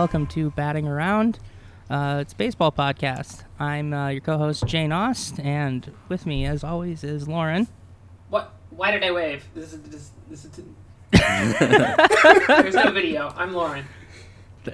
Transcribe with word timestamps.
welcome 0.00 0.26
to 0.26 0.48
Batting 0.52 0.88
Around. 0.88 1.38
Uh, 1.90 2.20
it's 2.22 2.32
a 2.32 2.36
baseball 2.36 2.72
podcast. 2.72 3.44
I'm 3.58 3.92
uh, 3.92 4.08
your 4.08 4.22
co-host 4.22 4.64
Jane 4.64 4.92
Ost, 4.92 5.38
and 5.38 5.92
with 6.08 6.24
me, 6.24 6.46
as 6.46 6.64
always, 6.64 7.04
is 7.04 7.28
Lauren. 7.28 7.68
What? 8.30 8.50
Why 8.70 8.92
did 8.92 9.04
I 9.04 9.10
wave? 9.10 9.44
This 9.54 9.74
is 9.74 9.82
this, 9.82 10.10
this 10.30 10.46
is. 10.46 10.52
There's 11.12 12.74
no 12.74 12.90
video. 12.92 13.30
I'm 13.36 13.52
Lauren. 13.52 13.84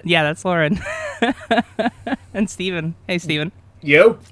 Yeah, 0.05 0.23
that's 0.23 0.45
Lauren. 0.45 0.79
and 2.33 2.49
Steven. 2.49 2.95
Hey, 3.09 3.19
Steven. 3.19 3.51
Yo. 3.83 4.21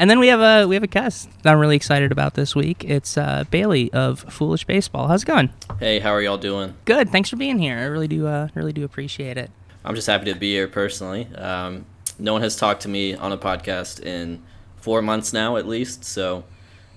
And 0.00 0.10
then 0.10 0.18
we 0.18 0.26
have 0.26 0.40
a 0.40 0.66
we 0.66 0.74
have 0.74 0.82
a 0.82 0.88
guest 0.88 1.30
that 1.42 1.52
I'm 1.52 1.60
really 1.60 1.76
excited 1.76 2.10
about 2.10 2.34
this 2.34 2.56
week. 2.56 2.84
It's 2.84 3.16
uh, 3.16 3.44
Bailey 3.48 3.92
of 3.92 4.18
Foolish 4.28 4.64
Baseball. 4.64 5.06
How's 5.06 5.22
it 5.22 5.26
going? 5.26 5.52
Hey, 5.78 6.00
how 6.00 6.10
are 6.10 6.20
y'all 6.20 6.36
doing? 6.36 6.74
Good. 6.84 7.10
Thanks 7.10 7.30
for 7.30 7.36
being 7.36 7.60
here. 7.60 7.78
I 7.78 7.84
really 7.84 8.08
do 8.08 8.26
uh, 8.26 8.48
really 8.56 8.72
do 8.72 8.84
appreciate 8.84 9.38
it. 9.38 9.52
I'm 9.84 9.94
just 9.94 10.06
happy 10.06 10.32
to 10.32 10.38
be 10.38 10.52
here 10.52 10.68
personally. 10.68 11.26
Um, 11.34 11.86
no 12.18 12.32
one 12.32 12.42
has 12.42 12.56
talked 12.56 12.82
to 12.82 12.88
me 12.88 13.14
on 13.14 13.32
a 13.32 13.38
podcast 13.38 14.00
in 14.00 14.42
four 14.76 15.02
months 15.02 15.32
now, 15.32 15.56
at 15.56 15.66
least. 15.66 16.04
So, 16.04 16.44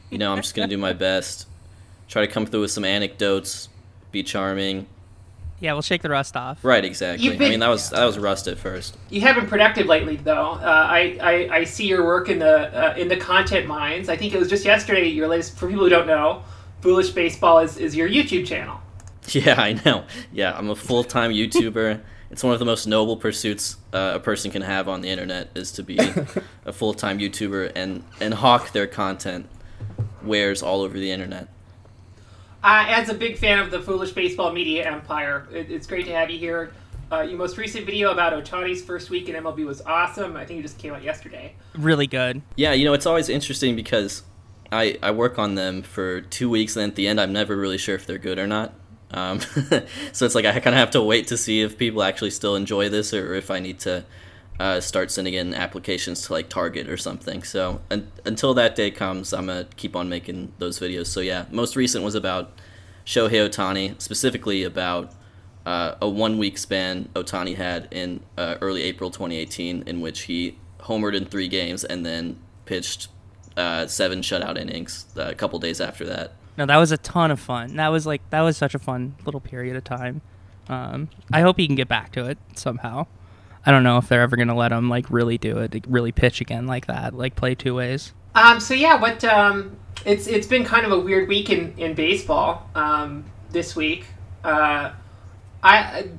you 0.09 0.17
know, 0.17 0.31
I'm 0.31 0.37
just 0.41 0.53
gonna 0.55 0.67
do 0.67 0.77
my 0.77 0.93
best. 0.93 1.47
Try 2.07 2.25
to 2.25 2.31
come 2.31 2.45
through 2.45 2.61
with 2.61 2.71
some 2.71 2.85
anecdotes, 2.85 3.69
be 4.11 4.21
charming. 4.23 4.87
Yeah, 5.59 5.71
we'll 5.73 5.81
shake 5.81 6.01
the 6.01 6.09
rust 6.09 6.35
off. 6.35 6.63
Right, 6.63 6.83
exactly. 6.83 7.29
Been- 7.29 7.41
I 7.41 7.49
mean, 7.49 7.59
that 7.61 7.69
was 7.69 7.89
that 7.89 8.03
was 8.05 8.19
rust 8.19 8.47
at 8.47 8.57
first. 8.57 8.97
You 9.09 9.21
have 9.21 9.35
been 9.37 9.47
productive 9.47 9.87
lately, 9.87 10.17
though. 10.17 10.51
Uh, 10.51 10.87
I, 10.89 11.17
I 11.21 11.49
I 11.59 11.63
see 11.63 11.87
your 11.87 12.05
work 12.05 12.29
in 12.29 12.39
the 12.39 12.91
uh, 12.91 12.95
in 12.97 13.07
the 13.07 13.15
content 13.17 13.65
mines. 13.65 14.09
I 14.09 14.17
think 14.17 14.33
it 14.33 14.37
was 14.37 14.49
just 14.49 14.65
yesterday. 14.65 15.07
Your 15.07 15.27
latest, 15.27 15.57
for 15.57 15.67
people 15.67 15.83
who 15.85 15.89
don't 15.89 16.07
know, 16.07 16.43
Foolish 16.81 17.09
Baseball 17.11 17.59
is, 17.59 17.77
is 17.77 17.95
your 17.95 18.07
YouTube 18.09 18.45
channel. 18.45 18.79
Yeah, 19.29 19.59
I 19.59 19.73
know. 19.83 20.03
Yeah, 20.31 20.55
I'm 20.55 20.69
a 20.69 20.75
full 20.75 21.03
time 21.03 21.31
YouTuber. 21.31 21.99
It's 22.35 22.43
one 22.43 22.51
of 22.51 22.59
the 22.59 22.65
most 22.65 22.85
noble 22.85 23.15
pursuits 23.15 23.77
uh, 23.93 24.11
a 24.15 24.19
person 24.19 24.51
can 24.51 24.61
have 24.61 24.89
on 24.89 24.99
the 24.99 25.07
internet 25.07 25.51
is 25.55 25.71
to 25.71 25.83
be 25.83 25.97
a 26.65 26.73
full 26.73 26.93
time 26.93 27.17
YouTuber 27.17 27.71
and 27.77 28.03
and 28.19 28.33
hawk 28.33 28.73
their 28.73 28.87
content 28.87 29.47
wares 30.21 30.61
all 30.61 30.81
over 30.81 30.99
the 30.99 31.11
internet. 31.11 31.47
Uh, 32.61 32.87
as 32.89 33.07
a 33.07 33.13
big 33.13 33.37
fan 33.37 33.59
of 33.59 33.71
the 33.71 33.81
Foolish 33.81 34.11
Baseball 34.11 34.51
media 34.51 34.85
empire, 34.85 35.47
it, 35.49 35.71
it's 35.71 35.87
great 35.87 36.05
to 36.07 36.11
have 36.11 36.29
you 36.29 36.37
here. 36.37 36.73
Uh, 37.09 37.21
your 37.21 37.37
most 37.37 37.57
recent 37.57 37.85
video 37.85 38.11
about 38.11 38.33
Otani's 38.33 38.83
first 38.83 39.09
week 39.09 39.29
in 39.29 39.41
MLB 39.41 39.65
was 39.65 39.81
awesome. 39.83 40.35
I 40.35 40.45
think 40.45 40.59
it 40.59 40.63
just 40.63 40.77
came 40.77 40.93
out 40.93 41.03
yesterday. 41.03 41.55
Really 41.73 42.05
good. 42.05 42.41
Yeah, 42.57 42.73
you 42.73 42.83
know, 42.83 42.91
it's 42.91 43.05
always 43.05 43.29
interesting 43.29 43.77
because 43.77 44.23
I, 44.73 44.97
I 45.01 45.11
work 45.11 45.39
on 45.39 45.55
them 45.55 45.83
for 45.83 46.19
two 46.19 46.49
weeks, 46.49 46.75
and 46.75 46.91
at 46.91 46.97
the 46.97 47.07
end, 47.07 47.21
I'm 47.21 47.31
never 47.31 47.55
really 47.55 47.77
sure 47.77 47.95
if 47.95 48.05
they're 48.05 48.17
good 48.17 48.39
or 48.39 48.45
not. 48.45 48.73
Um, 49.15 49.39
so 50.11 50.25
it's 50.25 50.35
like 50.35 50.45
I 50.45 50.59
kind 50.59 50.75
of 50.75 50.79
have 50.79 50.91
to 50.91 51.01
wait 51.01 51.27
to 51.27 51.37
see 51.37 51.61
if 51.61 51.77
people 51.77 52.03
actually 52.03 52.31
still 52.31 52.55
enjoy 52.55 52.89
this 52.89 53.13
or 53.13 53.33
if 53.33 53.49
I 53.49 53.59
need 53.59 53.79
to 53.79 54.03
uh, 54.59 54.79
start 54.79 55.09
sending 55.11 55.33
in 55.33 55.53
applications 55.53 56.21
to 56.27 56.33
like 56.33 56.49
Target 56.49 56.89
or 56.89 56.97
something. 56.97 57.43
So 57.43 57.81
un- 57.89 58.11
until 58.25 58.53
that 58.53 58.75
day 58.75 58.91
comes, 58.91 59.33
I'm 59.33 59.47
going 59.47 59.65
to 59.65 59.75
keep 59.75 59.95
on 59.95 60.09
making 60.09 60.53
those 60.59 60.79
videos. 60.79 61.07
So 61.07 61.21
yeah, 61.21 61.45
most 61.49 61.75
recent 61.75 62.03
was 62.03 62.15
about 62.15 62.51
Shohei 63.05 63.49
Otani, 63.49 63.99
specifically 64.01 64.63
about 64.63 65.13
uh, 65.65 65.95
a 66.01 66.09
one 66.09 66.37
week 66.37 66.57
span 66.57 67.09
Otani 67.15 67.55
had 67.55 67.87
in 67.91 68.21
uh, 68.37 68.55
early 68.61 68.83
April 68.83 69.09
2018, 69.09 69.83
in 69.87 70.01
which 70.01 70.23
he 70.23 70.57
homered 70.81 71.15
in 71.15 71.25
three 71.25 71.47
games 71.47 71.83
and 71.83 72.05
then 72.05 72.37
pitched 72.65 73.07
uh, 73.57 73.87
seven 73.87 74.21
shutout 74.21 74.57
innings 74.57 75.05
uh, 75.17 75.23
a 75.23 75.35
couple 75.35 75.57
days 75.59 75.81
after 75.81 76.05
that. 76.05 76.33
No, 76.57 76.65
that 76.65 76.77
was 76.77 76.91
a 76.91 76.97
ton 76.97 77.31
of 77.31 77.39
fun. 77.39 77.75
That 77.75 77.89
was 77.89 78.05
like 78.05 78.27
that 78.29 78.41
was 78.41 78.57
such 78.57 78.75
a 78.75 78.79
fun 78.79 79.15
little 79.25 79.41
period 79.41 79.75
of 79.75 79.83
time. 79.83 80.21
Um, 80.67 81.09
I 81.31 81.41
hope 81.41 81.57
he 81.57 81.67
can 81.67 81.75
get 81.75 81.87
back 81.87 82.11
to 82.13 82.25
it 82.25 82.37
somehow. 82.55 83.07
I 83.65 83.71
don't 83.71 83.83
know 83.83 83.97
if 83.97 84.07
they're 84.07 84.21
ever 84.21 84.35
gonna 84.35 84.55
let 84.55 84.71
him 84.71 84.89
like 84.89 85.09
really 85.09 85.37
do 85.37 85.57
it, 85.59 85.73
like, 85.73 85.85
really 85.87 86.11
pitch 86.11 86.41
again 86.41 86.67
like 86.67 86.87
that, 86.87 87.13
like 87.13 87.35
play 87.35 87.55
two 87.55 87.75
ways. 87.75 88.13
Um, 88.35 88.59
so 88.59 88.73
yeah, 88.73 88.99
what 88.99 89.23
um, 89.23 89.77
it's 90.05 90.27
it's 90.27 90.47
been 90.47 90.63
kind 90.63 90.85
of 90.85 90.91
a 90.91 90.99
weird 90.99 91.27
week 91.27 91.49
in 91.49 91.73
in 91.77 91.93
baseball 91.93 92.69
um, 92.75 93.25
this 93.51 93.75
week. 93.75 94.05
Uh, 94.43 94.91
I, 95.63 96.09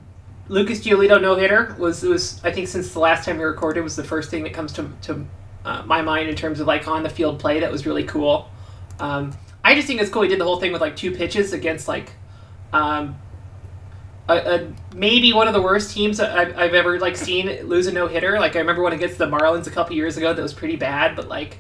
Lucas 0.48 0.80
Giolito 0.80 1.20
no 1.20 1.36
hitter 1.36 1.76
was 1.78 2.02
was 2.02 2.40
I 2.44 2.50
think 2.52 2.68
since 2.68 2.92
the 2.92 2.98
last 3.00 3.24
time 3.24 3.38
we 3.38 3.44
recorded 3.44 3.82
was 3.82 3.96
the 3.96 4.04
first 4.04 4.30
thing 4.30 4.42
that 4.42 4.52
comes 4.52 4.72
to 4.74 4.90
to 5.02 5.26
uh, 5.64 5.82
my 5.86 6.02
mind 6.02 6.28
in 6.28 6.36
terms 6.36 6.60
of 6.60 6.66
like 6.66 6.88
on 6.88 7.02
the 7.02 7.10
field 7.10 7.38
play 7.38 7.60
that 7.60 7.70
was 7.70 7.86
really 7.86 8.04
cool. 8.04 8.50
Um, 8.98 9.36
I 9.66 9.74
just 9.74 9.88
think 9.88 10.00
it's 10.00 10.08
cool 10.10 10.22
he 10.22 10.28
did 10.28 10.38
the 10.38 10.44
whole 10.44 10.60
thing 10.60 10.70
with 10.70 10.80
like 10.80 10.94
two 10.94 11.10
pitches 11.10 11.52
against 11.52 11.88
like 11.88 12.12
um, 12.72 13.16
a, 14.28 14.36
a, 14.36 14.72
maybe 14.94 15.32
one 15.32 15.48
of 15.48 15.54
the 15.54 15.60
worst 15.60 15.92
teams 15.92 16.20
I've, 16.20 16.56
I've 16.56 16.72
ever 16.72 17.00
like 17.00 17.16
seen 17.16 17.48
lose 17.66 17.88
a 17.88 17.92
no 17.92 18.06
hitter. 18.06 18.38
Like 18.38 18.54
I 18.54 18.60
remember 18.60 18.82
when 18.82 18.92
against 18.92 19.18
the 19.18 19.26
Marlins 19.26 19.66
a 19.66 19.70
couple 19.70 19.96
years 19.96 20.16
ago 20.16 20.32
that 20.32 20.40
was 20.40 20.54
pretty 20.54 20.76
bad, 20.76 21.16
but 21.16 21.26
like 21.26 21.58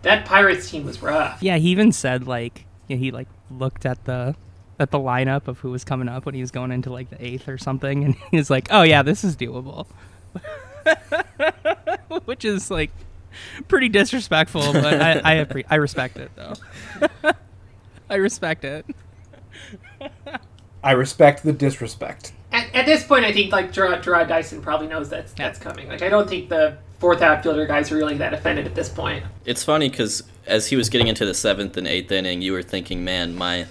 that 0.00 0.24
Pirates 0.24 0.70
team 0.70 0.86
was 0.86 1.02
rough. 1.02 1.42
Yeah, 1.42 1.58
he 1.58 1.68
even 1.68 1.92
said 1.92 2.26
like 2.26 2.64
yeah, 2.88 2.96
he 2.96 3.10
like 3.10 3.28
looked 3.50 3.84
at 3.84 4.02
the 4.06 4.34
at 4.80 4.90
the 4.90 4.98
lineup 4.98 5.46
of 5.46 5.58
who 5.58 5.70
was 5.70 5.84
coming 5.84 6.08
up 6.08 6.24
when 6.24 6.34
he 6.34 6.40
was 6.40 6.50
going 6.50 6.72
into 6.72 6.90
like 6.90 7.10
the 7.10 7.22
eighth 7.22 7.48
or 7.48 7.58
something, 7.58 8.02
and 8.02 8.14
he 8.30 8.38
was 8.38 8.48
like, 8.48 8.68
"Oh 8.70 8.82
yeah, 8.82 9.02
this 9.02 9.24
is 9.24 9.36
doable," 9.36 9.86
which 12.24 12.46
is 12.46 12.70
like 12.70 12.92
pretty 13.68 13.88
disrespectful, 13.88 14.72
but 14.72 15.00
I 15.00 15.20
I, 15.24 15.44
appre- 15.44 15.64
I 15.68 15.76
respect 15.76 16.16
it 16.16 16.30
though. 16.36 16.54
I 18.10 18.16
respect 18.16 18.64
it. 18.64 18.86
I 20.84 20.92
respect 20.92 21.42
the 21.44 21.52
disrespect. 21.52 22.32
At, 22.50 22.74
at 22.74 22.86
this 22.86 23.04
point, 23.04 23.24
I 23.24 23.32
think 23.32 23.52
like 23.52 23.72
Gerard, 23.72 24.02
Jarrod 24.02 24.28
Dyson 24.28 24.60
probably 24.60 24.88
knows 24.88 25.08
that's 25.08 25.32
that's 25.32 25.58
coming. 25.58 25.88
Like 25.88 26.02
I 26.02 26.08
don't 26.08 26.28
think 26.28 26.48
the 26.48 26.76
fourth 26.98 27.22
outfielder 27.22 27.66
guys 27.66 27.90
are 27.90 27.96
really 27.96 28.16
that 28.18 28.34
offended 28.34 28.66
at 28.66 28.74
this 28.74 28.88
point. 28.88 29.24
It's 29.44 29.64
funny 29.64 29.88
because 29.88 30.22
as 30.46 30.68
he 30.68 30.76
was 30.76 30.88
getting 30.88 31.08
into 31.08 31.24
the 31.24 31.34
seventh 31.34 31.76
and 31.76 31.86
eighth 31.86 32.12
inning, 32.12 32.42
you 32.42 32.52
were 32.52 32.62
thinking, 32.62 33.04
man, 33.04 33.34
my 33.34 33.66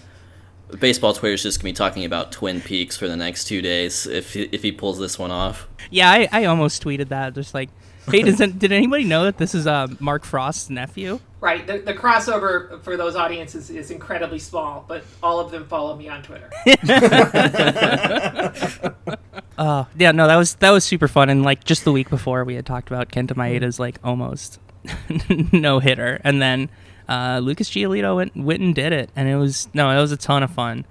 baseball 0.79 1.13
Twitter 1.13 1.33
is 1.33 1.43
just 1.43 1.59
gonna 1.59 1.69
be 1.69 1.73
talking 1.73 2.05
about 2.05 2.31
Twin 2.31 2.61
Peaks 2.61 2.97
for 2.97 3.07
the 3.07 3.15
next 3.15 3.45
two 3.45 3.61
days 3.61 4.07
if 4.07 4.33
he, 4.33 4.43
if 4.51 4.63
he 4.63 4.71
pulls 4.71 4.99
this 4.99 5.19
one 5.19 5.31
off. 5.31 5.67
Yeah, 5.89 6.09
I, 6.09 6.29
I 6.31 6.45
almost 6.45 6.83
tweeted 6.83 7.09
that. 7.09 7.33
Just 7.35 7.53
like, 7.53 7.69
hey, 8.09 8.23
does 8.23 8.37
did 8.37 8.71
anybody 8.71 9.03
know 9.03 9.25
that 9.25 9.37
this 9.37 9.53
is 9.53 9.67
uh, 9.67 9.87
Mark 9.99 10.23
Frost's 10.23 10.69
nephew? 10.69 11.19
Right. 11.39 11.65
The, 11.65 11.79
the 11.79 11.93
crossover 11.93 12.81
for 12.83 12.97
those 12.97 13.15
audiences 13.15 13.69
is 13.69 13.91
incredibly 13.91 14.39
small, 14.39 14.85
but 14.87 15.03
all 15.23 15.39
of 15.39 15.51
them 15.51 15.67
follow 15.67 15.95
me 15.95 16.07
on 16.07 16.23
Twitter. 16.23 16.49
Uh, 19.61 19.85
yeah, 19.95 20.11
no, 20.11 20.27
that 20.27 20.37
was 20.37 20.55
that 20.55 20.71
was 20.71 20.83
super 20.83 21.07
fun. 21.07 21.29
And 21.29 21.43
like 21.43 21.63
just 21.63 21.83
the 21.83 21.91
week 21.91 22.09
before, 22.09 22.43
we 22.43 22.55
had 22.55 22.65
talked 22.65 22.89
about 22.89 23.09
Kenta 23.09 23.35
Maeda's 23.35 23.79
like 23.79 23.99
almost 24.03 24.59
no 25.53 25.77
hitter, 25.77 26.19
and 26.23 26.41
then 26.41 26.67
uh, 27.07 27.39
Lucas 27.43 27.69
Giolito 27.69 28.15
went, 28.15 28.35
went 28.35 28.61
and 28.61 28.73
did 28.73 28.91
it, 28.91 29.11
and 29.15 29.29
it 29.29 29.35
was 29.35 29.69
no, 29.71 29.91
it 29.91 30.01
was 30.01 30.11
a 30.11 30.17
ton 30.17 30.41
of 30.41 30.49
fun. 30.49 30.83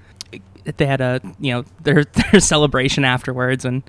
They 0.76 0.86
had 0.86 1.00
a 1.00 1.20
you 1.40 1.52
know 1.52 1.64
their 1.82 2.04
their 2.04 2.38
celebration 2.38 3.04
afterwards, 3.04 3.64
and 3.64 3.82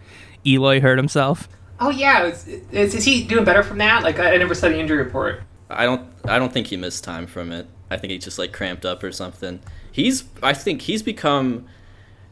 Eloy 0.48 0.80
hurt 0.80 0.98
himself. 0.98 1.48
Oh 1.82 1.90
yeah, 1.90 2.26
is, 2.26 2.48
is, 2.48 2.96
is 2.96 3.04
he 3.04 3.24
doing 3.24 3.44
better 3.44 3.64
from 3.64 3.80
that? 3.80 4.04
Like 4.04 4.20
I, 4.20 4.36
I 4.36 4.38
never 4.38 4.56
saw 4.56 4.70
the 4.70 4.80
injury 4.80 4.98
report. 4.98 5.42
I 5.70 5.86
don't 5.86 6.08
I 6.26 6.40
don't 6.40 6.54
think 6.54 6.68
he 6.68 6.78
missed 6.78 7.04
time 7.04 7.28
from 7.28 7.52
it. 7.52 7.68
I 7.90 7.98
think 7.98 8.12
he 8.12 8.18
just 8.18 8.40
like 8.40 8.54
cramped 8.54 8.86
up 8.86 9.04
or 9.04 9.12
something. 9.12 9.60
He's 9.92 10.24
I 10.42 10.54
think 10.54 10.84
he's 10.84 11.04
become 11.04 11.66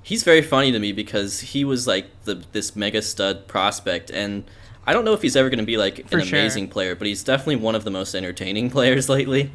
he's 0.01 0.23
very 0.23 0.41
funny 0.41 0.71
to 0.71 0.79
me 0.79 0.91
because 0.91 1.41
he 1.41 1.65
was 1.65 1.87
like 1.87 2.07
the 2.23 2.43
this 2.51 2.75
mega 2.75 3.01
stud 3.01 3.47
prospect 3.47 4.09
and 4.11 4.43
I 4.87 4.93
don't 4.93 5.05
know 5.05 5.13
if 5.13 5.21
he's 5.21 5.35
ever 5.35 5.49
going 5.49 5.59
to 5.59 5.65
be 5.65 5.77
like 5.77 6.09
For 6.09 6.19
an 6.19 6.25
sure. 6.25 6.39
amazing 6.39 6.69
player, 6.69 6.95
but 6.95 7.05
he's 7.05 7.23
definitely 7.23 7.57
one 7.57 7.75
of 7.75 7.83
the 7.83 7.91
most 7.91 8.15
entertaining 8.15 8.69
players 8.71 9.09
lately. 9.09 9.51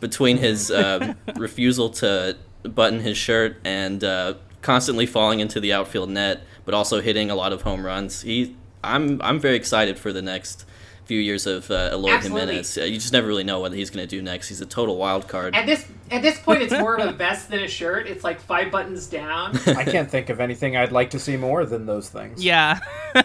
Between 0.00 0.36
his 0.36 0.70
um, 0.70 1.16
refusal 1.36 1.88
to 1.90 2.36
button 2.62 3.00
his 3.00 3.16
shirt 3.16 3.56
and 3.64 4.04
uh, 4.04 4.34
constantly 4.60 5.06
falling 5.06 5.40
into 5.40 5.60
the 5.60 5.72
outfield 5.72 6.10
net, 6.10 6.42
but 6.66 6.74
also 6.74 7.00
hitting 7.00 7.30
a 7.30 7.34
lot 7.34 7.54
of 7.54 7.62
home 7.62 7.86
runs, 7.86 8.20
he 8.20 8.54
I'm 8.84 9.20
I'm 9.22 9.40
very 9.40 9.56
excited 9.56 9.98
for 9.98 10.12
the 10.12 10.22
next 10.22 10.64
few 11.04 11.20
years 11.20 11.46
of 11.46 11.70
uh, 11.70 11.90
Eloy 11.92 12.12
Absolutely. 12.12 12.40
Jimenez. 12.40 12.78
Uh, 12.78 12.82
you 12.82 12.94
just 12.94 13.12
never 13.12 13.26
really 13.26 13.44
know 13.44 13.60
what 13.60 13.72
he's 13.72 13.90
going 13.90 14.06
to 14.06 14.16
do 14.16 14.22
next. 14.22 14.48
He's 14.48 14.60
a 14.62 14.66
total 14.66 14.96
wild 14.96 15.28
card. 15.28 15.54
At 15.54 15.66
this 15.66 15.86
at 16.10 16.22
this 16.22 16.38
point, 16.38 16.62
it's 16.62 16.72
more 16.72 16.96
of 16.96 17.08
a 17.08 17.12
vest 17.12 17.50
than 17.50 17.60
a 17.60 17.68
shirt. 17.68 18.06
It's 18.06 18.24
like 18.24 18.40
five 18.40 18.70
buttons 18.70 19.06
down. 19.06 19.58
I 19.66 19.84
can't 19.84 20.10
think 20.10 20.30
of 20.30 20.40
anything 20.40 20.76
I'd 20.76 20.92
like 20.92 21.10
to 21.10 21.18
see 21.18 21.36
more 21.36 21.64
than 21.64 21.86
those 21.86 22.08
things. 22.08 22.44
Yeah, 22.44 22.80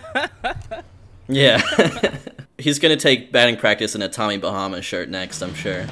Yeah. 1.30 1.62
He's 2.58 2.80
going 2.80 2.98
to 2.98 3.02
take 3.02 3.32
batting 3.32 3.56
practice 3.56 3.96
in 3.96 4.02
a 4.02 4.10
Tommy 4.10 4.38
Bahama 4.38 4.82
shirt 4.82 5.10
next, 5.10 5.42
I'm 5.42 5.54
sure. 5.54 5.86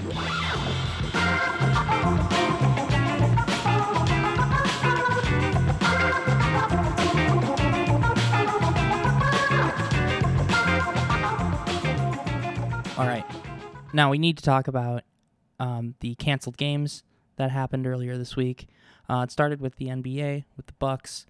All 12.97 13.05
right. 13.05 13.25
Now 13.93 14.09
we 14.09 14.17
need 14.17 14.37
to 14.39 14.43
talk 14.43 14.67
about 14.67 15.03
um, 15.59 15.93
the 15.99 16.15
canceled 16.15 16.57
games 16.57 17.03
that 17.35 17.51
happened 17.51 17.85
earlier 17.85 18.17
this 18.17 18.35
week. 18.35 18.67
Uh, 19.07 19.21
it 19.23 19.31
started 19.31 19.61
with 19.61 19.75
the 19.75 19.85
NBA 19.85 20.45
with 20.57 20.65
the 20.65 20.73
Bucks 20.79 21.27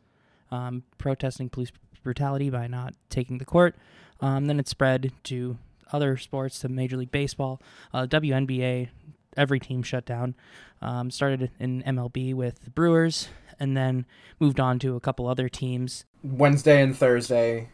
um, 0.49 0.83
protesting 0.97 1.49
police 1.49 1.73
brutality 2.03 2.49
by 2.49 2.67
not 2.67 2.93
taking 3.09 3.37
the 3.37 3.43
court. 3.43 3.75
Um, 4.21 4.45
then 4.45 4.61
it 4.61 4.69
spread 4.69 5.11
to 5.25 5.57
other 5.91 6.15
sports, 6.15 6.59
to 6.59 6.69
Major 6.69 6.95
League 6.95 7.11
Baseball, 7.11 7.61
uh, 7.93 8.07
WNBA. 8.07 8.87
Every 9.35 9.59
team 9.59 9.83
shut 9.83 10.05
down. 10.05 10.35
Um, 10.81 11.11
started 11.11 11.51
in 11.59 11.83
MLB 11.83 12.33
with 12.33 12.63
the 12.63 12.69
Brewers, 12.69 13.27
and 13.59 13.75
then 13.75 14.05
moved 14.39 14.61
on 14.61 14.79
to 14.79 14.95
a 14.95 15.01
couple 15.01 15.27
other 15.27 15.49
teams. 15.49 16.05
Wednesday 16.23 16.81
and 16.81 16.95
Thursday. 16.95 17.67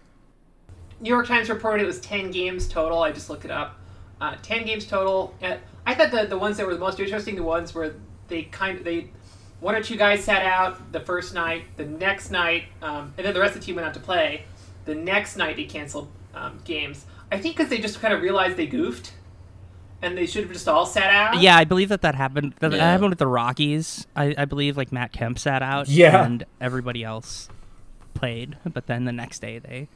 New 1.00 1.10
York 1.10 1.28
Times 1.28 1.48
reported 1.50 1.84
it 1.84 1.86
was 1.86 2.02
10 2.02 2.32
games 2.32 2.68
total. 2.68 3.04
I 3.04 3.12
just 3.12 3.30
looked 3.30 3.46
it 3.46 3.52
up. 3.52 3.80
Uh, 4.24 4.38
10 4.42 4.66
games 4.66 4.86
total. 4.86 5.34
Uh, 5.44 5.58
I 5.86 5.96
thought 5.96 6.12
the, 6.12 6.26
the 6.26 6.38
ones 6.38 6.56
that 6.56 6.66
were 6.66 6.74
the 6.74 6.80
most 6.80 6.98
interesting, 6.98 7.36
the 7.36 7.44
ones 7.44 7.76
where 7.76 7.94
they 8.30 8.44
kind 8.44 8.78
of, 8.78 8.86
they, 8.86 9.10
one 9.60 9.76
or 9.76 9.84
two 9.84 9.98
guys 9.98 10.24
sat 10.24 10.46
out 10.46 10.94
the 10.94 11.02
first 11.02 11.34
night, 11.34 11.66
the 11.76 11.86
next 11.86 12.32
night, 12.32 12.64
um, 12.82 13.14
and 13.18 13.26
then 13.28 13.34
the 13.34 13.42
rest 13.42 13.56
of 13.56 13.60
the 13.60 13.66
team 13.66 13.76
went 13.76 13.86
out 13.86 13.94
to 13.96 14.00
play. 14.00 14.46
The 14.86 14.96
next 14.96 15.36
night 15.36 15.58
they 15.58 15.66
canceled 15.66 16.10
um, 16.34 16.60
games. 16.64 17.06
I 17.34 17.38
think 17.38 17.58
because 17.58 17.70
they 17.70 17.80
just 17.80 18.00
kind 18.00 18.14
of 18.14 18.22
realized 18.22 18.56
they 18.56 18.66
goofed, 18.68 19.12
and 20.02 20.18
they 20.18 20.26
should 20.26 20.44
have 20.46 20.54
just 20.54 20.70
all 20.70 20.86
sat 20.86 21.10
out. 21.14 21.42
Yeah, 21.42 21.58
I 21.58 21.66
believe 21.66 21.90
that 21.90 22.02
that 22.04 22.16
happened. 22.16 22.54
That, 22.60 22.72
that 22.72 22.78
Yeah. 22.78 22.92
happened 22.92 23.10
with 23.10 23.20
the 23.20 23.28
Rockies. 23.28 24.08
I, 24.16 24.34
I 24.38 24.46
believe 24.46 24.78
like 24.78 24.94
Matt 24.94 25.12
Kemp 25.12 25.38
sat 25.38 25.62
out. 25.62 25.90
Yeah. 25.90 26.24
and 26.26 26.46
everybody 26.62 27.04
else 27.04 27.50
played. 28.14 28.56
But 28.66 28.88
then 28.88 29.04
the 29.04 29.12
next 29.12 29.40
day 29.42 29.60
they 29.60 29.90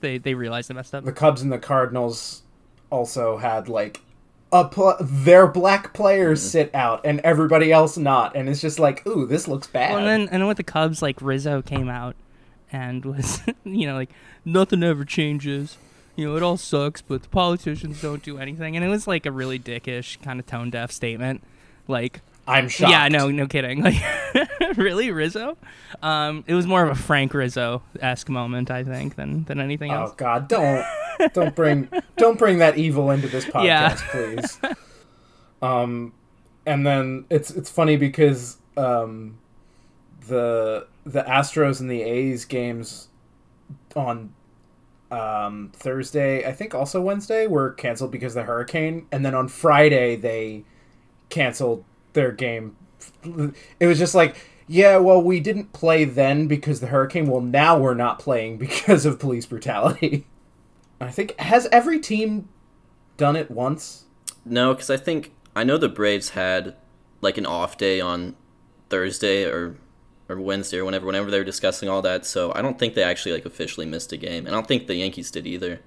they 0.00 0.18
they 0.18 0.34
realized 0.34 0.70
they 0.70 0.74
messed 0.74 0.94
up. 0.94 1.04
The 1.04 1.12
Cubs 1.12 1.42
and 1.42 1.50
the 1.50 1.58
Cardinals 1.58 2.42
also 2.90 3.36
had 3.38 3.68
like 3.68 4.00
a 4.52 4.64
pl- 4.66 4.96
their 5.00 5.46
black 5.46 5.92
players 5.92 6.40
Mm-hmm. 6.40 6.48
sit 6.48 6.74
out 6.74 7.00
and 7.04 7.20
everybody 7.20 7.72
else 7.72 7.96
not, 7.96 8.36
and 8.36 8.48
it's 8.48 8.60
just 8.60 8.78
like, 8.78 9.06
ooh, 9.06 9.26
this 9.26 9.48
looks 9.48 9.66
bad. 9.66 9.90
Well, 9.90 9.98
and 10.00 10.06
then 10.08 10.20
and 10.32 10.42
then 10.42 10.46
with 10.46 10.56
the 10.58 10.62
Cubs, 10.62 11.02
like 11.02 11.16
Rizzo 11.20 11.60
came 11.62 11.88
out 11.88 12.14
and 12.70 13.04
was 13.04 13.40
you 13.64 13.86
know 13.86 13.94
like 13.94 14.10
nothing 14.44 14.82
ever 14.82 15.04
changes. 15.04 15.76
You 16.16 16.28
know, 16.28 16.36
it 16.36 16.44
all 16.44 16.56
sucks, 16.56 17.02
but 17.02 17.22
the 17.24 17.28
politicians 17.28 18.00
don't 18.00 18.22
do 18.22 18.38
anything. 18.38 18.76
And 18.76 18.84
it 18.84 18.88
was 18.88 19.08
like 19.08 19.26
a 19.26 19.32
really 19.32 19.58
dickish 19.58 20.22
kind 20.22 20.38
of 20.38 20.46
tone 20.46 20.70
deaf 20.70 20.92
statement. 20.92 21.42
Like 21.88 22.20
I'm 22.46 22.68
shocked. 22.68 22.90
Yeah, 22.90 23.08
no, 23.08 23.30
no 23.30 23.46
kidding. 23.46 23.82
Like, 24.34 24.76
really, 24.76 25.10
Rizzo? 25.12 25.56
Um, 26.02 26.44
it 26.46 26.54
was 26.54 26.66
more 26.66 26.82
of 26.82 26.90
a 26.90 26.94
Frank 26.94 27.32
Rizzo 27.34 27.82
esque 28.00 28.28
moment, 28.28 28.70
I 28.70 28.82
think, 28.84 29.14
than 29.16 29.44
than 29.44 29.60
anything 29.60 29.90
else. 29.92 30.10
Oh. 30.12 30.14
God, 30.16 30.48
don't 30.48 30.84
don't 31.32 31.54
bring 31.54 31.88
don't 32.16 32.38
bring 32.38 32.58
that 32.58 32.76
evil 32.76 33.10
into 33.10 33.28
this 33.28 33.44
podcast, 33.44 33.64
Yeah. 33.64 33.96
please. 34.10 34.58
Um, 35.62 36.12
and 36.66 36.86
then 36.86 37.26
it's 37.30 37.50
it's 37.50 37.70
funny 37.70 37.96
because 37.96 38.58
um, 38.76 39.38
the 40.26 40.86
the 41.06 41.22
Astros 41.22 41.80
and 41.80 41.90
the 41.90 42.02
A's 42.02 42.44
games 42.44 43.08
on 43.94 44.32
um, 45.10 45.70
Thursday, 45.74 46.46
I 46.46 46.52
think 46.52 46.74
also 46.74 47.00
Wednesday, 47.00 47.46
were 47.46 47.70
canceled 47.72 48.10
because 48.10 48.34
of 48.34 48.42
the 48.42 48.46
hurricane, 48.52 49.06
and 49.12 49.24
then 49.24 49.34
on 49.34 49.48
Friday 49.48 50.16
they 50.16 50.64
canceled 51.28 51.84
their 52.14 52.32
game. 52.32 52.76
It 53.78 53.86
was 53.86 53.98
just 53.98 54.14
like. 54.14 54.36
Yeah, 54.66 54.96
well, 54.96 55.22
we 55.22 55.40
didn't 55.40 55.74
play 55.74 56.06
then 56.06 56.46
because 56.46 56.80
the 56.80 56.86
hurricane. 56.86 57.26
Well, 57.26 57.42
now 57.42 57.78
we're 57.78 57.92
not 57.92 58.18
playing 58.18 58.56
because 58.58 59.04
of 59.04 59.18
police 59.18 59.44
brutality. 59.44 60.26
I 61.00 61.10
think 61.10 61.38
has 61.38 61.68
every 61.70 61.98
team 61.98 62.48
done 63.16 63.36
it 63.36 63.50
once? 63.50 64.04
No, 64.44 64.74
because 64.74 64.90
I 64.90 64.96
think 64.96 65.32
I 65.54 65.64
know 65.64 65.78
the 65.78 65.88
Braves 65.88 66.30
had 66.30 66.76
like 67.20 67.38
an 67.38 67.46
off 67.46 67.78
day 67.78 68.00
on 68.00 68.36
Thursday 68.90 69.44
or 69.44 69.76
or 70.28 70.40
Wednesday 70.40 70.78
or 70.78 70.84
whenever 70.84 71.06
whenever 71.06 71.30
they 71.30 71.38
were 71.38 71.44
discussing 71.44 71.88
all 71.88 72.02
that. 72.02 72.26
So 72.26 72.52
I 72.54 72.62
don't 72.62 72.78
think 72.78 72.94
they 72.94 73.02
actually 73.02 73.32
like 73.32 73.44
officially 73.44 73.86
missed 73.86 74.12
a 74.12 74.16
game, 74.16 74.46
and 74.46 74.54
I 74.54 74.58
don't 74.58 74.68
think 74.68 74.86
the 74.86 74.96
Yankees 74.96 75.30
did 75.30 75.46
either. 75.46 75.80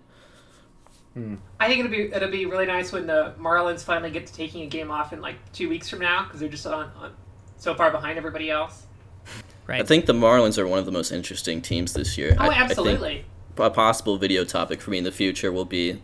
I 1.59 1.67
think 1.67 1.79
it'll 1.79 1.91
be 1.91 2.13
it'll 2.13 2.31
be 2.31 2.45
really 2.45 2.65
nice 2.65 2.91
when 2.91 3.07
the 3.07 3.33
Marlins 3.39 3.83
finally 3.83 4.11
get 4.11 4.27
to 4.27 4.33
taking 4.33 4.63
a 4.63 4.67
game 4.67 4.91
off 4.91 5.13
in 5.13 5.21
like 5.21 5.35
two 5.53 5.69
weeks 5.69 5.89
from 5.89 5.99
now 5.99 6.23
because 6.23 6.39
they're 6.39 6.49
just 6.49 6.65
on, 6.67 6.91
on 6.97 7.13
so 7.57 7.73
far 7.73 7.91
behind 7.91 8.17
everybody 8.17 8.49
else. 8.49 8.83
Right. 9.65 9.81
I 9.81 9.83
think 9.83 10.05
the 10.05 10.13
Marlins 10.13 10.57
are 10.57 10.67
one 10.67 10.79
of 10.79 10.85
the 10.85 10.91
most 10.91 11.11
interesting 11.11 11.61
teams 11.61 11.93
this 11.93 12.17
year. 12.17 12.35
Oh, 12.39 12.43
I, 12.43 12.45
I 12.45 12.49
think 12.49 12.61
absolutely. 12.61 13.25
a 13.57 13.69
possible 13.69 14.17
video 14.17 14.45
topic 14.45 14.79
for 14.79 14.91
me 14.91 14.99
in 14.99 15.03
the 15.03 15.11
future 15.11 15.51
will 15.51 15.65
be 15.65 16.01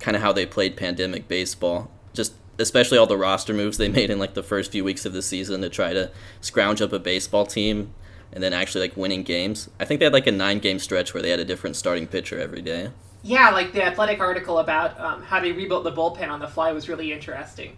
kind 0.00 0.16
of 0.16 0.22
how 0.22 0.32
they 0.32 0.46
played 0.46 0.76
pandemic 0.76 1.28
baseball. 1.28 1.90
Just 2.12 2.32
especially 2.58 2.98
all 2.98 3.06
the 3.06 3.18
roster 3.18 3.52
moves 3.52 3.78
they 3.78 3.88
made 3.88 4.10
in 4.10 4.18
like 4.18 4.34
the 4.34 4.42
first 4.42 4.72
few 4.72 4.82
weeks 4.82 5.04
of 5.04 5.12
the 5.12 5.22
season 5.22 5.60
to 5.60 5.68
try 5.68 5.92
to 5.92 6.10
scrounge 6.40 6.80
up 6.80 6.92
a 6.92 6.98
baseball 6.98 7.46
team 7.46 7.92
and 8.32 8.42
then 8.42 8.52
actually 8.52 8.80
like 8.80 8.96
winning 8.96 9.22
games. 9.22 9.70
I 9.78 9.84
think 9.84 10.00
they 10.00 10.06
had 10.06 10.12
like 10.12 10.26
a 10.26 10.32
nine 10.32 10.58
game 10.58 10.78
stretch 10.78 11.14
where 11.14 11.22
they 11.22 11.30
had 11.30 11.40
a 11.40 11.44
different 11.44 11.76
starting 11.76 12.06
pitcher 12.06 12.40
every 12.40 12.62
day. 12.62 12.90
Yeah, 13.26 13.50
like 13.50 13.72
the 13.72 13.82
athletic 13.82 14.20
article 14.20 14.60
about 14.60 14.98
um, 15.00 15.22
how 15.22 15.40
they 15.40 15.50
rebuilt 15.50 15.82
the 15.82 15.90
bullpen 15.90 16.28
on 16.28 16.38
the 16.38 16.46
fly 16.46 16.70
was 16.72 16.88
really 16.88 17.12
interesting. 17.12 17.76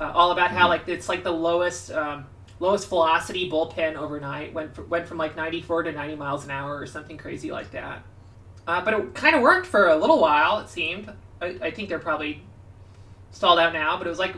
Uh, 0.00 0.10
all 0.14 0.32
about 0.32 0.50
how 0.50 0.68
like 0.68 0.88
it's 0.88 1.10
like 1.10 1.22
the 1.22 1.30
lowest 1.30 1.92
um, 1.92 2.24
lowest 2.58 2.88
velocity 2.88 3.50
bullpen 3.50 3.96
overnight 3.96 4.54
went 4.54 4.74
fr- 4.74 4.82
went 4.82 5.06
from 5.06 5.18
like 5.18 5.36
94 5.36 5.82
to 5.84 5.92
90 5.92 6.16
miles 6.16 6.44
an 6.44 6.50
hour 6.50 6.78
or 6.78 6.86
something 6.86 7.18
crazy 7.18 7.50
like 7.52 7.70
that. 7.72 8.02
Uh, 8.66 8.82
but 8.82 8.94
it 8.94 9.14
kind 9.14 9.36
of 9.36 9.42
worked 9.42 9.66
for 9.66 9.88
a 9.88 9.96
little 9.96 10.18
while. 10.18 10.58
It 10.60 10.70
seemed. 10.70 11.12
I, 11.42 11.58
I 11.60 11.70
think 11.70 11.90
they're 11.90 11.98
probably 11.98 12.42
stalled 13.30 13.58
out 13.58 13.74
now, 13.74 13.98
but 13.98 14.06
it 14.06 14.10
was 14.10 14.18
like 14.18 14.36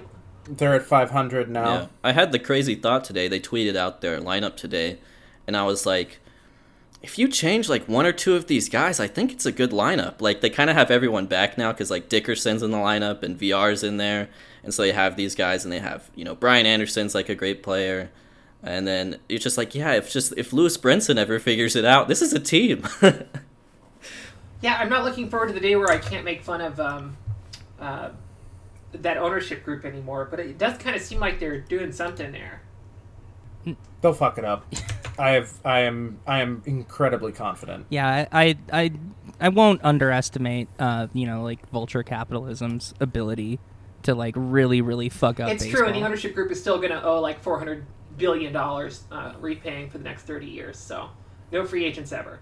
They're 0.50 0.75
at 0.75 0.82
500 0.82 1.48
now. 1.48 1.75
Yeah. 1.75 1.86
I 2.02 2.10
had 2.12 2.32
the 2.32 2.40
crazy 2.40 2.75
thought 2.75 3.04
today. 3.04 3.28
They 3.28 3.38
tweeted 3.38 3.76
out 3.76 4.00
their 4.00 4.20
lineup 4.20 4.56
today, 4.56 4.98
and 5.46 5.56
I 5.56 5.62
was 5.64 5.86
like, 5.86 6.19
if 7.05 7.19
you 7.19 7.29
change 7.29 7.69
like 7.69 7.87
one 7.87 8.06
or 8.06 8.12
two 8.12 8.35
of 8.35 8.47
these 8.47 8.71
guys, 8.71 8.99
I 8.99 9.09
think 9.09 9.31
it's 9.31 9.45
a 9.45 9.53
good 9.53 9.73
lineup. 9.73 10.23
Like 10.23 10.41
they 10.41 10.49
kind 10.49 10.71
of 10.71 10.77
have 10.77 10.91
everyone 10.91 11.27
back 11.27 11.59
now 11.59 11.71
because 11.71 11.91
like 11.91 12.09
Dickerson's 12.09 12.62
in 12.62 12.71
the 12.71 12.79
lineup 12.79 13.23
and 13.23 13.39
Villar's 13.39 13.84
in 13.84 13.99
there, 13.99 14.31
and 14.63 14.73
so 14.73 14.81
they 14.81 14.93
have 14.93 15.15
these 15.15 15.34
guys 15.34 15.65
and 15.65 15.73
they 15.73 15.81
have 15.81 16.11
you 16.15 16.25
know 16.25 16.34
Brian 16.34 16.65
Anderson's 16.65 17.15
like 17.15 17.29
a 17.29 17.34
great 17.34 17.63
player, 17.63 18.11
and 18.63 18.89
then 18.89 19.19
it's 19.29 19.44
just 19.44 19.58
like 19.58 19.75
yeah, 19.75 19.93
if 19.93 20.11
just 20.11 20.32
if 20.39 20.55
Lewis 20.55 20.79
Brinson 20.79 21.19
ever 21.19 21.39
figures 21.39 21.77
it 21.77 21.84
out, 21.84 22.08
this 22.08 22.23
is 22.23 22.32
a 22.32 22.41
team. 22.41 22.89
Yeah, 24.65 24.79
I'm 24.81 24.89
not 24.89 25.05
looking 25.05 25.29
forward 25.29 25.49
to 25.49 25.53
the 25.53 25.61
day 25.61 25.77
where 25.77 25.91
I 25.91 25.99
can't 25.99 26.25
make 26.25 26.43
fun 26.43 26.63
of 26.63 26.81
um, 26.81 27.19
uh, 27.79 28.08
that 28.94 29.19
ownership 29.19 29.63
group 29.63 29.84
anymore. 29.84 30.27
But 30.31 30.41
it 30.41 30.56
does 30.56 30.79
kind 30.79 30.96
of 30.96 31.03
seem 31.03 31.20
like 31.20 31.39
they're 31.39 31.61
doing 31.61 31.93
something 31.93 32.32
there. 32.32 32.63
They'll 34.01 34.15
fuck 34.15 34.39
it 34.39 34.44
up. 34.46 34.65
I 35.19 35.31
have 35.31 35.53
I 35.65 35.81
am 35.81 36.19
I 36.27 36.41
am 36.41 36.63
incredibly 36.67 37.33
confident. 37.33 37.87
Yeah, 37.89 38.27
I, 38.33 38.47
I, 38.47 38.56
I, 38.73 38.93
I 39.41 39.49
won't 39.49 39.81
underestimate, 39.85 40.69
uh, 40.79 41.09
you 41.13 41.27
know, 41.27 41.43
like 41.43 41.69
vulture 41.71 42.03
capitalism's 42.03 42.94
ability 43.01 43.61
to 44.03 44.15
like 44.15 44.35
really, 44.37 44.81
really 44.81 45.09
fuck 45.09 45.41
up. 45.41 45.51
it's 45.51 45.65
baseball. 45.65 45.81
true, 45.81 45.89
and 45.89 45.97
the 45.97 46.05
ownership 46.05 46.35
group 46.35 46.51
is 46.51 46.61
still 46.61 46.79
going 46.79 46.91
to 46.91 47.03
owe 47.03 47.21
like 47.21 47.43
400 47.43 47.85
billion 48.17 48.53
dollars 48.53 49.05
uh, 49.11 49.35
repaying 49.41 49.91
for 49.91 49.99
the 49.99 50.05
next 50.05 50.23
30 50.23 50.47
years. 50.47 50.79
So 50.79 51.11
no 51.53 51.65
free 51.65 51.85
agents 51.85 52.13
ever. 52.13 52.41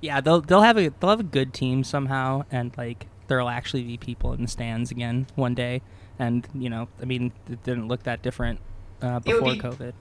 Yeah, 0.00 0.20
they'll 0.20 0.40
they'll 0.40 0.62
have 0.62 0.76
a 0.76 0.88
they'll 1.00 1.10
have 1.10 1.20
a 1.20 1.24
good 1.24 1.54
team 1.54 1.84
somehow, 1.84 2.44
and 2.50 2.76
like 2.76 3.06
there'll 3.28 3.48
actually 3.48 3.84
be 3.84 3.96
people 3.96 4.32
in 4.32 4.42
the 4.42 4.48
stands 4.48 4.90
again 4.90 5.26
one 5.34 5.54
day. 5.54 5.82
And 6.18 6.46
you 6.54 6.68
know, 6.68 6.88
I 7.00 7.04
mean, 7.04 7.32
it 7.48 7.62
didn't 7.62 7.88
look 7.88 8.02
that 8.02 8.22
different 8.22 8.60
uh, 9.00 9.20
before 9.20 9.52
be- 9.52 9.60
COVID 9.60 9.92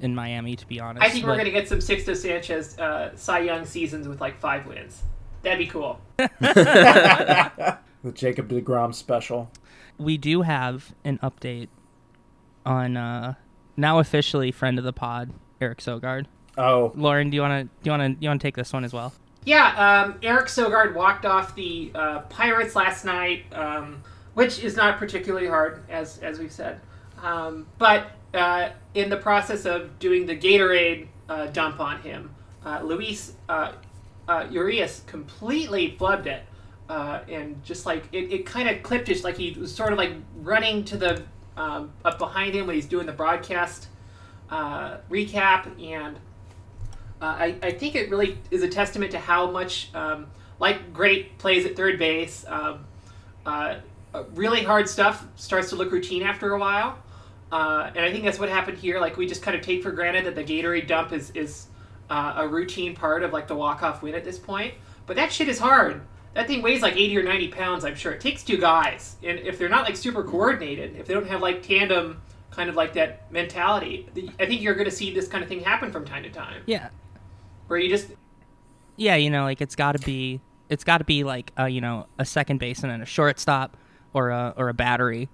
in 0.00 0.14
Miami, 0.14 0.56
to 0.56 0.66
be 0.66 0.80
honest. 0.80 1.04
I 1.04 1.08
think 1.10 1.24
we're 1.24 1.30
but- 1.32 1.36
going 1.42 1.46
to 1.46 1.50
get 1.52 1.68
some 1.68 1.78
Sixto 1.78 2.16
Sanchez 2.16 2.78
uh, 2.78 3.14
Cy 3.16 3.40
Young 3.40 3.64
seasons 3.64 4.06
with 4.08 4.20
like 4.20 4.38
five 4.40 4.66
wins. 4.66 5.02
That'd 5.42 5.58
be 5.58 5.66
cool. 5.66 6.00
The 8.04 8.12
Jacob 8.12 8.50
DeGrom 8.50 8.94
special. 8.94 9.50
we 9.96 10.18
do 10.18 10.42
have 10.42 10.94
an 11.04 11.18
update 11.22 11.68
on 12.66 12.98
uh, 12.98 13.34
now 13.78 13.98
officially 13.98 14.52
friend 14.52 14.78
of 14.78 14.84
the 14.84 14.92
pod, 14.92 15.32
Eric 15.60 15.78
Sogard. 15.78 16.26
Oh, 16.58 16.92
Lauren, 16.94 17.30
do 17.30 17.36
you 17.36 17.40
want 17.40 17.62
to 17.62 17.64
do 17.82 17.90
you 17.90 17.96
want 17.96 18.18
to 18.18 18.22
you 18.22 18.28
want 18.28 18.40
to 18.42 18.46
take 18.46 18.56
this 18.56 18.74
one 18.74 18.84
as 18.84 18.92
well? 18.92 19.14
Yeah, 19.46 20.04
um, 20.04 20.18
Eric 20.22 20.46
Sogard 20.48 20.94
walked 20.94 21.24
off 21.24 21.54
the 21.54 21.90
uh, 21.94 22.20
Pirates 22.28 22.76
last 22.76 23.06
night, 23.06 23.44
um, 23.54 24.02
which 24.34 24.62
is 24.62 24.76
not 24.76 24.98
particularly 24.98 25.46
hard, 25.46 25.82
as 25.88 26.18
as 26.18 26.38
we've 26.38 26.52
said. 26.52 26.80
Um, 27.22 27.66
but 27.78 28.10
uh, 28.34 28.70
in 28.94 29.10
the 29.10 29.16
process 29.16 29.66
of 29.66 29.98
doing 29.98 30.26
the 30.26 30.36
Gatorade 30.36 31.08
uh, 31.28 31.46
dump 31.46 31.80
on 31.80 32.00
him, 32.00 32.34
uh, 32.64 32.80
Luis 32.82 33.32
uh, 33.48 33.72
uh, 34.28 34.46
Urias 34.50 35.02
completely 35.06 35.96
flubbed 35.98 36.26
it, 36.26 36.44
uh, 36.88 37.20
and 37.28 37.62
just 37.64 37.86
like 37.86 38.04
it, 38.12 38.32
it 38.32 38.46
kind 38.46 38.68
of 38.68 38.82
clipped 38.82 39.08
it, 39.08 39.22
like 39.24 39.36
he 39.36 39.52
was 39.52 39.74
sort 39.74 39.92
of 39.92 39.98
like 39.98 40.12
running 40.36 40.84
to 40.84 40.96
the 40.96 41.22
um, 41.56 41.92
up 42.04 42.18
behind 42.18 42.54
him 42.54 42.66
when 42.66 42.74
he's 42.74 42.86
doing 42.86 43.06
the 43.06 43.12
broadcast 43.12 43.88
recap 44.50 45.82
and. 45.82 46.18
I, 47.20 47.56
I 47.62 47.70
think 47.70 47.94
it 47.94 48.10
really 48.10 48.36
is 48.50 48.62
a 48.62 48.68
testament 48.68 49.12
to 49.12 49.18
how 49.18 49.50
much, 49.50 49.88
um, 49.94 50.26
like 50.60 50.92
great 50.92 51.38
plays 51.38 51.64
at 51.64 51.74
third 51.74 51.98
base, 51.98 52.44
um, 52.46 52.84
really 54.34 54.62
hard 54.62 54.90
stuff 54.90 55.26
starts 55.36 55.70
to 55.70 55.76
look 55.76 55.90
routine 55.90 56.22
after 56.22 56.52
a 56.52 56.58
while. 56.58 56.98
Uh, 57.52 57.90
and 57.94 58.04
I 58.04 58.10
think 58.10 58.24
that's 58.24 58.38
what 58.38 58.48
happened 58.48 58.78
here. 58.78 59.00
Like 59.00 59.16
we 59.16 59.26
just 59.26 59.42
kind 59.42 59.56
of 59.56 59.62
take 59.62 59.82
for 59.82 59.92
granted 59.92 60.24
that 60.26 60.34
the 60.34 60.44
Gatorade 60.44 60.86
dump 60.86 61.12
is 61.12 61.30
is 61.30 61.66
uh, 62.10 62.34
a 62.36 62.48
routine 62.48 62.94
part 62.94 63.22
of 63.22 63.32
like 63.32 63.46
the 63.46 63.54
walk 63.54 63.82
off 63.82 64.02
win 64.02 64.14
at 64.14 64.24
this 64.24 64.38
point. 64.38 64.74
But 65.06 65.16
that 65.16 65.32
shit 65.32 65.48
is 65.48 65.58
hard. 65.58 66.00
That 66.34 66.48
thing 66.48 66.62
weighs 66.62 66.82
like 66.82 66.94
eighty 66.94 67.16
or 67.16 67.22
ninety 67.22 67.48
pounds. 67.48 67.84
I'm 67.84 67.94
sure 67.94 68.12
it 68.12 68.20
takes 68.20 68.42
two 68.42 68.56
guys, 68.56 69.16
and 69.22 69.38
if 69.38 69.58
they're 69.58 69.68
not 69.68 69.84
like 69.84 69.96
super 69.96 70.24
coordinated, 70.24 70.96
if 70.96 71.06
they 71.06 71.14
don't 71.14 71.28
have 71.28 71.40
like 71.40 71.62
tandem 71.62 72.20
kind 72.50 72.68
of 72.68 72.76
like 72.76 72.92
that 72.94 73.30
mentality, 73.32 74.08
I 74.40 74.46
think 74.46 74.60
you're 74.60 74.74
going 74.74 74.88
to 74.88 74.94
see 74.94 75.12
this 75.12 75.28
kind 75.28 75.42
of 75.42 75.48
thing 75.48 75.60
happen 75.60 75.92
from 75.92 76.04
time 76.04 76.24
to 76.24 76.30
time. 76.30 76.62
Yeah, 76.66 76.88
where 77.68 77.78
you 77.78 77.88
just 77.88 78.08
yeah, 78.96 79.16
you 79.16 79.30
know, 79.30 79.44
like 79.44 79.60
it's 79.60 79.76
got 79.76 79.92
to 79.92 80.04
be 80.04 80.40
it's 80.68 80.84
got 80.84 80.98
to 80.98 81.04
be 81.04 81.24
like 81.24 81.52
a, 81.56 81.68
you 81.68 81.80
know 81.80 82.06
a 82.18 82.24
second 82.24 82.58
baseman 82.58 82.90
and 82.90 83.02
a 83.02 83.06
shortstop 83.06 83.76
or 84.12 84.30
a 84.30 84.54
or 84.56 84.68
a 84.68 84.74
battery. 84.74 85.28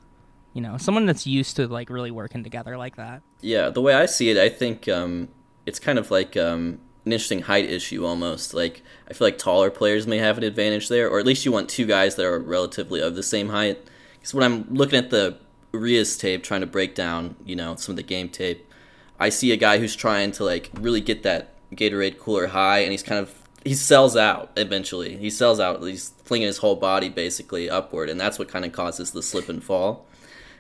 You 0.53 0.61
know, 0.61 0.77
someone 0.79 1.07
that's 1.07 1.27
used 1.27 1.57
to 1.57 1.69
like 1.69 1.91
really 1.91 2.11
working 2.11 2.43
together 2.43 2.77
like 2.77 2.97
that. 2.97 3.23
Yeah, 3.41 3.71
the 3.71 3.81
way 3.81 3.95
I 3.95 4.07
see 4.07 4.31
it, 4.31 4.37
I 4.37 4.49
think 4.49 4.89
um, 4.89 5.29
it's 5.65 5.79
kind 5.79 5.99
of 5.99 6.11
like 6.11 6.37
um, 6.37 6.81
an 7.05 7.13
interesting 7.13 7.43
height 7.43 7.71
issue 7.71 8.05
almost. 8.05 8.53
Like 8.53 8.83
I 9.09 9.13
feel 9.13 9.27
like 9.27 9.39
taller 9.39 9.71
players 9.71 10.07
may 10.07 10.19
have 10.19 10.39
an 10.39 10.45
advantage 10.45 10.89
there, 10.89 11.09
or 11.09 11.19
at 11.19 11.27
least 11.27 11.45
you 11.45 11.53
want 11.53 11.69
two 11.69 11.87
guys 11.87 12.17
that 12.17 12.27
are 12.27 12.39
relatively 12.39 13.01
of 13.01 13.15
the 13.15 13.23
same 13.23 13.51
height. 13.51 13.79
Because 14.15 14.35
when 14.35 14.45
I'm 14.45 14.67
looking 14.75 14.99
at 14.99 15.11
the 15.11 15.39
Urias 15.73 16.17
tape, 16.17 16.43
trying 16.43 16.61
to 16.61 16.67
break 16.67 16.95
down, 16.95 17.37
you 17.45 17.57
know, 17.57 17.77
some 17.77 17.93
of 17.93 17.97
the 17.97 18.03
game 18.03 18.29
tape, 18.29 18.69
I 19.19 19.29
see 19.29 19.53
a 19.53 19.57
guy 19.57 19.79
who's 19.79 19.95
trying 19.95 20.33
to 20.33 20.45
like 20.45 20.71
really 20.75 21.01
get 21.01 21.23
that 21.23 21.55
Gatorade 21.73 22.19
cooler 22.19 22.49
high, 22.49 22.81
and 22.81 22.91
he's 22.91 23.05
kind 23.05 23.21
of 23.21 23.35
he 23.65 23.75
sells 23.75 24.17
out 24.17 24.51
eventually. 24.57 25.17
He 25.17 25.31
sells 25.31 25.61
out. 25.61 25.83
He's 25.83 26.11
flinging 26.25 26.47
his 26.47 26.59
whole 26.59 26.77
body 26.77 27.09
basically 27.09 27.71
upward, 27.71 28.09
and 28.11 28.19
that's 28.19 28.39
what 28.39 28.49
kind 28.49 28.65
of 28.65 28.73
causes 28.73 29.13
the 29.13 29.23
slip 29.23 29.49
and 29.49 29.63
fall 29.63 30.07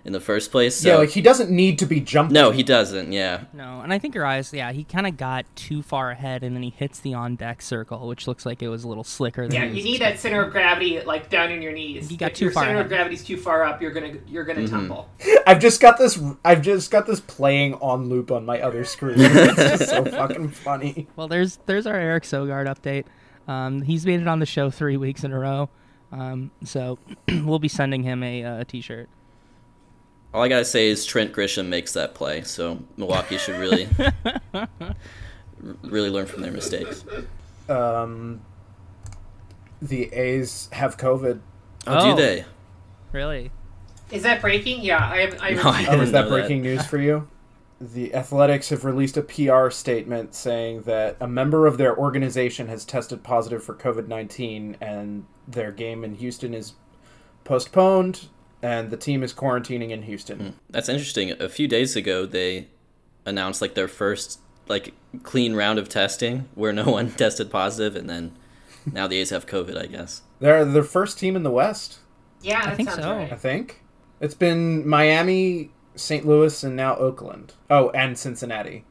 in 0.04 0.12
the 0.12 0.20
first 0.20 0.50
place. 0.50 0.76
So. 0.76 0.88
Yeah, 0.88 0.96
like 0.96 1.10
he 1.10 1.20
doesn't 1.20 1.50
need 1.50 1.78
to 1.80 1.86
be 1.86 2.00
jumping. 2.00 2.34
No, 2.34 2.50
he 2.50 2.62
doesn't. 2.62 3.12
Yeah. 3.12 3.44
No, 3.52 3.80
and 3.82 3.92
I 3.92 3.98
think 3.98 4.14
Urias. 4.14 4.52
yeah, 4.52 4.72
he 4.72 4.84
kind 4.84 5.06
of 5.06 5.16
got 5.16 5.44
too 5.56 5.82
far 5.82 6.10
ahead, 6.10 6.42
and 6.42 6.54
then 6.56 6.62
he 6.62 6.70
hits 6.70 7.00
the 7.00 7.14
on 7.14 7.36
deck 7.36 7.60
circle, 7.62 8.08
which 8.08 8.26
looks 8.26 8.46
like 8.46 8.62
it 8.62 8.68
was 8.68 8.84
a 8.84 8.88
little 8.88 9.04
slicker. 9.04 9.44
yeah, 9.50 9.64
you 9.64 9.82
need 9.82 10.00
that 10.00 10.18
center 10.18 10.42
of 10.42 10.52
gravity 10.52 11.00
like 11.02 11.28
down 11.30 11.50
in 11.50 11.60
your 11.62 11.72
knees. 11.72 12.08
He 12.08 12.16
got 12.16 12.30
if 12.32 12.36
too 12.38 12.44
your 12.46 12.52
far 12.52 12.64
center 12.64 12.74
ahead. 12.76 12.86
of 12.86 12.88
gravity's 12.90 13.24
too 13.24 13.36
far 13.36 13.64
up, 13.64 13.82
you're 13.82 13.90
gonna 13.92 14.14
you're 14.26 14.44
gonna 14.44 14.60
Mm-hmm. 14.60 14.74
tumble. 14.74 15.08
I've 15.46 15.58
just 15.60 15.80
got 15.80 15.98
this. 15.98 16.20
I've 16.44 16.62
just 16.62 16.90
got 16.90 17.06
this 17.06 17.20
playing 17.20 17.74
on 17.74 18.08
loop 18.08 18.30
on 18.30 18.44
my 18.44 18.60
other 18.60 18.84
screen. 18.84 19.16
It's 19.18 19.56
just 19.56 19.88
so 19.90 20.04
fucking 20.04 20.48
funny. 20.50 21.08
Well, 21.16 21.28
there's 21.28 21.58
there's 21.66 21.86
our 21.86 21.94
Eric 21.96 22.24
Sogard 22.24 22.66
update. 22.66 23.04
Um, 23.48 23.82
he's 23.82 24.04
made 24.06 24.20
it 24.20 24.28
on 24.28 24.38
the 24.38 24.46
show 24.46 24.70
three 24.70 24.96
weeks 24.96 25.24
in 25.24 25.32
a 25.32 25.38
row, 25.38 25.68
um, 26.12 26.50
so 26.62 26.98
we'll 27.28 27.58
be 27.58 27.68
sending 27.68 28.02
him 28.02 28.22
a, 28.22 28.44
uh, 28.44 28.60
a 28.60 28.64
t-shirt. 28.64 29.08
All 30.32 30.42
I 30.42 30.48
gotta 30.48 30.64
say 30.64 30.88
is 30.88 31.04
Trent 31.04 31.32
Grisham 31.32 31.66
makes 31.66 31.92
that 31.94 32.14
play, 32.14 32.42
so 32.42 32.78
Milwaukee 32.96 33.36
should 33.36 33.58
really, 33.58 33.88
really 35.82 36.10
learn 36.10 36.26
from 36.26 36.42
their 36.42 36.52
mistakes. 36.52 37.04
Um, 37.68 38.40
the 39.82 40.12
A's 40.12 40.68
have 40.72 40.96
COVID. 40.96 41.40
Oh, 41.86 42.10
Oh. 42.10 42.16
do 42.16 42.22
they? 42.22 42.44
Really? 43.12 43.50
Is 44.12 44.22
that 44.22 44.40
breaking? 44.40 44.82
Yeah, 44.82 44.98
I 45.10 45.18
have. 45.22 45.38
I, 45.40 45.50
No, 45.50 45.62
I 45.62 45.82
Oh, 45.82 45.90
didn't 45.92 46.00
is 46.00 46.12
that 46.12 46.24
know 46.24 46.30
that. 46.30 46.36
breaking 46.40 46.62
news 46.62 46.84
for 46.86 46.98
you? 46.98 47.26
The 47.80 48.14
Athletics 48.14 48.68
have 48.68 48.84
released 48.84 49.16
a 49.16 49.22
PR 49.22 49.70
statement 49.70 50.34
saying 50.34 50.82
that 50.82 51.16
a 51.18 51.26
member 51.26 51.66
of 51.66 51.78
their 51.78 51.96
organization 51.96 52.68
has 52.68 52.84
tested 52.84 53.22
positive 53.22 53.64
for 53.64 53.74
COVID 53.74 54.06
19 54.06 54.76
and 54.80 55.24
their 55.48 55.72
game 55.72 56.04
in 56.04 56.14
Houston 56.16 56.52
is 56.54 56.74
postponed 57.44 58.26
and 58.62 58.90
the 58.90 58.96
team 58.96 59.22
is 59.22 59.32
quarantining 59.32 59.90
in 59.90 60.02
Houston. 60.02 60.54
That's 60.68 60.88
interesting. 60.88 61.32
A 61.40 61.48
few 61.48 61.68
days 61.68 61.96
ago, 61.96 62.26
they 62.26 62.68
announced 63.26 63.60
like 63.62 63.74
their 63.74 63.88
first 63.88 64.40
like 64.68 64.94
clean 65.22 65.54
round 65.54 65.78
of 65.78 65.88
testing 65.88 66.48
where 66.54 66.72
no 66.72 66.84
one 66.90 67.10
tested 67.10 67.50
positive, 67.50 67.96
and 67.96 68.08
then 68.08 68.32
now 68.92 69.06
the 69.06 69.16
A's 69.18 69.30
have 69.30 69.46
COVID. 69.46 69.76
I 69.76 69.86
guess. 69.86 70.22
They're 70.40 70.64
the 70.64 70.82
first 70.82 71.18
team 71.18 71.36
in 71.36 71.42
the 71.42 71.50
West, 71.50 71.98
yeah, 72.42 72.64
that 72.66 72.76
think 72.76 72.90
sounds 72.90 73.02
so. 73.02 73.18
I 73.18 73.36
think. 73.36 73.82
It's 74.20 74.34
been 74.34 74.86
Miami, 74.86 75.70
St. 75.96 76.26
Louis, 76.26 76.62
and 76.62 76.76
now 76.76 76.94
Oakland. 76.96 77.54
Oh, 77.70 77.90
and 77.90 78.18
Cincinnati. 78.18 78.84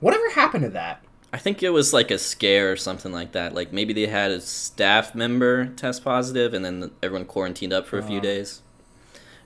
Whatever 0.00 0.30
happened 0.30 0.64
to 0.64 0.70
that? 0.70 1.04
I 1.32 1.36
think 1.38 1.62
it 1.62 1.70
was 1.70 1.92
like 1.92 2.10
a 2.10 2.18
scare 2.18 2.72
or 2.72 2.76
something 2.76 3.12
like 3.12 3.32
that. 3.32 3.54
Like 3.54 3.72
maybe 3.72 3.92
they 3.92 4.06
had 4.06 4.30
a 4.30 4.40
staff 4.40 5.14
member 5.14 5.66
test 5.66 6.02
positive, 6.02 6.54
and 6.54 6.64
then 6.64 6.90
everyone 7.02 7.26
quarantined 7.26 7.72
up 7.72 7.86
for 7.86 7.98
a 7.98 8.02
few 8.02 8.18
Uh. 8.18 8.22
days. 8.22 8.62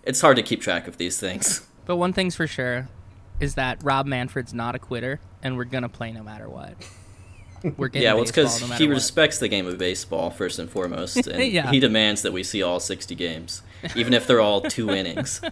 It's 0.07 0.21
hard 0.21 0.37
to 0.37 0.43
keep 0.43 0.61
track 0.61 0.87
of 0.89 0.97
these 0.99 1.19
things. 1.19 1.67
But 1.87 1.97
one 1.97 2.13
thing's 2.13 2.37
for 2.37 2.47
sure 2.47 2.89
is 3.41 3.55
that 3.57 3.83
Rob 3.83 4.07
Manfred's 4.07 4.55
not 4.55 4.75
a 4.75 4.79
quitter, 4.79 5.21
and 5.43 5.57
we're 5.57 5.65
gonna 5.65 5.89
play 5.89 6.13
no 6.13 6.23
matter 6.23 6.49
what. 6.49 6.75
We're 7.77 7.89
getting 7.89 8.03
yeah, 8.07 8.13
well, 8.15 8.23
it's 8.23 8.31
because 8.31 8.61
no 8.69 8.75
he 8.77 8.87
what. 8.87 8.95
respects 8.95 9.39
the 9.39 9.49
game 9.49 9.67
of 9.67 9.77
baseball 9.79 10.31
first 10.31 10.59
and 10.59 10.71
foremost, 10.71 11.17
and 11.27 11.43
Yeah. 11.53 11.71
he 11.71 11.81
demands 11.81 12.23
that 12.23 12.33
we 12.33 12.43
see 12.43 12.63
all 12.63 12.79
60 12.81 13.15
games, 13.15 13.63
even 13.97 14.13
if 14.15 14.27
they're 14.27 14.41
all 14.41 14.61
two 14.61 14.91
innings. 14.91 15.41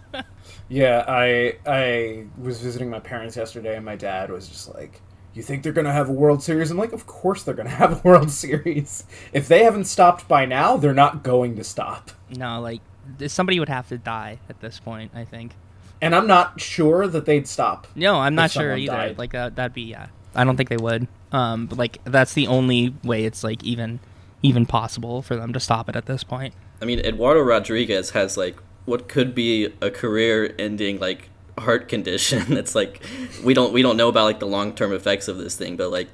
Yeah, 0.68 1.04
I 1.06 1.56
I 1.66 2.24
was 2.38 2.60
visiting 2.62 2.88
my 2.88 3.00
parents 3.00 3.36
yesterday, 3.36 3.76
and 3.76 3.84
my 3.84 3.96
dad 3.96 4.30
was 4.30 4.48
just 4.48 4.72
like, 4.74 5.02
"You 5.34 5.42
think 5.42 5.62
they're 5.62 5.72
gonna 5.72 5.92
have 5.92 6.08
a 6.08 6.12
World 6.12 6.42
Series?" 6.42 6.70
I'm 6.70 6.78
like, 6.78 6.92
"Of 6.94 7.04
course 7.06 7.42
they're 7.42 7.52
gonna 7.54 7.68
have 7.68 7.92
a 7.98 8.08
World 8.08 8.30
Series. 8.30 9.04
If 9.34 9.48
they 9.48 9.64
haven't 9.64 9.84
stopped 9.84 10.28
by 10.28 10.46
now, 10.46 10.78
they're 10.78 10.94
not 10.94 11.22
going 11.24 11.56
to 11.56 11.64
stop." 11.64 12.12
No, 12.34 12.58
like 12.62 12.80
th- 12.80 12.91
somebody 13.26 13.58
would 13.58 13.68
have 13.68 13.88
to 13.88 13.98
die 13.98 14.38
at 14.48 14.60
this 14.60 14.80
point. 14.80 15.12
I 15.14 15.24
think. 15.24 15.54
And 16.00 16.16
I'm 16.16 16.26
not 16.26 16.60
sure 16.60 17.06
that 17.06 17.26
they'd 17.26 17.46
stop. 17.46 17.86
No, 17.94 18.16
I'm 18.16 18.34
not 18.34 18.50
sure 18.50 18.76
either. 18.76 18.92
died. 18.92 19.18
Like 19.18 19.34
uh, 19.34 19.50
that'd 19.50 19.72
be 19.72 19.82
yeah. 19.82 20.08
I 20.34 20.44
don't 20.44 20.56
think 20.56 20.68
they 20.68 20.76
would. 20.76 21.06
Um, 21.30 21.66
but 21.66 21.78
like 21.78 21.98
that's 22.04 22.34
the 22.34 22.46
only 22.46 22.94
way 23.04 23.24
it's 23.24 23.44
like 23.44 23.62
even 23.62 24.00
even 24.42 24.66
possible 24.66 25.22
for 25.22 25.36
them 25.36 25.52
to 25.52 25.60
stop 25.60 25.88
it 25.88 25.96
at 25.96 26.06
this 26.06 26.24
point. 26.24 26.54
I 26.80 26.84
mean, 26.84 26.98
Eduardo 27.00 27.40
Rodriguez 27.40 28.10
has 28.10 28.36
like 28.36 28.56
what 28.84 29.08
could 29.08 29.34
be 29.34 29.72
a 29.80 29.90
career-ending 29.90 30.98
like 30.98 31.30
heart 31.58 31.88
condition. 31.88 32.56
It's 32.56 32.74
like 32.74 33.04
we 33.44 33.54
don't 33.54 33.72
we 33.72 33.82
don't 33.82 33.96
know 33.96 34.08
about 34.08 34.24
like 34.24 34.40
the 34.40 34.46
long-term 34.46 34.92
effects 34.92 35.28
of 35.28 35.38
this 35.38 35.56
thing, 35.56 35.76
but 35.76 35.90
like 35.90 36.08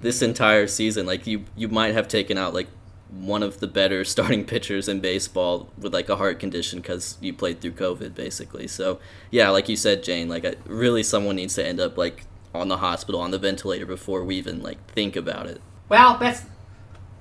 this 0.00 0.22
entire 0.22 0.66
season, 0.66 1.06
like 1.06 1.26
you 1.26 1.44
you 1.56 1.68
might 1.68 1.94
have 1.94 2.08
taken 2.08 2.36
out 2.36 2.54
like 2.54 2.68
one 3.10 3.42
of 3.42 3.60
the 3.60 3.66
better 3.66 4.04
starting 4.14 4.44
pitchers 4.44 4.88
in 4.88 5.00
baseball 5.00 5.70
with 5.78 5.94
like 5.94 6.08
a 6.08 6.16
heart 6.16 6.38
condition 6.38 6.80
because 6.80 7.16
you 7.20 7.32
played 7.32 7.60
through 7.60 7.72
COVID, 7.72 8.14
basically. 8.14 8.66
So 8.66 8.98
yeah, 9.30 9.50
like 9.50 9.68
you 9.68 9.76
said, 9.76 10.02
Jane, 10.02 10.28
like 10.28 10.44
I, 10.44 10.54
really 10.66 11.02
someone 11.02 11.36
needs 11.36 11.54
to 11.54 11.66
end 11.66 11.80
up 11.80 11.96
like 11.96 12.24
on 12.54 12.68
the 12.68 12.78
hospital 12.78 13.20
on 13.20 13.30
the 13.30 13.38
ventilator 13.38 13.86
before 13.86 14.24
we 14.24 14.36
even 14.36 14.62
like 14.62 14.84
think 14.92 15.16
about 15.16 15.46
it. 15.46 15.60
Well, 15.88 16.18
best 16.18 16.46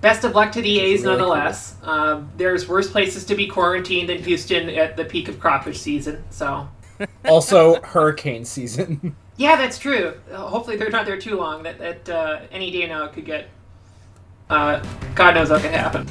best 0.01 0.23
of 0.23 0.35
luck 0.35 0.51
to 0.53 0.61
the 0.61 0.79
A's 0.79 1.03
really 1.03 1.17
nonetheless. 1.17 1.75
Um, 1.83 2.31
there's 2.37 2.67
worse 2.67 2.89
places 2.89 3.25
to 3.25 3.35
be 3.35 3.47
quarantined 3.47 4.09
than 4.09 4.19
Houston 4.23 4.69
at 4.69 4.95
the 4.97 5.05
peak 5.05 5.27
of 5.27 5.39
crawfish 5.39 5.79
season. 5.79 6.23
So 6.29 6.67
Also, 7.25 7.81
hurricane 7.81 8.45
season. 8.45 9.15
yeah, 9.37 9.55
that's 9.55 9.77
true. 9.77 10.13
Hopefully 10.31 10.77
they're 10.77 10.89
not 10.89 11.05
there 11.05 11.17
too 11.19 11.37
long. 11.37 11.63
That 11.63 11.77
that 11.79 12.09
uh, 12.09 12.39
any 12.51 12.71
day 12.71 12.87
now 12.87 13.05
it 13.05 13.13
could 13.13 13.25
get. 13.25 13.49
Uh, 14.49 14.81
God 15.13 15.35
knows 15.35 15.49
what 15.49 15.61
can 15.61 15.73
happen. 15.73 16.07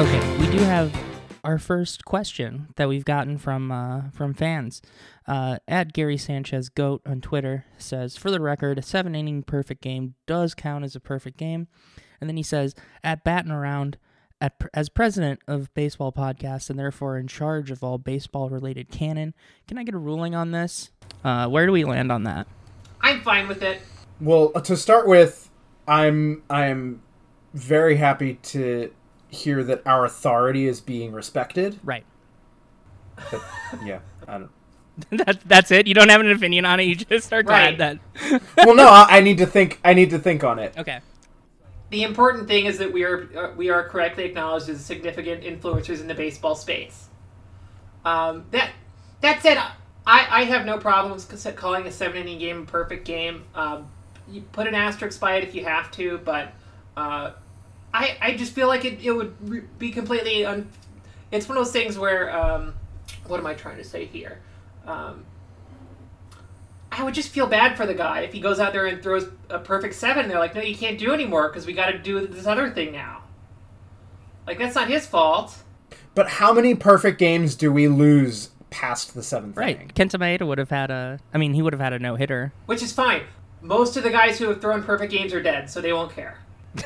Okay, 0.00 0.38
we 0.38 0.50
do 0.50 0.64
have 0.64 0.90
our 1.44 1.58
first 1.58 2.06
question 2.06 2.68
that 2.76 2.88
we've 2.88 3.04
gotten 3.04 3.36
from 3.36 3.70
uh, 3.70 4.10
from 4.10 4.32
fans. 4.32 4.80
Uh, 5.26 5.58
at 5.68 5.92
Gary 5.92 6.16
Sanchez 6.16 6.70
Goat 6.70 7.02
on 7.04 7.20
Twitter 7.20 7.66
says, 7.76 8.16
for 8.16 8.30
the 8.30 8.40
record, 8.40 8.78
a 8.78 8.82
seven 8.82 9.14
inning 9.14 9.42
perfect 9.42 9.82
game 9.82 10.14
does 10.26 10.54
count 10.54 10.84
as 10.84 10.96
a 10.96 11.00
perfect 11.00 11.36
game. 11.36 11.68
And 12.18 12.30
then 12.30 12.38
he 12.38 12.42
says, 12.42 12.74
at 13.04 13.24
batting 13.24 13.52
around, 13.52 13.98
at, 14.40 14.54
as 14.74 14.88
president 14.88 15.40
of 15.46 15.72
baseball 15.74 16.12
podcasts 16.12 16.70
and 16.70 16.78
therefore 16.78 17.18
in 17.18 17.26
charge 17.28 17.70
of 17.70 17.82
all 17.84 17.98
baseball 17.98 18.48
related 18.48 18.90
canon, 18.90 19.34
can 19.68 19.78
I 19.78 19.84
get 19.84 19.94
a 19.94 19.98
ruling 19.98 20.34
on 20.34 20.50
this? 20.52 20.90
Uh, 21.24 21.46
where 21.48 21.66
do 21.66 21.72
we 21.72 21.84
land 21.84 22.10
on 22.10 22.24
that? 22.24 22.46
I'm 23.00 23.20
fine 23.22 23.48
with 23.48 23.62
it. 23.62 23.80
well, 24.20 24.50
to 24.50 24.76
start 24.76 25.06
with, 25.06 25.50
I'm 25.88 26.42
I'm 26.50 27.02
very 27.54 27.96
happy 27.96 28.34
to 28.34 28.92
hear 29.28 29.62
that 29.64 29.82
our 29.86 30.04
authority 30.04 30.66
is 30.66 30.80
being 30.80 31.12
respected. 31.12 31.78
Right. 31.84 32.04
But, 33.30 33.42
yeah, 33.84 34.00
I 34.26 34.38
don't. 34.38 34.50
that, 35.26 35.40
that's 35.46 35.70
it. 35.70 35.86
You 35.86 35.94
don't 35.94 36.08
have 36.10 36.20
an 36.20 36.30
opinion 36.30 36.64
on 36.64 36.80
it. 36.80 36.84
You 36.84 36.94
just 36.96 37.32
are 37.32 37.42
glad 37.42 37.78
Right. 37.80 37.98
that. 38.30 38.42
Well, 38.66 38.74
no, 38.74 38.86
I, 38.88 39.06
I 39.18 39.20
need 39.20 39.38
to 39.38 39.46
think. 39.46 39.80
I 39.84 39.94
need 39.94 40.10
to 40.10 40.18
think 40.18 40.44
on 40.44 40.58
it. 40.58 40.74
okay. 40.78 41.00
The 41.90 42.04
important 42.04 42.46
thing 42.46 42.66
is 42.66 42.78
that 42.78 42.92
we 42.92 43.04
are 43.04 43.28
uh, 43.36 43.54
we 43.56 43.68
are 43.68 43.88
correctly 43.88 44.24
acknowledged 44.24 44.68
as 44.68 44.84
significant 44.84 45.42
influencers 45.42 46.00
in 46.00 46.06
the 46.06 46.14
baseball 46.14 46.54
space. 46.54 47.08
Um, 48.04 48.46
that 48.52 48.70
that 49.20 49.42
said, 49.42 49.58
I, 50.06 50.26
I 50.30 50.44
have 50.44 50.64
no 50.64 50.78
problems 50.78 51.26
calling 51.56 51.86
a 51.86 51.92
seven 51.92 52.22
inning 52.22 52.38
game 52.38 52.62
a 52.62 52.66
perfect 52.66 53.04
game. 53.04 53.44
Um, 53.54 53.88
you 54.30 54.42
put 54.52 54.66
an 54.66 54.74
asterisk 54.74 55.20
by 55.20 55.36
it 55.36 55.44
if 55.44 55.54
you 55.54 55.64
have 55.64 55.90
to, 55.92 56.18
but 56.18 56.52
uh, 56.96 57.32
I, 57.92 58.16
I 58.20 58.36
just 58.36 58.52
feel 58.52 58.68
like 58.68 58.84
it, 58.84 59.04
it 59.04 59.12
would 59.12 59.34
re- 59.48 59.64
be 59.78 59.90
completely 59.90 60.44
un- 60.44 60.70
it's 61.32 61.48
one 61.48 61.58
of 61.58 61.64
those 61.64 61.72
things 61.72 61.98
where 61.98 62.34
um, 62.36 62.74
what 63.26 63.40
am 63.40 63.46
I 63.46 63.54
trying 63.54 63.76
to 63.78 63.84
say 63.84 64.04
here? 64.04 64.40
I 66.92 67.04
would 67.04 67.14
just 67.14 67.28
feel 67.30 67.46
bad 67.46 67.76
for 67.76 67.86
the 67.86 67.94
guy 67.94 68.20
if 68.20 68.32
he 68.32 68.40
goes 68.40 68.58
out 68.58 68.72
there 68.72 68.86
and 68.86 69.02
throws 69.02 69.26
a 69.48 69.58
perfect 69.58 69.94
seven. 69.94 70.22
And 70.24 70.30
they're 70.30 70.38
like, 70.40 70.54
no, 70.54 70.60
you 70.60 70.76
can't 70.76 70.98
do 70.98 71.12
anymore 71.12 71.48
because 71.48 71.64
we 71.66 71.72
got 71.72 71.86
to 71.92 71.98
do 71.98 72.26
this 72.26 72.46
other 72.46 72.68
thing 72.70 72.92
now. 72.92 73.22
Like 74.46 74.58
that's 74.58 74.74
not 74.74 74.88
his 74.88 75.06
fault. 75.06 75.56
But 76.14 76.28
how 76.28 76.52
many 76.52 76.74
perfect 76.74 77.18
games 77.18 77.54
do 77.54 77.72
we 77.72 77.86
lose 77.86 78.50
past 78.70 79.14
the 79.14 79.22
seventh 79.22 79.56
Right. 79.56 79.76
inning? 79.76 79.88
Kenta 79.94 80.18
Maeda 80.18 80.46
would 80.46 80.58
have 80.58 80.70
had 80.70 80.90
a. 80.90 81.20
I 81.32 81.38
mean, 81.38 81.54
he 81.54 81.62
would 81.62 81.72
have 81.72 81.80
had 81.80 81.92
a 81.92 81.98
no 82.00 82.16
hitter. 82.16 82.52
Which 82.66 82.82
is 82.82 82.92
fine. 82.92 83.22
Most 83.62 83.96
of 83.96 84.02
the 84.02 84.10
guys 84.10 84.38
who 84.38 84.48
have 84.48 84.60
thrown 84.60 84.82
perfect 84.82 85.12
games 85.12 85.32
are 85.32 85.42
dead, 85.42 85.70
so 85.70 85.80
they 85.80 85.92
won't 85.92 86.12
care. 86.12 86.38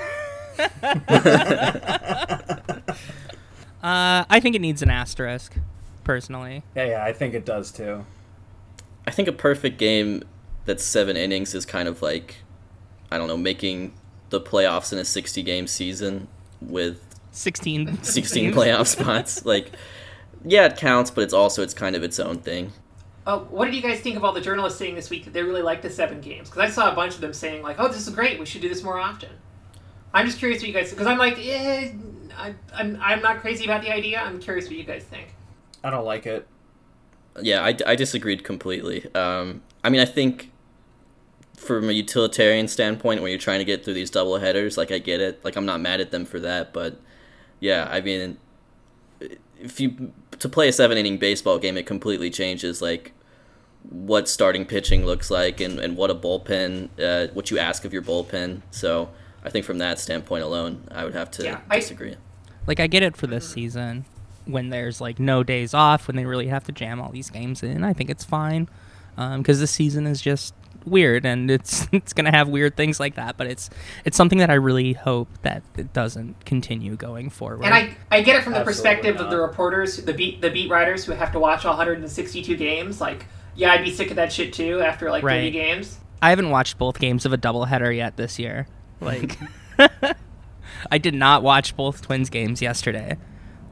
Uh, 3.82 4.25
I 4.30 4.40
think 4.40 4.56
it 4.56 4.61
needs 4.62 4.80
an 4.80 4.88
asterisk, 4.88 5.56
personally. 6.04 6.62
Yeah, 6.75 6.87
yeah, 6.87 7.04
I 7.04 7.12
think 7.12 7.34
it 7.34 7.44
does 7.44 7.70
too. 7.70 8.06
I 9.06 9.11
think 9.11 9.28
a 9.28 9.32
perfect 9.32 9.78
game 9.78 10.23
that's 10.64 10.82
seven 10.82 11.16
innings 11.16 11.54
is 11.54 11.66
kind 11.66 11.88
of 11.88 12.02
like, 12.02 12.37
I 13.11 13.18
don't 13.18 13.28
know, 13.28 13.37
making 13.37 13.94
the 14.30 14.40
playoffs 14.40 14.92
in 14.92 14.99
a 14.99 15.04
60 15.04 15.42
game 15.42 15.66
season 15.66 16.28
with 16.61 17.00
16. 17.32 17.99
16 18.02 18.52
playoff 18.52 18.87
spots. 18.87 19.44
Like, 19.44 19.73
yeah, 20.44 20.66
it 20.66 20.76
counts, 20.76 21.11
but 21.11 21.23
it's 21.23 21.34
also 21.34 21.62
it's 21.62 21.75
kind 21.75 21.96
of 21.96 22.02
its 22.02 22.18
own 22.18 22.38
thing. 22.38 22.73
Uh, 23.26 23.38
what 23.38 23.64
did 23.64 23.75
you 23.75 23.80
guys 23.80 24.00
think 24.00 24.16
of 24.16 24.25
all 24.25 24.32
the 24.32 24.40
journalists 24.40 24.78
saying 24.78 24.94
this 24.94 25.08
week 25.08 25.25
that 25.25 25.32
they 25.32 25.42
really 25.42 25.62
like 25.62 25.80
the 25.80 25.88
seven 25.88 26.20
games? 26.20 26.50
Because 26.50 26.62
I 26.62 26.73
saw 26.73 26.92
a 26.92 26.94
bunch 26.94 27.14
of 27.14 27.23
them 27.23 27.32
saying 27.32 27.62
like, 27.62 27.76
"Oh, 27.78 27.88
this 27.88 28.06
is 28.06 28.14
great. 28.14 28.38
We 28.38 28.44
should 28.44 28.61
do 28.61 28.68
this 28.68 28.82
more 28.82 28.99
often." 28.99 29.30
I'm 30.12 30.26
just 30.26 30.38
curious 30.38 30.61
what 30.61 30.68
you 30.68 30.75
guys 30.75 30.90
because 30.90 31.06
I'm 31.06 31.16
like, 31.16 31.38
eh, 31.38 31.92
I, 32.37 32.54
I'm 32.75 32.99
I'm 33.00 33.23
not 33.23 33.38
crazy 33.38 33.64
about 33.64 33.82
the 33.82 33.90
idea. 33.90 34.20
I'm 34.20 34.40
curious 34.40 34.66
what 34.66 34.76
you 34.76 34.84
guys 34.84 35.04
think. 35.04 35.34
I 35.82 35.88
don't 35.88 36.04
like 36.04 36.26
it. 36.26 36.46
Yeah, 37.41 37.62
I, 37.64 37.76
I 37.87 37.97
disagreed 37.97 38.45
completely. 38.45 39.12
Um, 39.14 39.62
I 39.83 39.91
mean, 39.91 40.00
I 40.00 40.05
think 40.05 40.50
from 41.57 41.88
a 41.88 41.93
utilitarian 41.93 42.69
standpoint, 42.69 43.23
when 43.23 43.31
you're 43.31 43.38
trying 43.41 43.59
to 43.61 43.64
get 43.64 43.85
through 43.85 43.95
these 43.95 44.11
double 44.11 44.38
headers, 44.38 44.76
like 44.76 44.93
I 44.93 44.99
get 44.99 45.21
it. 45.21 45.45
Like 45.45 45.57
I'm 45.57 45.67
not 45.67 45.81
mad 45.81 46.00
at 46.00 46.11
them 46.11 46.25
for 46.25 46.38
that, 46.41 46.73
but 46.73 47.00
yeah, 47.61 47.88
I 47.91 48.00
mean, 48.00 48.38
if 49.61 49.81
you 49.81 50.12
to 50.38 50.49
play 50.49 50.69
a 50.69 50.73
seven 50.73 50.99
inning 50.99 51.17
baseball 51.19 51.59
game, 51.59 51.76
it 51.76 51.87
completely 51.87 52.31
changes 52.31 52.83
like 52.83 53.12
what 53.88 54.29
starting 54.29 54.64
pitching 54.64 55.05
looks 55.07 55.31
like 55.31 55.61
and, 55.61 55.79
and 55.79 55.97
what 55.97 56.11
a 56.11 56.14
bullpen, 56.14 56.88
uh, 57.00 57.33
what 57.35 57.50
you 57.50 57.59
ask 57.59 57.85
of 57.85 57.93
your 57.93 58.03
bullpen. 58.03 58.62
So 58.71 59.11
I 59.45 59.50
think 59.50 59.64
from 59.64 59.79
that 59.79 59.99
standpoint 59.99 60.43
alone, 60.43 60.85
I 60.91 61.05
would 61.05 61.14
have 61.14 61.31
to 61.33 61.45
Yeah, 61.45 61.61
I- 61.71 61.76
disagree. 61.81 62.17
Like, 62.67 62.81
I 62.81 62.87
get 62.87 63.03
it 63.03 63.14
for 63.14 63.26
this 63.26 63.47
season 63.49 64.07
when 64.47 64.71
there's, 64.71 65.01
like, 65.01 65.19
no 65.19 65.43
days 65.43 65.75
off, 65.75 66.07
when 66.07 66.17
they 66.17 66.25
really 66.25 66.49
have 66.49 66.65
to 66.65 66.73
jam 66.73 67.01
all 67.01 67.11
these 67.11 67.31
games 67.31 67.63
in. 67.63 67.85
I 67.85 67.93
think 67.93 68.11
it's 68.11 68.25
fine. 68.25 68.69
Um, 69.17 69.43
because 69.43 69.61
this 69.61 69.71
season 69.71 70.07
is 70.07 70.21
just 70.21 70.55
weird 70.87 71.25
and 71.25 71.51
it's 71.51 71.89
it's 71.93 72.13
going 72.13 72.25
to 72.25 72.30
have 72.30 72.49
weird 72.49 72.76
things 72.76 73.00
like 73.00 73.15
that. 73.15 73.37
But 73.37 73.47
it's 73.47 73.71
it's 74.04 74.17
something 74.17 74.39
that 74.39 74.50
I 74.50 74.54
really 74.54 74.93
hope 74.93 75.28
that 75.43 75.63
it 75.76 75.93
doesn't 75.93 76.45
continue 76.45 76.97
going 76.97 77.30
forward. 77.30 77.65
And 77.65 77.75
I, 77.75 77.97
I 78.11 78.23
get 78.23 78.37
it 78.37 78.43
from 78.43 78.52
the 78.52 78.61
Absolutely 78.61 78.65
perspective 78.65 79.21
of 79.21 79.30
the 79.30 79.39
reporters, 79.39 79.97
the 79.99 80.13
beat 80.13 80.41
the 80.41 80.50
beat 80.50 80.71
writers 80.71 81.04
who 81.04 81.13
have 81.13 81.33
to 81.33 81.39
watch 81.39 81.65
all 81.65 81.73
162 81.73 82.57
games. 82.57 83.00
Like, 83.00 83.26
yeah, 83.54 83.73
I'd 83.73 83.85
be 83.85 83.93
sick 83.93 84.11
of 84.11 84.17
that 84.17 84.33
shit 84.33 84.52
too 84.52 84.80
after 84.80 85.11
like 85.11 85.23
30 85.23 85.50
games. 85.50 85.99
I 86.23 86.30
haven't 86.30 86.50
watched 86.50 86.78
both 86.78 86.99
games 86.99 87.26
of 87.26 87.33
a 87.33 87.39
doubleheader 87.39 87.95
yet 87.95 88.17
this 88.17 88.39
year. 88.39 88.67
Like, 89.00 89.39
I 90.91 90.99
did 90.99 91.15
not 91.15 91.43
watch 91.43 91.76
both 91.76 92.02
Twins 92.02 92.30
games 92.30 92.63
yesterday. 92.63 93.19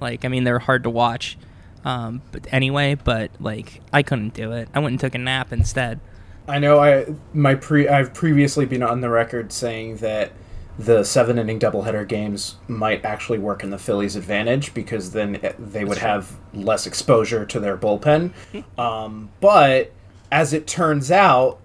Like, 0.03 0.25
I 0.25 0.29
mean, 0.29 0.45
they're 0.45 0.59
hard 0.59 0.83
to 0.83 0.91
watch. 0.91 1.39
Um, 1.85 2.23
but 2.31 2.47
anyway, 2.53 2.95
but 2.95 3.31
like, 3.41 3.81
I 3.93 4.03
couldn't 4.03 4.35
do 4.35 4.53
it. 4.53 4.69
I 4.75 4.81
went 4.81 4.93
and 4.93 5.01
took 5.01 5.15
a 5.15 5.19
nap 5.19 5.53
instead. 5.53 6.01
I 6.47 6.59
know 6.59 6.81
I 6.81 7.07
my 7.33 7.55
pre 7.55 7.89
I've 7.89 8.13
previously 8.13 8.67
been 8.67 8.83
on 8.83 9.01
the 9.01 9.09
record 9.09 9.53
saying 9.53 9.99
that 9.99 10.33
the 10.79 11.05
seven 11.05 11.39
inning 11.39 11.61
doubleheader 11.61 12.07
games 12.07 12.57
might 12.67 13.05
actually 13.05 13.39
work 13.39 13.63
in 13.63 13.71
the 13.71 13.79
Phillies' 13.79 14.17
advantage 14.17 14.75
because 14.75 15.13
then 15.13 15.39
they 15.59 15.85
would 15.85 15.99
have 15.99 16.39
less 16.53 16.87
exposure 16.87 17.45
to 17.47 17.61
their 17.61 17.77
bullpen. 17.77 18.33
um, 18.79 19.31
but 19.41 19.93
as 20.31 20.53
it 20.53 20.67
turns 20.67 21.11
out, 21.11 21.61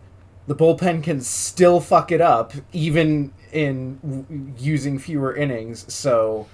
the 0.45 0.55
bullpen 0.55 1.03
can 1.03 1.21
still 1.21 1.79
fuck 1.79 2.11
it 2.11 2.21
up 2.21 2.53
even 2.73 3.33
in 3.51 3.97
w- 3.97 4.53
using 4.57 4.99
fewer 4.99 5.35
innings. 5.35 5.91
So, 5.93 6.47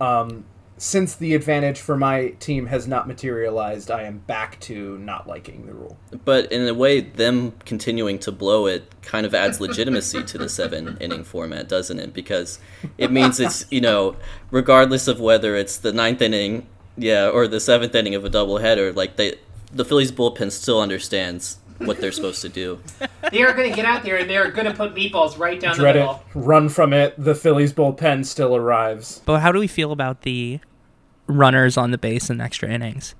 um, 0.00 0.44
since 0.80 1.14
the 1.14 1.34
advantage 1.34 1.78
for 1.78 1.94
my 1.94 2.28
team 2.40 2.64
has 2.64 2.88
not 2.88 3.06
materialized, 3.06 3.90
I 3.90 4.04
am 4.04 4.20
back 4.20 4.58
to 4.60 4.96
not 4.96 5.26
liking 5.26 5.66
the 5.66 5.74
rule. 5.74 5.98
But 6.24 6.50
in 6.50 6.66
a 6.66 6.72
way, 6.72 7.02
them 7.02 7.52
continuing 7.66 8.18
to 8.20 8.32
blow 8.32 8.64
it 8.64 8.90
kind 9.02 9.26
of 9.26 9.34
adds 9.34 9.60
legitimacy 9.60 10.22
to 10.22 10.38
the 10.38 10.48
seven 10.48 10.96
inning 11.00 11.22
format, 11.22 11.68
doesn't 11.68 11.98
it? 11.98 12.14
Because 12.14 12.60
it 12.96 13.12
means 13.12 13.38
it's, 13.40 13.66
you 13.70 13.82
know, 13.82 14.16
regardless 14.50 15.06
of 15.06 15.20
whether 15.20 15.54
it's 15.54 15.76
the 15.76 15.92
ninth 15.92 16.22
inning, 16.22 16.66
yeah, 16.96 17.28
or 17.28 17.46
the 17.46 17.60
seventh 17.60 17.94
inning 17.94 18.14
of 18.14 18.24
a 18.24 18.30
doubleheader, 18.30 18.96
like 18.96 19.16
they, 19.16 19.34
the 19.70 19.84
Phillies 19.84 20.10
bullpen 20.10 20.50
still 20.50 20.80
understands 20.80 21.58
what 21.76 21.98
they're 21.98 22.10
supposed 22.10 22.40
to 22.40 22.48
do. 22.48 22.80
They 23.30 23.42
are 23.42 23.52
going 23.52 23.70
to 23.70 23.76
get 23.76 23.84
out 23.84 24.02
there 24.02 24.16
and 24.16 24.28
they 24.28 24.36
are 24.36 24.50
going 24.50 24.66
to 24.66 24.72
put 24.72 24.92
meatballs 24.92 25.38
right 25.38 25.60
down 25.60 25.76
dread 25.76 25.94
the 25.94 26.10
it, 26.10 26.20
run 26.34 26.68
from 26.68 26.92
it. 26.92 27.14
The 27.16 27.34
Phillies 27.34 27.72
bullpen 27.72 28.26
still 28.26 28.56
arrives. 28.56 29.22
But 29.24 29.38
how 29.38 29.52
do 29.52 29.60
we 29.60 29.68
feel 29.68 29.92
about 29.92 30.22
the 30.22 30.58
runners 31.30 31.76
on 31.76 31.90
the 31.90 31.98
base 31.98 32.30
in 32.30 32.40
extra 32.40 32.68
innings? 32.68 33.14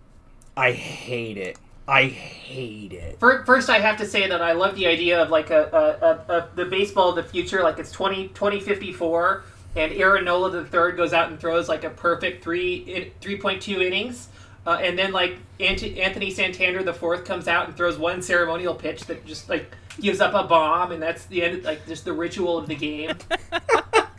I 0.56 0.72
hate 0.72 1.36
it. 1.36 1.58
I 1.88 2.04
hate 2.04 2.92
it. 2.92 3.18
First, 3.18 3.68
I 3.68 3.80
have 3.80 3.96
to 3.96 4.06
say 4.06 4.28
that 4.28 4.40
I 4.40 4.52
love 4.52 4.76
the 4.76 4.86
idea 4.86 5.20
of 5.20 5.30
like 5.30 5.50
a, 5.50 5.64
a, 5.72 6.32
a, 6.32 6.38
a 6.38 6.48
the 6.54 6.64
baseball 6.66 7.10
of 7.10 7.16
the 7.16 7.24
future, 7.24 7.62
like 7.62 7.80
it's 7.80 7.90
20, 7.90 8.28
2054, 8.28 9.42
and 9.74 9.92
Aaron 9.92 10.24
Nola 10.24 10.50
the 10.50 10.64
third 10.64 10.96
goes 10.96 11.12
out 11.12 11.30
and 11.30 11.40
throws 11.40 11.68
like 11.68 11.82
a 11.82 11.90
perfect 11.90 12.44
three 12.44 13.12
three 13.20 13.38
point 13.38 13.60
two 13.60 13.80
innings, 13.82 14.28
uh, 14.66 14.78
and 14.80 14.96
then 14.96 15.10
like 15.12 15.38
Ant- 15.58 15.82
Anthony 15.82 16.30
Santander 16.30 16.84
the 16.84 16.94
fourth 16.94 17.24
comes 17.24 17.48
out 17.48 17.66
and 17.66 17.76
throws 17.76 17.98
one 17.98 18.22
ceremonial 18.22 18.74
pitch 18.74 19.06
that 19.06 19.26
just 19.26 19.48
like 19.48 19.74
gives 20.00 20.20
up 20.20 20.34
a 20.34 20.46
bomb, 20.46 20.92
and 20.92 21.02
that's 21.02 21.24
the 21.26 21.42
end, 21.42 21.64
like 21.64 21.86
just 21.88 22.04
the 22.04 22.12
ritual 22.12 22.56
of 22.56 22.68
the 22.68 22.76
game. 22.76 23.16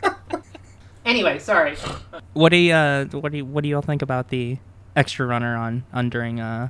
anyway, 1.12 1.38
sorry. 1.38 1.76
What 2.32 2.48
do 2.50 2.56
you, 2.56 2.72
uh, 2.72 3.04
what 3.06 3.32
do 3.32 3.38
you, 3.38 3.44
what 3.44 3.62
do 3.62 3.68
you 3.68 3.76
all 3.76 3.82
think 3.82 4.02
about 4.02 4.28
the 4.28 4.58
extra 4.96 5.26
runner 5.26 5.56
on 5.56 5.84
on 5.92 6.10
during 6.10 6.40
uh 6.40 6.68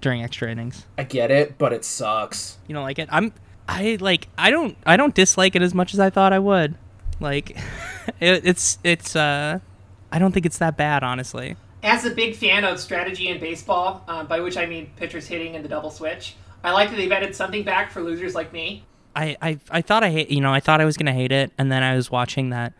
during 0.00 0.22
extra 0.22 0.50
innings? 0.50 0.86
I 0.98 1.04
get 1.04 1.30
it, 1.30 1.58
but 1.58 1.72
it 1.72 1.84
sucks. 1.84 2.58
You 2.66 2.74
don't 2.74 2.84
like 2.84 2.98
it? 2.98 3.08
I'm 3.10 3.32
I 3.68 3.98
like 4.00 4.28
I 4.36 4.50
don't 4.50 4.76
I 4.84 4.96
don't 4.96 5.14
dislike 5.14 5.56
it 5.56 5.62
as 5.62 5.74
much 5.74 5.94
as 5.94 6.00
I 6.00 6.10
thought 6.10 6.32
I 6.32 6.38
would. 6.38 6.76
Like 7.20 7.50
it, 8.20 8.46
it's 8.46 8.78
it's 8.84 9.16
uh 9.16 9.60
I 10.10 10.18
don't 10.18 10.32
think 10.32 10.46
it's 10.46 10.58
that 10.58 10.76
bad 10.76 11.02
honestly. 11.02 11.56
As 11.82 12.04
a 12.04 12.10
big 12.10 12.36
fan 12.36 12.64
of 12.64 12.78
strategy 12.78 13.26
in 13.26 13.40
baseball, 13.40 14.04
uh, 14.06 14.22
by 14.22 14.38
which 14.38 14.56
I 14.56 14.66
mean 14.66 14.90
pitchers 14.96 15.26
hitting 15.26 15.56
and 15.56 15.64
the 15.64 15.68
double 15.68 15.90
switch, 15.90 16.36
I 16.62 16.70
like 16.70 16.90
that 16.90 16.96
they've 16.96 17.10
added 17.10 17.34
something 17.34 17.64
back 17.64 17.90
for 17.90 18.02
losers 18.02 18.36
like 18.36 18.52
me. 18.52 18.84
I, 19.16 19.36
I 19.42 19.58
I 19.70 19.82
thought 19.82 20.04
I 20.04 20.10
hate 20.10 20.30
you 20.30 20.40
know 20.40 20.52
I 20.52 20.60
thought 20.60 20.80
I 20.80 20.84
was 20.84 20.96
gonna 20.96 21.12
hate 21.12 21.32
it, 21.32 21.52
and 21.58 21.70
then 21.70 21.82
I 21.82 21.94
was 21.96 22.10
watching 22.10 22.50
that 22.50 22.72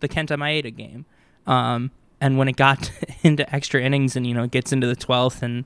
the 0.00 0.08
Kenta 0.08 0.36
Maeda 0.36 0.74
game, 0.74 1.06
um, 1.46 1.90
and 2.20 2.38
when 2.38 2.48
it 2.48 2.56
got 2.56 2.90
into 3.22 3.52
extra 3.54 3.80
innings 3.80 4.16
and 4.16 4.26
you 4.26 4.34
know 4.34 4.44
it 4.44 4.50
gets 4.50 4.72
into 4.72 4.86
the 4.86 4.96
twelfth, 4.96 5.42
and 5.42 5.64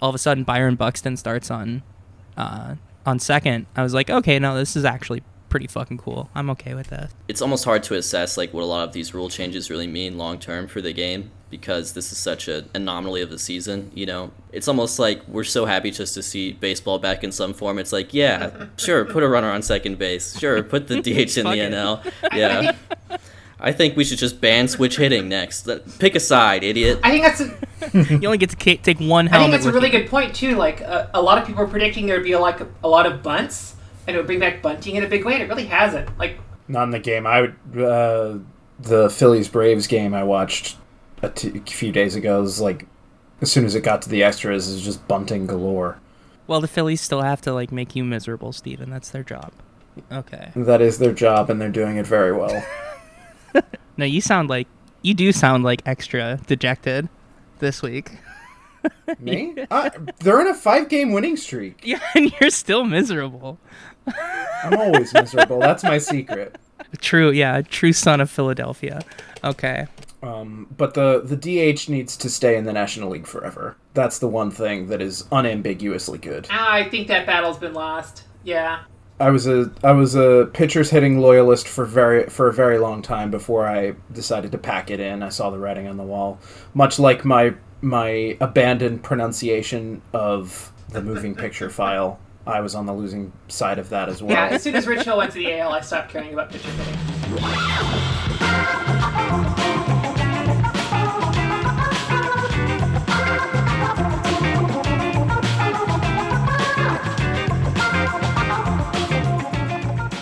all 0.00 0.08
of 0.08 0.14
a 0.14 0.18
sudden 0.18 0.44
Byron 0.44 0.74
Buxton 0.74 1.16
starts 1.16 1.50
on 1.50 1.82
uh, 2.36 2.76
on 3.04 3.18
second, 3.18 3.66
I 3.76 3.82
was 3.82 3.94
like, 3.94 4.10
okay, 4.10 4.38
no, 4.38 4.56
this 4.56 4.76
is 4.76 4.84
actually 4.84 5.22
pretty 5.48 5.66
fucking 5.66 5.98
cool. 5.98 6.30
I'm 6.34 6.48
okay 6.50 6.72
with 6.72 6.86
that. 6.88 7.12
It's 7.28 7.42
almost 7.42 7.66
hard 7.66 7.82
to 7.84 7.94
assess 7.94 8.38
like 8.38 8.54
what 8.54 8.62
a 8.62 8.66
lot 8.66 8.88
of 8.88 8.94
these 8.94 9.12
rule 9.12 9.28
changes 9.28 9.68
really 9.68 9.86
mean 9.86 10.16
long 10.16 10.38
term 10.38 10.66
for 10.66 10.80
the 10.80 10.94
game 10.94 11.30
because 11.50 11.92
this 11.92 12.10
is 12.10 12.16
such 12.16 12.48
an 12.48 12.70
anomaly 12.74 13.20
of 13.20 13.28
the 13.28 13.38
season. 13.38 13.90
You 13.94 14.06
know, 14.06 14.30
it's 14.50 14.66
almost 14.66 14.98
like 14.98 15.20
we're 15.28 15.44
so 15.44 15.66
happy 15.66 15.90
just 15.90 16.14
to 16.14 16.22
see 16.22 16.52
baseball 16.52 16.98
back 16.98 17.22
in 17.22 17.30
some 17.30 17.52
form. 17.52 17.78
It's 17.78 17.92
like, 17.92 18.14
yeah, 18.14 18.68
sure, 18.78 19.04
put 19.04 19.22
a 19.22 19.28
runner 19.28 19.50
on 19.50 19.60
second 19.60 19.98
base. 19.98 20.38
Sure, 20.38 20.62
put 20.62 20.88
the 20.88 20.96
DH 21.02 21.36
in 21.36 21.44
the. 21.44 21.50
NL. 21.50 22.12
Yeah. 22.34 22.74
I 23.64 23.70
think 23.72 23.96
we 23.96 24.02
should 24.04 24.18
just 24.18 24.40
ban 24.40 24.66
switch 24.66 24.96
hitting 24.96 25.28
next. 25.28 25.68
Pick 26.00 26.14
a 26.16 26.20
side, 26.20 26.64
idiot. 26.64 26.98
I 27.04 27.10
think 27.12 27.22
that's 27.24 27.40
a, 27.40 28.18
You 28.20 28.26
only 28.26 28.38
get 28.38 28.50
to 28.50 28.56
ca- 28.56 28.76
take 28.82 28.98
one 28.98 29.28
I 29.28 29.38
think 29.38 29.52
that's 29.52 29.66
a 29.66 29.72
really 29.72 29.90
you. 29.92 30.00
good 30.00 30.08
point 30.10 30.34
too. 30.34 30.56
Like 30.56 30.82
uh, 30.82 31.06
a 31.14 31.22
lot 31.22 31.38
of 31.38 31.46
people 31.46 31.62
are 31.62 31.68
predicting 31.68 32.06
there'd 32.06 32.24
be 32.24 32.34
like 32.36 32.60
a, 32.60 32.66
a 32.82 32.88
lot 32.88 33.06
of 33.06 33.22
bunts, 33.22 33.76
and 34.06 34.16
it 34.16 34.18
would 34.18 34.26
bring 34.26 34.40
back 34.40 34.62
bunting 34.62 34.96
in 34.96 35.04
a 35.04 35.08
big 35.08 35.24
way, 35.24 35.34
and 35.34 35.42
it 35.44 35.48
really 35.48 35.66
hasn't. 35.66 36.18
Like 36.18 36.38
Not 36.66 36.82
in 36.84 36.90
the 36.90 36.98
game. 36.98 37.26
I 37.26 37.40
would. 37.42 37.54
Uh, 37.78 38.38
the 38.80 39.08
Phillies 39.10 39.46
Braves 39.48 39.86
game 39.86 40.12
I 40.12 40.24
watched 40.24 40.76
a 41.22 41.28
t- 41.30 41.60
few 41.60 41.92
days 41.92 42.16
ago 42.16 42.40
was 42.40 42.60
like, 42.60 42.86
as 43.40 43.52
soon 43.52 43.64
as 43.64 43.76
it 43.76 43.82
got 43.84 44.02
to 44.02 44.08
the 44.08 44.24
extras, 44.24 44.66
is 44.66 44.82
just 44.82 45.06
bunting 45.06 45.46
galore. 45.46 46.00
Well, 46.48 46.60
the 46.60 46.66
Phillies 46.66 47.00
still 47.00 47.22
have 47.22 47.40
to 47.42 47.52
like 47.54 47.70
make 47.70 47.94
you 47.94 48.02
miserable, 48.02 48.52
Steven. 48.52 48.90
That's 48.90 49.10
their 49.10 49.22
job. 49.22 49.52
Okay. 50.10 50.50
That 50.56 50.80
is 50.80 50.98
their 50.98 51.12
job, 51.12 51.48
and 51.48 51.60
they're 51.60 51.68
doing 51.68 51.96
it 51.96 52.06
very 52.08 52.32
well. 52.32 52.64
No, 53.98 54.06
you 54.06 54.22
sound 54.22 54.48
like 54.48 54.68
you 55.02 55.12
do 55.12 55.32
sound 55.32 55.64
like 55.64 55.82
extra 55.84 56.40
dejected 56.46 57.08
this 57.58 57.82
week. 57.82 58.10
Me? 59.18 59.54
uh, 59.70 59.90
they're 60.20 60.40
in 60.40 60.46
a 60.46 60.54
five-game 60.54 61.12
winning 61.12 61.36
streak. 61.36 61.80
Yeah, 61.84 62.00
and 62.14 62.32
you're 62.40 62.50
still 62.50 62.84
miserable. 62.84 63.58
I'm 64.64 64.78
always 64.78 65.12
miserable. 65.12 65.60
That's 65.60 65.84
my 65.84 65.98
secret. 65.98 66.56
True, 67.00 67.30
yeah, 67.30 67.60
true 67.62 67.92
son 67.92 68.20
of 68.20 68.30
Philadelphia. 68.30 69.02
Okay. 69.44 69.86
Um, 70.22 70.68
but 70.76 70.94
the 70.94 71.22
the 71.24 71.36
DH 71.36 71.88
needs 71.88 72.16
to 72.16 72.30
stay 72.30 72.56
in 72.56 72.64
the 72.64 72.72
National 72.72 73.10
League 73.10 73.26
forever. 73.26 73.76
That's 73.94 74.20
the 74.20 74.28
one 74.28 74.50
thing 74.50 74.86
that 74.86 75.02
is 75.02 75.24
unambiguously 75.32 76.18
good. 76.18 76.46
Ah, 76.50 76.72
I 76.72 76.88
think 76.88 77.08
that 77.08 77.26
battle's 77.26 77.58
been 77.58 77.74
lost. 77.74 78.24
Yeah. 78.44 78.84
I 79.22 79.30
was 79.30 79.46
a 79.46 79.70
I 79.84 79.92
was 79.92 80.16
a 80.16 80.50
pitchers 80.52 80.90
hitting 80.90 81.20
loyalist 81.20 81.68
for 81.68 81.84
very 81.84 82.26
for 82.26 82.48
a 82.48 82.52
very 82.52 82.78
long 82.78 83.02
time 83.02 83.30
before 83.30 83.68
I 83.68 83.94
decided 84.12 84.50
to 84.50 84.58
pack 84.58 84.90
it 84.90 84.98
in. 84.98 85.22
I 85.22 85.28
saw 85.28 85.50
the 85.50 85.58
writing 85.58 85.86
on 85.86 85.96
the 85.96 86.02
wall, 86.02 86.40
much 86.74 86.98
like 86.98 87.24
my 87.24 87.54
my 87.80 88.36
abandoned 88.40 89.04
pronunciation 89.04 90.02
of 90.12 90.72
the 90.88 91.00
moving 91.00 91.36
picture 91.36 91.70
file. 91.78 92.18
I 92.48 92.60
was 92.62 92.74
on 92.74 92.86
the 92.86 92.92
losing 92.94 93.32
side 93.46 93.78
of 93.78 93.90
that 93.90 94.08
as 94.08 94.20
well. 94.20 94.32
Yeah, 94.32 94.48
as 94.48 94.64
soon 94.64 94.74
as 94.74 94.88
Rich 94.88 95.04
Hill 95.04 95.18
went 95.18 95.30
to 95.30 95.38
the 95.38 95.52
AL, 95.56 95.70
I 95.72 95.82
stopped 95.82 96.10
caring 96.10 96.32
about 96.32 96.50
pitcher 96.50 96.68
hitting. 96.70 96.98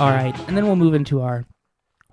All 0.00 0.10
right, 0.10 0.34
and 0.48 0.56
then 0.56 0.66
we'll 0.66 0.76
move 0.76 0.94
into 0.94 1.20
our 1.20 1.44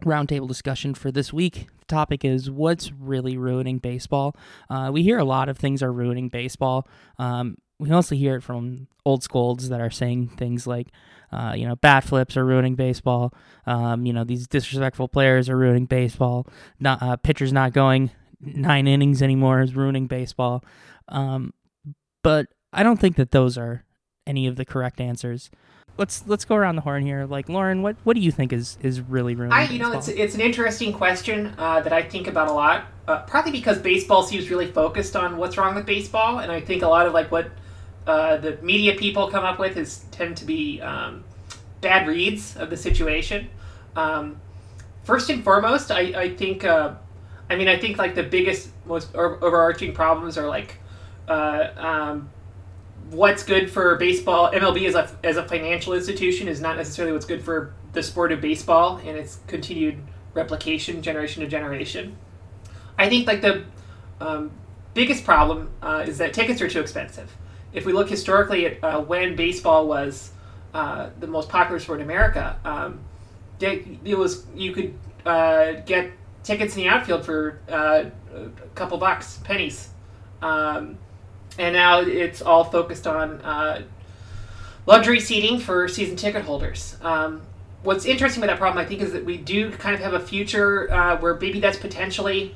roundtable 0.04 0.48
discussion 0.48 0.94
for 0.94 1.10
this 1.10 1.32
week. 1.32 1.68
The 1.80 1.86
topic 1.86 2.26
is 2.26 2.52
what's 2.52 2.92
really 2.92 3.38
ruining 3.38 3.78
baseball. 3.78 4.36
Uh, 4.70 4.90
we 4.92 5.04
hear 5.04 5.18
a 5.18 5.24
lot 5.24 5.48
of 5.48 5.58
things 5.58 5.82
are 5.82 5.94
ruining 5.94 6.28
baseball. 6.28 6.86
Um, 7.18 7.58
we 7.80 7.90
mostly 7.90 8.18
hear 8.18 8.36
it 8.36 8.42
from 8.42 8.88
old 9.06 9.24
scolds 9.24 9.70
that 9.70 9.80
are 9.80 9.90
saying 9.90 10.30
things 10.30 10.68
like, 10.68 10.88
uh, 11.32 11.54
you 11.56 11.66
know, 11.66 11.78
bat 11.78 12.04
flips 12.04 12.36
are 12.36 12.46
ruining 12.46 12.76
baseball. 12.76 13.34
Um, 13.66 14.06
you 14.06 14.12
know, 14.12 14.26
these 14.26 14.48
disrespectful 14.48 15.08
players 15.08 15.48
are 15.48 15.58
ruining 15.58 15.86
baseball. 15.86 16.46
Not 16.80 17.02
uh, 17.02 17.16
pitchers 17.16 17.54
not 17.54 17.72
going 17.72 18.12
nine 18.42 18.88
innings 18.88 19.22
anymore 19.22 19.62
is 19.62 19.76
ruining 19.76 20.08
baseball. 20.08 20.64
Um, 21.08 21.54
but 22.22 22.48
I 22.74 22.84
don't 22.84 23.00
think 23.00 23.16
that 23.16 23.32
those 23.32 23.58
are 23.58 23.86
any 24.26 24.46
of 24.46 24.58
the 24.58 24.66
correct 24.66 25.00
answers 25.00 25.50
let's 25.98 26.24
let's 26.28 26.46
go 26.46 26.56
around 26.56 26.76
the 26.76 26.82
horn 26.82 27.04
here. 27.04 27.26
Like 27.26 27.50
Lauren, 27.50 27.82
what 27.82 27.96
what 28.04 28.16
do 28.16 28.22
you 28.22 28.32
think 28.32 28.54
is 28.54 28.78
is 28.82 29.02
really 29.02 29.36
ruining? 29.36 29.54
I 29.54 29.66
you 29.66 29.80
know 29.80 29.92
it's 29.92 30.08
it's 30.08 30.36
an 30.36 30.42
interesting 30.42 30.94
question 30.94 31.54
uh, 31.58 31.82
that 31.82 31.94
I 31.94 32.02
think 32.02 32.28
about 32.28 32.48
a 32.48 32.54
lot. 32.54 32.86
Uh, 33.08 33.22
partly 33.24 33.52
because 33.52 33.80
baseball 33.80 34.24
seems 34.24 34.50
really 34.50 34.68
focused 34.68 35.16
on 35.16 35.38
what's 35.38 35.58
wrong 35.58 35.76
with 35.76 35.86
baseball, 35.86 36.40
and 36.40 36.52
I 36.52 36.60
think 36.60 36.84
a 36.84 36.88
lot 36.88 37.08
of 37.08 37.14
like 37.14 37.32
what 37.32 37.50
uh, 38.06 38.38
the 38.38 38.58
media 38.62 38.96
people 38.96 39.30
come 39.30 39.46
up 39.46 39.60
with 39.60 39.78
is 39.78 40.06
tend 40.12 40.38
to 40.38 40.46
be 40.46 40.82
um, 40.82 41.24
bad 41.82 42.08
reads 42.08 42.58
of 42.58 42.70
the 42.70 42.78
situation. 42.78 43.50
Um, 43.96 44.40
first 45.04 45.30
and 45.30 45.44
foremost, 45.44 45.92
I 45.92 46.02
I 46.22 46.36
think 46.36 46.64
uh, 46.64 46.96
I 47.50 47.56
mean 47.56 47.68
I 47.68 47.78
think 47.78 47.98
like 47.98 48.16
the 48.16 48.24
biggest 48.24 48.70
most 48.86 49.14
overarching 49.16 49.94
problems 49.94 50.38
are 50.38 50.48
like. 50.48 50.80
Uh, 51.28 51.72
um, 51.76 52.30
what's 53.10 53.44
good 53.44 53.70
for 53.72 53.96
baseball 53.96 54.52
MLB 54.52 54.88
as 54.88 54.96
a 54.96 55.10
as 55.24 55.38
a 55.38 55.48
financial 55.48 55.94
institution 55.94 56.48
is 56.48 56.60
not 56.60 56.78
necessarily 56.78 57.14
what's 57.14 57.26
good 57.26 57.44
for 57.44 57.74
the 57.94 58.04
sport 58.04 58.32
of 58.32 58.42
baseball 58.42 58.98
and 58.98 59.18
its 59.18 59.40
continued 59.48 59.98
replication 60.34 61.02
generation 61.02 61.42
to 61.42 61.48
generation. 61.48 62.18
I 62.98 63.10
think 63.10 63.28
like 63.28 63.42
the 63.42 63.64
um, 64.20 64.52
biggest 64.94 65.24
problem 65.24 65.70
uh, 65.82 66.06
is 66.08 66.18
that 66.18 66.34
tickets 66.34 66.62
are 66.62 66.70
too 66.70 66.82
expensive. 66.82 67.36
If 67.74 67.86
we 67.86 67.94
look 67.94 68.10
historically 68.10 68.66
at 68.66 68.84
uh, 68.84 69.02
when 69.02 69.36
baseball 69.36 69.88
was 69.88 70.32
uh, 70.74 71.10
the 71.20 71.28
most 71.28 71.50
popular 71.50 71.80
sport 71.80 72.00
in 72.00 72.06
America, 72.06 72.60
um, 72.66 73.00
it 73.60 74.18
was 74.18 74.46
you 74.56 74.74
could 74.74 74.94
uh, 75.26 75.74
get 75.86 76.12
tickets 76.44 76.76
in 76.76 76.84
the 76.84 76.90
outfield 76.90 77.26
for 77.26 77.60
uh, 77.70 78.06
a 78.34 78.50
couple 78.76 78.98
bucks, 78.98 79.40
pennies. 79.44 79.90
Um, 80.42 80.98
and 81.58 81.74
now 81.74 82.02
it's 82.02 82.42
all 82.42 82.64
focused 82.64 83.08
on 83.08 83.42
uh, 83.42 83.82
luxury 84.86 85.20
seating 85.20 85.60
for 85.60 85.88
season 85.88 86.16
ticket 86.16 86.44
holders. 86.44 86.98
Um, 87.02 87.42
what's 87.84 88.06
interesting 88.06 88.44
about 88.44 88.54
that 88.54 88.60
problem, 88.60 88.84
I 88.84 88.88
think, 88.88 89.02
is 89.02 89.14
that 89.14 89.26
we 89.26 89.38
do 89.38 89.72
kind 89.72 89.96
of 89.96 90.02
have 90.02 90.14
a 90.14 90.20
future 90.20 90.92
uh, 90.92 91.18
where 91.18 91.36
maybe 91.36 91.60
that's 91.60 91.78
potentially 91.78 92.56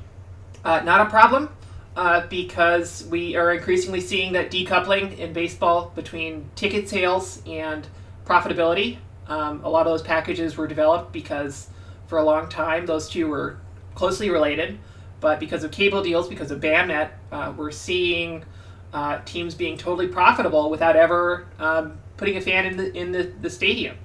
uh, 0.64 0.80
not 0.80 1.00
a 1.00 1.10
problem 1.10 1.48
uh, 1.96 2.26
because 2.28 3.06
we 3.10 3.36
are 3.36 3.52
increasingly 3.52 4.00
seeing 4.00 4.32
that 4.32 4.50
decoupling 4.50 5.18
in 5.18 5.32
baseball 5.32 5.92
between 5.94 6.48
ticket 6.54 6.88
sales 6.88 7.42
and 7.46 7.86
profitability. 8.24 8.98
Um, 9.28 9.62
a 9.64 9.68
lot 9.68 9.86
of 9.86 9.92
those 9.92 10.02
packages 10.02 10.56
were 10.56 10.66
developed 10.66 11.12
because 11.12 11.68
for 12.06 12.18
a 12.18 12.24
long 12.24 12.48
time 12.48 12.86
those 12.86 13.08
two 13.08 13.28
were 13.28 13.58
closely 13.94 14.30
related, 14.30 14.78
but 15.20 15.38
because 15.38 15.64
of 15.64 15.70
cable 15.70 16.02
deals, 16.02 16.28
because 16.28 16.50
of 16.50 16.60
BAMNet, 16.60 17.10
uh, 17.30 17.52
we're 17.56 17.70
seeing 17.70 18.44
uh, 18.92 19.20
teams 19.24 19.54
being 19.54 19.76
totally 19.76 20.08
profitable 20.08 20.70
without 20.70 20.96
ever 20.96 21.46
um, 21.58 21.98
putting 22.16 22.36
a 22.36 22.40
fan 22.40 22.66
in 22.66 22.76
the 22.76 22.92
in 22.96 23.12
the, 23.12 23.24
the 23.40 23.50
stadium. 23.50 23.96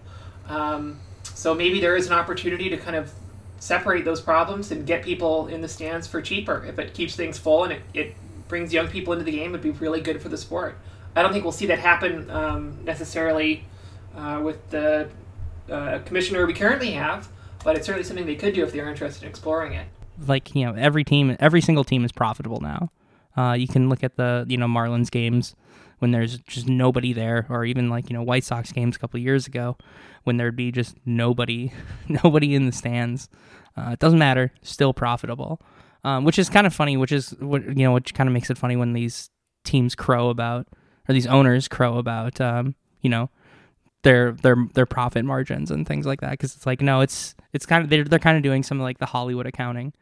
Um, 0.47 0.99
so 1.23 1.53
maybe 1.53 1.79
there 1.79 1.95
is 1.95 2.07
an 2.07 2.13
opportunity 2.13 2.69
to 2.69 2.77
kind 2.77 2.95
of 2.95 3.11
separate 3.59 4.05
those 4.05 4.21
problems 4.21 4.71
and 4.71 4.85
get 4.85 5.03
people 5.03 5.47
in 5.47 5.61
the 5.61 5.67
stands 5.67 6.07
for 6.07 6.21
cheaper. 6.21 6.65
If 6.65 6.79
it 6.79 6.93
keeps 6.93 7.15
things 7.15 7.37
full 7.37 7.63
and 7.63 7.73
it, 7.73 7.81
it 7.93 8.15
brings 8.47 8.73
young 8.73 8.87
people 8.87 9.13
into 9.13 9.25
the 9.25 9.31
game, 9.31 9.51
it'd 9.51 9.61
be 9.61 9.71
really 9.71 10.01
good 10.01 10.21
for 10.21 10.29
the 10.29 10.37
sport. 10.37 10.77
I 11.15 11.21
don't 11.21 11.31
think 11.31 11.43
we'll 11.43 11.51
see 11.51 11.65
that 11.67 11.79
happen 11.79 12.29
um, 12.29 12.83
necessarily 12.85 13.65
uh, 14.15 14.39
with 14.43 14.69
the 14.69 15.09
uh, 15.69 15.99
commissioner 16.05 16.45
we 16.45 16.53
currently 16.53 16.91
have, 16.91 17.27
but 17.63 17.75
it's 17.75 17.85
certainly 17.85 18.03
something 18.03 18.25
they 18.25 18.35
could 18.35 18.53
do 18.53 18.63
if 18.63 18.71
they're 18.71 18.89
interested 18.89 19.23
in 19.23 19.29
exploring 19.29 19.73
it. 19.73 19.87
Like 20.25 20.55
you 20.55 20.65
know, 20.65 20.73
every 20.73 21.03
team, 21.03 21.35
every 21.39 21.61
single 21.61 21.83
team 21.83 22.05
is 22.05 22.11
profitable 22.11 22.61
now. 22.61 22.91
Uh, 23.37 23.53
you 23.53 23.67
can 23.67 23.87
look 23.87 24.03
at 24.03 24.15
the 24.15 24.45
you 24.47 24.57
know 24.57 24.67
Marlins 24.67 25.11
games 25.11 25.55
when 25.99 26.11
there's 26.11 26.39
just 26.39 26.67
nobody 26.67 27.13
there, 27.13 27.45
or 27.49 27.65
even 27.65 27.89
like 27.89 28.09
you 28.09 28.15
know 28.15 28.23
White 28.23 28.43
Sox 28.43 28.71
games 28.71 28.95
a 28.95 28.99
couple 28.99 29.19
years 29.19 29.47
ago 29.47 29.77
when 30.23 30.37
there'd 30.37 30.55
be 30.55 30.71
just 30.71 30.95
nobody, 31.05 31.71
nobody 32.23 32.55
in 32.55 32.65
the 32.65 32.71
stands. 32.71 33.29
Uh, 33.77 33.91
it 33.91 33.99
doesn't 33.99 34.19
matter, 34.19 34.51
still 34.61 34.93
profitable, 34.93 35.61
um, 36.03 36.25
which 36.25 36.39
is 36.39 36.49
kind 36.49 36.65
of 36.67 36.73
funny. 36.73 36.97
Which 36.97 37.11
is 37.11 37.31
what 37.39 37.63
you 37.63 37.83
know, 37.85 37.93
which 37.93 38.13
kind 38.13 38.27
of 38.27 38.33
makes 38.33 38.49
it 38.49 38.57
funny 38.57 38.75
when 38.75 38.93
these 38.93 39.29
teams 39.63 39.95
crow 39.95 40.29
about, 40.29 40.67
or 41.07 41.13
these 41.13 41.27
owners 41.27 41.67
crow 41.67 41.97
about, 41.97 42.41
um, 42.41 42.75
you 43.01 43.09
know, 43.09 43.29
their 44.01 44.31
their 44.31 44.55
their 44.73 44.87
profit 44.87 45.25
margins 45.25 45.69
and 45.69 45.87
things 45.87 46.05
like 46.05 46.21
that. 46.21 46.31
Because 46.31 46.55
it's 46.55 46.65
like 46.65 46.81
no, 46.81 47.01
it's 47.01 47.35
it's 47.53 47.67
kind 47.67 47.83
of 47.83 47.89
they're 47.91 48.03
they're 48.03 48.19
kind 48.19 48.37
of 48.37 48.43
doing 48.43 48.63
some 48.63 48.79
like 48.79 48.97
the 48.97 49.05
Hollywood 49.05 49.45
accounting, 49.45 49.93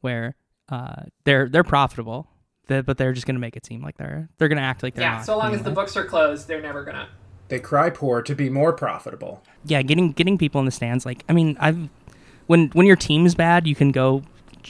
where 0.00 0.34
uh, 0.68 1.04
they're 1.24 1.48
they're 1.48 1.62
profitable 1.62 2.28
but 2.66 2.96
they're 2.96 3.12
just 3.12 3.26
going 3.26 3.34
to 3.34 3.40
make 3.40 3.56
it 3.56 3.66
seem 3.66 3.82
like 3.82 3.96
they're 3.98 4.28
they're 4.38 4.48
going 4.48 4.58
to 4.58 4.62
act 4.62 4.82
like 4.82 4.94
they're 4.94 5.04
yeah. 5.04 5.16
Not, 5.16 5.24
so 5.24 5.36
long 5.36 5.46
anyway. 5.48 5.58
as 5.60 5.64
the 5.64 5.70
books 5.70 5.96
are 5.96 6.04
closed, 6.04 6.48
they're 6.48 6.62
never 6.62 6.84
gonna. 6.84 7.08
They 7.48 7.60
cry 7.60 7.90
poor 7.90 8.22
to 8.22 8.34
be 8.34 8.48
more 8.48 8.72
profitable. 8.72 9.42
Yeah, 9.66 9.82
getting 9.82 10.12
getting 10.12 10.38
people 10.38 10.60
in 10.60 10.64
the 10.64 10.72
stands. 10.72 11.04
Like, 11.04 11.24
I 11.28 11.32
mean, 11.32 11.56
I've 11.60 11.88
when 12.46 12.68
when 12.70 12.86
your 12.86 12.96
team's 12.96 13.34
bad, 13.34 13.66
you 13.66 13.74
can 13.74 13.92
go 13.92 14.22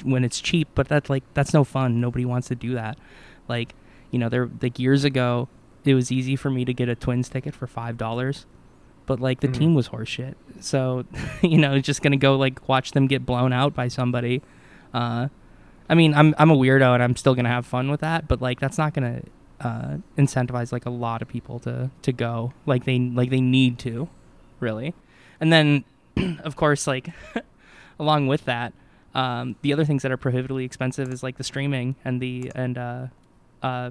when 0.02 0.24
it's 0.24 0.40
cheap, 0.40 0.68
but 0.74 0.88
that's 0.88 1.08
like 1.08 1.22
that's 1.34 1.54
no 1.54 1.64
fun. 1.64 2.00
Nobody 2.00 2.24
wants 2.24 2.48
to 2.48 2.54
do 2.54 2.74
that. 2.74 2.98
Like, 3.48 3.74
you 4.10 4.18
know, 4.18 4.28
there 4.28 4.50
like 4.60 4.78
years 4.78 5.04
ago, 5.04 5.48
it 5.84 5.94
was 5.94 6.10
easy 6.10 6.36
for 6.36 6.50
me 6.50 6.64
to 6.64 6.74
get 6.74 6.88
a 6.88 6.94
Twins 6.94 7.28
ticket 7.28 7.54
for 7.54 7.66
five 7.66 7.96
dollars, 7.96 8.46
but 9.06 9.20
like 9.20 9.40
the 9.40 9.48
mm-hmm. 9.48 9.58
team 9.58 9.74
was 9.74 9.90
horseshit. 9.90 10.34
So, 10.60 11.04
you 11.42 11.58
know, 11.58 11.78
just 11.78 12.02
gonna 12.02 12.16
go 12.16 12.36
like 12.36 12.68
watch 12.68 12.92
them 12.92 13.06
get 13.06 13.24
blown 13.24 13.52
out 13.52 13.74
by 13.74 13.88
somebody. 13.88 14.42
Uh, 14.92 15.28
I 15.88 15.94
mean, 15.94 16.14
I'm 16.14 16.34
I'm 16.38 16.50
a 16.50 16.56
weirdo 16.56 16.94
and 16.94 17.02
I'm 17.02 17.16
still 17.16 17.34
gonna 17.34 17.48
have 17.48 17.66
fun 17.66 17.90
with 17.90 18.00
that, 18.00 18.26
but 18.28 18.40
like 18.40 18.60
that's 18.60 18.78
not 18.78 18.94
gonna 18.94 19.22
uh, 19.60 19.96
incentivize 20.16 20.72
like 20.72 20.86
a 20.86 20.90
lot 20.90 21.22
of 21.22 21.28
people 21.28 21.58
to 21.60 21.90
to 22.02 22.12
go 22.12 22.52
like 22.66 22.84
they 22.84 22.98
like 22.98 23.30
they 23.30 23.40
need 23.40 23.78
to, 23.80 24.08
really. 24.60 24.94
And 25.40 25.52
then, 25.52 25.84
of 26.44 26.56
course, 26.56 26.86
like 26.86 27.08
along 27.98 28.26
with 28.28 28.44
that, 28.46 28.72
um, 29.14 29.56
the 29.62 29.72
other 29.72 29.84
things 29.84 30.02
that 30.02 30.12
are 30.12 30.16
prohibitively 30.16 30.64
expensive 30.64 31.12
is 31.12 31.22
like 31.22 31.36
the 31.36 31.44
streaming 31.44 31.96
and 32.04 32.20
the 32.20 32.50
and 32.54 32.78
uh, 32.78 33.06
uh, 33.62 33.90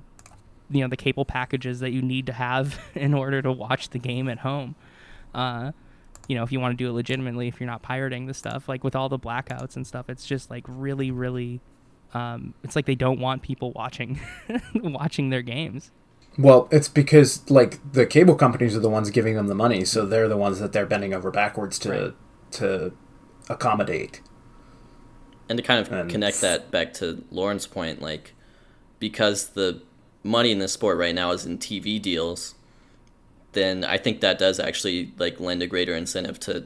you 0.69 0.81
know 0.81 0.87
the 0.87 0.97
cable 0.97 1.25
packages 1.25 1.79
that 1.79 1.91
you 1.91 2.01
need 2.01 2.25
to 2.25 2.33
have 2.33 2.79
in 2.95 3.13
order 3.13 3.41
to 3.41 3.51
watch 3.51 3.89
the 3.89 3.99
game 3.99 4.27
at 4.29 4.39
home. 4.39 4.75
Uh, 5.33 5.71
you 6.27 6.35
know, 6.35 6.43
if 6.43 6.51
you 6.51 6.59
want 6.59 6.77
to 6.77 6.81
do 6.81 6.89
it 6.89 6.93
legitimately, 6.93 7.47
if 7.47 7.59
you're 7.59 7.67
not 7.67 7.81
pirating 7.81 8.27
the 8.27 8.33
stuff, 8.33 8.69
like 8.69 8.83
with 8.83 8.95
all 8.95 9.09
the 9.09 9.19
blackouts 9.19 9.75
and 9.75 9.85
stuff, 9.85 10.09
it's 10.09 10.25
just 10.25 10.49
like 10.49 10.63
really, 10.67 11.11
really 11.11 11.59
um, 12.13 12.53
it's 12.63 12.75
like 12.75 12.85
they 12.85 12.95
don't 12.95 13.19
want 13.19 13.41
people 13.41 13.71
watching 13.73 14.19
watching 14.75 15.29
their 15.29 15.41
games. 15.41 15.91
Well, 16.37 16.67
it's 16.71 16.89
because 16.89 17.47
like 17.49 17.79
the 17.93 18.05
cable 18.05 18.35
companies 18.35 18.75
are 18.75 18.79
the 18.79 18.89
ones 18.89 19.09
giving 19.09 19.35
them 19.35 19.47
the 19.47 19.55
money, 19.55 19.85
so 19.85 20.05
they're 20.05 20.27
the 20.27 20.37
ones 20.37 20.59
that 20.59 20.73
they're 20.73 20.85
bending 20.85 21.13
over 21.13 21.31
backwards 21.31 21.77
to 21.79 21.89
right. 21.89 22.13
to 22.51 22.93
accommodate. 23.49 24.21
And 25.49 25.57
to 25.57 25.63
kind 25.63 25.85
of 25.85 25.91
And- 25.91 26.09
connect 26.09 26.41
that 26.41 26.71
back 26.71 26.93
to 26.93 27.23
Lauren's 27.29 27.67
point, 27.67 28.01
like 28.01 28.33
because 28.99 29.49
the 29.49 29.81
money 30.23 30.51
in 30.51 30.59
this 30.59 30.71
sport 30.71 30.97
right 30.97 31.13
now 31.13 31.31
is 31.31 31.45
in 31.45 31.57
TV 31.57 32.01
deals, 32.01 32.55
then 33.51 33.83
I 33.83 33.97
think 33.97 34.21
that 34.21 34.39
does 34.39 34.59
actually 34.59 35.13
like 35.17 35.39
lend 35.39 35.61
a 35.61 35.67
greater 35.67 35.93
incentive 35.95 36.39
to 36.41 36.65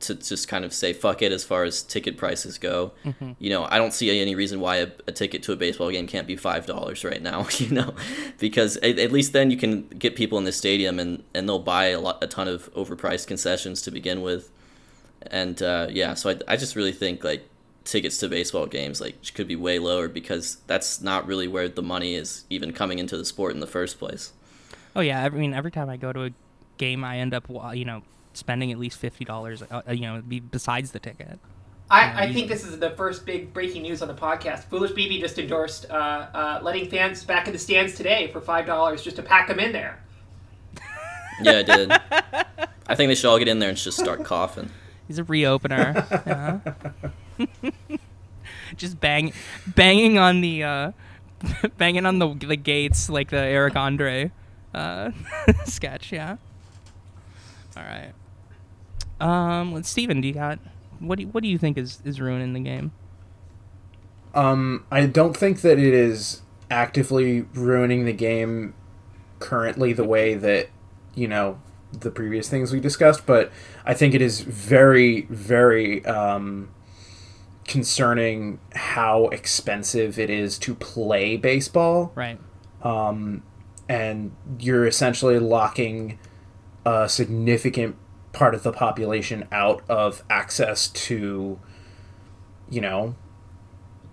to 0.00 0.14
just 0.14 0.48
kind 0.48 0.64
of 0.64 0.72
say 0.72 0.92
fuck 0.92 1.22
it 1.22 1.32
as 1.32 1.44
far 1.44 1.64
as 1.64 1.82
ticket 1.82 2.16
prices 2.16 2.58
go. 2.58 2.92
You 3.38 3.50
know, 3.50 3.66
I 3.70 3.78
don't 3.78 3.92
see 3.92 4.18
any 4.20 4.34
reason 4.34 4.60
why 4.60 4.76
a, 4.76 4.88
a 5.06 5.12
ticket 5.12 5.42
to 5.44 5.52
a 5.52 5.56
baseball 5.56 5.90
game 5.90 6.06
can't 6.06 6.26
be 6.26 6.36
five 6.36 6.66
dollars 6.66 7.04
right 7.04 7.22
now. 7.22 7.46
You 7.60 7.68
know, 7.72 7.94
because 8.38 8.78
at, 8.78 8.98
at 8.98 9.12
least 9.12 9.34
then 9.34 9.50
you 9.50 9.56
can 9.58 9.82
get 9.88 10.16
people 10.16 10.38
in 10.38 10.44
the 10.44 10.52
stadium 10.52 10.98
and 10.98 11.22
and 11.34 11.46
they'll 11.46 11.58
buy 11.58 11.86
a 11.86 12.00
lot 12.00 12.22
a 12.24 12.26
ton 12.26 12.48
of 12.48 12.72
overpriced 12.74 13.26
concessions 13.26 13.82
to 13.82 13.90
begin 13.90 14.22
with. 14.22 14.50
And 15.26 15.62
uh, 15.62 15.88
yeah, 15.90 16.14
so 16.14 16.30
I, 16.30 16.38
I 16.48 16.56
just 16.56 16.74
really 16.74 16.92
think 16.92 17.22
like 17.22 17.46
tickets 17.84 18.18
to 18.18 18.28
baseball 18.28 18.66
games 18.66 19.00
like 19.00 19.16
could 19.34 19.48
be 19.48 19.56
way 19.56 19.78
lower 19.78 20.08
because 20.08 20.56
that's 20.66 21.00
not 21.00 21.26
really 21.26 21.48
where 21.48 21.68
the 21.68 21.82
money 21.82 22.14
is 22.14 22.44
even 22.48 22.72
coming 22.72 22.98
into 22.98 23.16
the 23.16 23.24
sport 23.24 23.52
in 23.52 23.60
the 23.60 23.66
first 23.66 23.98
place. 23.98 24.32
Oh 24.96 25.00
yeah, 25.00 25.24
I 25.24 25.28
mean 25.28 25.52
every 25.52 25.70
time 25.70 25.90
I 25.90 25.96
go 25.96 26.12
to 26.12 26.24
a 26.24 26.30
game, 26.78 27.04
I 27.04 27.18
end 27.18 27.34
up 27.34 27.46
you 27.74 27.84
know 27.84 28.02
spending 28.32 28.72
at 28.72 28.78
least 28.78 28.98
fifty 28.98 29.24
dollars. 29.24 29.62
Uh, 29.62 29.82
you 29.90 30.02
know, 30.02 30.22
besides 30.50 30.92
the 30.92 30.98
ticket. 30.98 31.38
I, 31.90 32.26
I 32.26 32.32
think 32.32 32.48
this 32.48 32.64
is 32.64 32.78
the 32.78 32.90
first 32.90 33.26
big 33.26 33.52
breaking 33.52 33.82
news 33.82 34.00
on 34.00 34.06
the 34.06 34.14
podcast. 34.14 34.64
Foolish 34.66 34.92
BB 34.92 35.18
just 35.20 35.38
endorsed 35.40 35.90
uh, 35.90 35.94
uh, 36.32 36.60
letting 36.62 36.88
fans 36.88 37.24
back 37.24 37.48
in 37.48 37.52
the 37.52 37.58
stands 37.58 37.94
today 37.94 38.30
for 38.32 38.40
five 38.40 38.64
dollars 38.66 39.02
just 39.02 39.16
to 39.16 39.22
pack 39.22 39.48
them 39.48 39.58
in 39.58 39.72
there. 39.72 40.02
Yeah, 41.42 41.58
I 41.58 41.62
did. 41.62 41.90
I 42.86 42.94
think 42.94 43.08
they 43.08 43.14
should 43.14 43.30
all 43.30 43.38
get 43.38 43.48
in 43.48 43.60
there 43.60 43.70
and 43.70 43.78
just 43.78 43.98
start 43.98 44.24
coughing. 44.24 44.68
He's 45.08 45.18
a 45.18 45.24
reopener. 45.24 45.94
yeah. 47.38 47.96
Just 48.76 49.00
bang, 49.00 49.32
banging 49.66 50.18
on 50.18 50.40
the, 50.40 50.62
uh, 50.62 50.92
banging 51.78 52.06
on 52.06 52.18
the 52.18 52.34
the 52.34 52.56
gates 52.56 53.08
like 53.08 53.30
the 53.30 53.38
Eric 53.40 53.74
Andre 53.74 54.30
uh, 54.74 55.10
sketch. 55.64 56.12
Yeah. 56.12 56.36
All 57.76 57.82
right. 57.82 58.12
Um, 59.20 59.82
Steven, 59.82 60.20
do 60.20 60.28
you 60.28 60.34
got 60.34 60.58
what 60.98 61.16
do 61.16 61.22
you, 61.24 61.28
what 61.28 61.42
do 61.42 61.48
you 61.48 61.58
think 61.58 61.76
is 61.78 62.00
is 62.04 62.20
ruining 62.20 62.52
the 62.52 62.60
game? 62.60 62.92
Um, 64.34 64.84
I 64.90 65.06
don't 65.06 65.36
think 65.36 65.60
that 65.62 65.78
it 65.78 65.92
is 65.92 66.42
actively 66.70 67.42
ruining 67.54 68.04
the 68.04 68.12
game 68.12 68.74
currently 69.40 69.92
the 69.92 70.04
way 70.04 70.34
that 70.34 70.68
you 71.14 71.26
know 71.26 71.60
the 71.92 72.10
previous 72.10 72.48
things 72.48 72.72
we 72.72 72.78
discussed, 72.78 73.26
but 73.26 73.50
I 73.84 73.94
think 73.94 74.14
it 74.14 74.22
is 74.22 74.42
very, 74.42 75.22
very 75.22 76.04
um, 76.04 76.70
concerning 77.66 78.60
how 78.76 79.26
expensive 79.28 80.16
it 80.18 80.30
is 80.30 80.56
to 80.58 80.74
play 80.76 81.36
baseball 81.36 82.12
Right. 82.14 82.38
um, 82.82 83.42
and 83.88 84.30
you're 84.60 84.86
essentially 84.86 85.40
locking 85.40 86.18
a 86.86 87.08
significant 87.08 87.96
part 88.32 88.54
of 88.54 88.62
the 88.62 88.72
population 88.72 89.46
out 89.52 89.82
of 89.88 90.22
access 90.30 90.88
to, 90.88 91.58
you 92.70 92.80
know, 92.80 93.14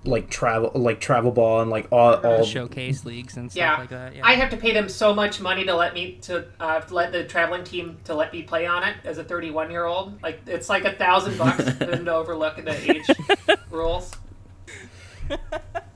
like 0.03 0.29
travel, 0.29 0.71
like 0.73 0.99
travel 1.01 1.31
ball 1.31 1.59
and 1.61 1.69
like 1.69 1.87
all, 1.91 2.13
all 2.25 2.45
Showcase 2.45 3.03
leagues 3.03 3.35
and 3.35 3.51
stuff 3.51 3.59
Yeah. 3.59 3.77
like 3.77 3.89
that. 3.89 4.15
Yeah. 4.15 4.25
I 4.25 4.35
have 4.35 4.49
to 4.51 4.57
pay 4.57 4.71
them 4.73 4.87
so 4.87 5.13
much 5.13 5.41
money 5.41 5.65
to 5.65 5.75
let 5.75 5.93
me 5.93 6.17
to 6.21 6.45
uh, 6.59 6.81
let 6.89 7.11
the 7.11 7.25
traveling 7.25 7.63
team 7.65 7.97
to 8.05 8.15
let 8.15 8.31
me 8.31 8.43
play 8.43 8.65
on 8.65 8.83
it 8.83 8.95
as 9.03 9.17
a 9.17 9.23
31 9.23 9.69
year 9.69 9.85
old. 9.85 10.21
Like 10.23 10.41
it's 10.47 10.69
like 10.69 10.85
a 10.85 10.93
thousand 10.93 11.37
bucks 11.39 11.63
for 11.71 11.85
them 11.85 12.05
to 12.05 12.13
overlook 12.13 12.55
the 12.55 12.91
age 12.91 13.05
rules. 13.69 14.11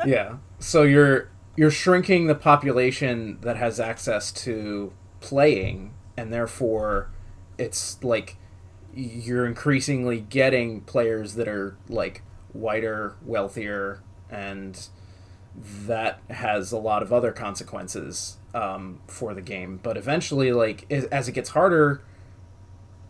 yeah. 0.06 0.38
So 0.60 0.84
you're 0.84 1.30
you're 1.56 1.72
shrinking 1.72 2.28
the 2.28 2.36
population 2.36 3.38
that 3.42 3.58
has 3.58 3.80
access 3.80 4.32
to 4.32 4.94
playing, 5.20 5.94
and 6.18 6.32
therefore, 6.34 7.10
it's 7.62 8.04
like 8.04 8.38
you're 8.94 9.46
increasingly 9.46 10.20
getting 10.20 10.82
players 10.82 11.36
that 11.36 11.48
are 11.48 11.78
like 11.88 12.24
whiter, 12.54 13.16
wealthier, 13.24 14.02
and 14.30 14.88
that 15.56 16.20
has 16.30 16.72
a 16.72 16.78
lot 16.78 17.04
of 17.04 17.14
other 17.14 17.32
consequences 17.32 18.38
um, 18.54 19.00
for 19.08 19.34
the 19.34 19.42
game. 19.42 19.80
But 19.82 19.96
eventually, 19.96 20.52
like 20.52 20.92
as, 20.92 21.28
it 21.28 21.34
gets 21.34 21.52
harder 21.52 22.02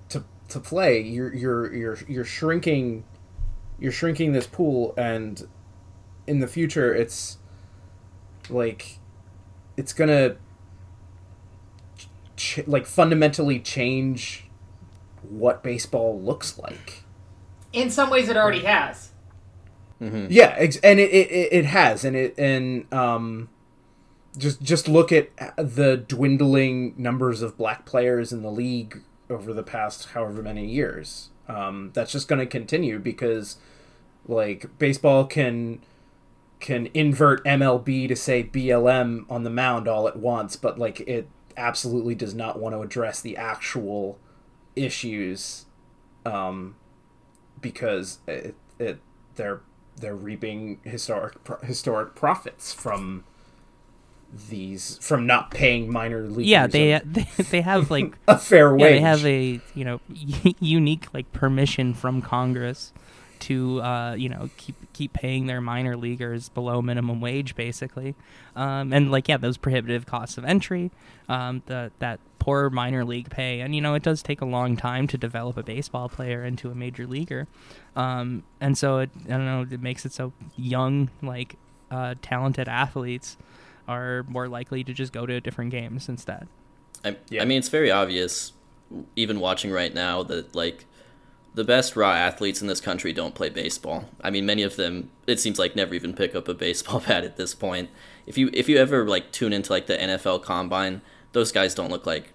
to 0.09 0.23
to 0.49 0.59
play, 0.59 1.01
you're 1.01 1.33
you're 1.33 1.73
you're 1.73 1.97
you're 2.07 2.25
shrinking 2.25 3.05
you're 3.79 3.91
shrinking 3.91 4.33
this 4.33 4.47
pool, 4.47 4.93
and 4.97 5.47
in 6.27 6.39
the 6.39 6.47
future, 6.47 6.93
it's 6.93 7.37
like 8.49 8.99
it's 9.77 9.93
gonna 9.93 10.35
ch- 12.41 12.67
like 12.67 12.85
fundamentally 12.85 13.59
change 13.59 14.45
what 15.21 15.61
baseball 15.63 16.19
looks 16.19 16.57
like. 16.57 17.03
In 17.71 17.89
some 17.89 18.09
ways, 18.09 18.27
it 18.29 18.35
already 18.35 18.61
has. 18.65 19.09
Yeah, 20.31 20.55
ex- 20.57 20.77
and 20.77 20.99
it, 20.99 21.11
it, 21.11 21.31
it- 21.31 21.53
it 21.53 21.65
has, 21.65 22.03
and 22.03 22.15
it 22.15 22.33
and 22.37 22.91
um, 22.91 23.49
just 24.35 24.61
just 24.61 24.87
look 24.87 25.11
at 25.11 25.29
the 25.57 25.95
dwindling 26.07 26.95
numbers 26.97 27.43
of 27.43 27.55
black 27.55 27.85
players 27.85 28.33
in 28.33 28.41
the 28.41 28.49
league 28.49 29.03
over 29.29 29.53
the 29.53 29.61
past 29.63 30.09
however 30.09 30.41
many 30.41 30.65
years. 30.65 31.29
Um, 31.47 31.91
that's 31.93 32.11
just 32.11 32.27
going 32.27 32.39
to 32.39 32.45
continue 32.47 32.97
because 32.97 33.57
like 34.27 34.65
baseball 34.79 35.25
can 35.25 35.81
can 36.59 36.89
invert 36.95 37.43
MLB 37.45 38.07
to 38.07 38.15
say 38.15 38.43
BLM 38.43 39.25
on 39.29 39.43
the 39.43 39.49
mound 39.51 39.87
all 39.87 40.07
at 40.07 40.17
once, 40.17 40.55
but 40.55 40.79
like 40.79 41.01
it 41.01 41.27
absolutely 41.57 42.15
does 42.15 42.33
not 42.33 42.59
want 42.59 42.75
to 42.75 42.81
address 42.81 43.21
the 43.21 43.37
actual 43.37 44.19
issues 44.75 45.65
um, 46.25 46.75
because 47.59 48.19
it, 48.27 48.55
it 48.79 48.99
they're 49.35 49.61
they're 49.97 50.15
reaping 50.15 50.79
historic 50.83 51.35
historic 51.63 52.15
profits 52.15 52.73
from 52.73 53.23
these 54.49 54.97
from 55.01 55.27
not 55.27 55.51
paying 55.51 55.91
minor 55.91 56.23
leaguers 56.23 56.47
yeah, 56.47 56.67
they, 56.67 56.93
a, 56.93 57.01
they 57.05 57.27
they 57.49 57.61
have 57.61 57.91
like 57.91 58.17
a 58.27 58.37
fair 58.37 58.67
yeah, 58.77 58.83
wage. 58.83 58.95
they 58.95 58.99
have 58.99 59.25
a 59.25 59.59
you 59.75 59.85
know 59.85 59.99
unique 60.59 61.13
like 61.13 61.31
permission 61.33 61.93
from 61.93 62.21
Congress 62.21 62.93
to 63.41 63.81
uh, 63.81 64.13
you 64.13 64.29
know 64.29 64.49
keep 64.57 64.75
keep 64.93 65.13
paying 65.13 65.47
their 65.47 65.61
minor 65.61 65.95
leaguers 65.95 66.49
below 66.49 66.81
minimum 66.81 67.21
wage 67.21 67.55
basically, 67.55 68.15
um, 68.55 68.93
and 68.93 69.11
like 69.11 69.27
yeah 69.27 69.37
those 69.37 69.57
prohibitive 69.57 70.05
costs 70.05 70.37
of 70.37 70.45
entry, 70.45 70.91
um, 71.29 71.61
the 71.65 71.91
that 71.99 72.19
poor 72.39 72.69
minor 72.69 73.05
league 73.05 73.29
pay, 73.29 73.59
and 73.61 73.75
you 73.75 73.81
know 73.81 73.93
it 73.93 74.03
does 74.03 74.23
take 74.23 74.41
a 74.41 74.45
long 74.45 74.75
time 74.75 75.07
to 75.07 75.17
develop 75.17 75.57
a 75.57 75.63
baseball 75.63 76.09
player 76.09 76.43
into 76.43 76.71
a 76.71 76.75
major 76.75 77.05
leaguer, 77.05 77.47
um, 77.95 78.43
and 78.59 78.77
so 78.77 78.99
it 78.99 79.09
I 79.25 79.29
don't 79.29 79.45
know 79.45 79.67
it 79.69 79.81
makes 79.81 80.05
it 80.05 80.13
so 80.13 80.33
young 80.55 81.09
like 81.21 81.55
uh, 81.91 82.15
talented 82.21 82.67
athletes 82.67 83.37
are 83.87 84.23
more 84.23 84.47
likely 84.47 84.83
to 84.83 84.93
just 84.93 85.11
go 85.11 85.25
to 85.25 85.39
different 85.41 85.71
games 85.71 86.07
instead. 86.07 86.47
I, 87.03 87.17
Yeah. 87.29 87.41
I 87.41 87.45
mean, 87.45 87.57
it's 87.57 87.69
very 87.69 87.91
obvious, 87.91 88.53
even 89.15 89.39
watching 89.39 89.71
right 89.71 89.93
now, 89.93 90.23
that 90.23 90.55
like 90.55 90.85
the 91.53 91.63
best 91.63 91.95
raw 91.95 92.13
athletes 92.13 92.61
in 92.61 92.67
this 92.67 92.79
country 92.79 93.11
don't 93.11 93.35
play 93.35 93.49
baseball. 93.49 94.05
I 94.21 94.29
mean, 94.29 94.45
many 94.45 94.63
of 94.63 94.77
them, 94.77 95.11
it 95.27 95.39
seems 95.39 95.59
like, 95.59 95.75
never 95.75 95.93
even 95.93 96.13
pick 96.13 96.33
up 96.35 96.47
a 96.47 96.53
baseball 96.53 96.99
bat 97.07 97.23
at 97.23 97.37
this 97.37 97.53
point. 97.53 97.89
If 98.25 98.37
you 98.37 98.49
if 98.53 98.69
you 98.69 98.77
ever 98.77 99.07
like 99.07 99.31
tune 99.31 99.53
into 99.53 99.71
like 99.71 99.87
the 99.87 99.97
NFL 99.97 100.43
Combine, 100.43 101.01
those 101.33 101.51
guys 101.51 101.75
don't 101.75 101.91
look 101.91 102.05
like 102.05 102.33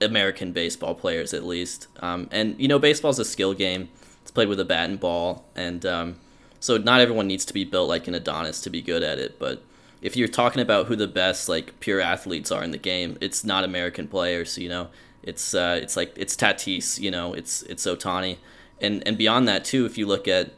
American 0.00 0.52
baseball 0.52 0.94
players, 0.94 1.32
at 1.32 1.44
least. 1.44 1.88
Um, 2.00 2.28
and 2.30 2.58
you 2.60 2.68
know, 2.68 2.78
baseball's 2.78 3.18
a 3.18 3.24
skill 3.24 3.54
game. 3.54 3.88
It's 4.22 4.30
played 4.30 4.48
with 4.48 4.60
a 4.60 4.64
bat 4.64 4.90
and 4.90 5.00
ball, 5.00 5.46
and 5.54 5.86
um, 5.86 6.16
so 6.60 6.76
not 6.76 7.00
everyone 7.00 7.26
needs 7.26 7.44
to 7.46 7.54
be 7.54 7.64
built 7.64 7.88
like 7.88 8.08
an 8.08 8.14
Adonis 8.14 8.60
to 8.62 8.70
be 8.70 8.82
good 8.82 9.02
at 9.02 9.18
it. 9.18 9.38
But 9.38 9.62
if 10.02 10.16
you're 10.16 10.28
talking 10.28 10.60
about 10.60 10.86
who 10.86 10.96
the 10.96 11.08
best 11.08 11.48
like 11.48 11.80
pure 11.80 12.00
athletes 12.00 12.50
are 12.52 12.62
in 12.62 12.72
the 12.72 12.78
game, 12.78 13.16
it's 13.20 13.44
not 13.44 13.64
American 13.64 14.08
players. 14.08 14.58
You 14.58 14.68
know, 14.68 14.88
it's 15.28 15.54
uh, 15.54 15.78
it's 15.80 15.96
like 15.96 16.12
it's 16.16 16.34
Tatis. 16.34 16.98
You 16.98 17.10
know, 17.10 17.34
it's 17.34 17.62
it's 17.62 17.86
Otani, 17.86 18.38
and 18.80 19.06
and 19.06 19.18
beyond 19.18 19.46
that 19.48 19.64
too. 19.64 19.84
If 19.84 19.98
you 19.98 20.06
look 20.06 20.26
at 20.26 20.52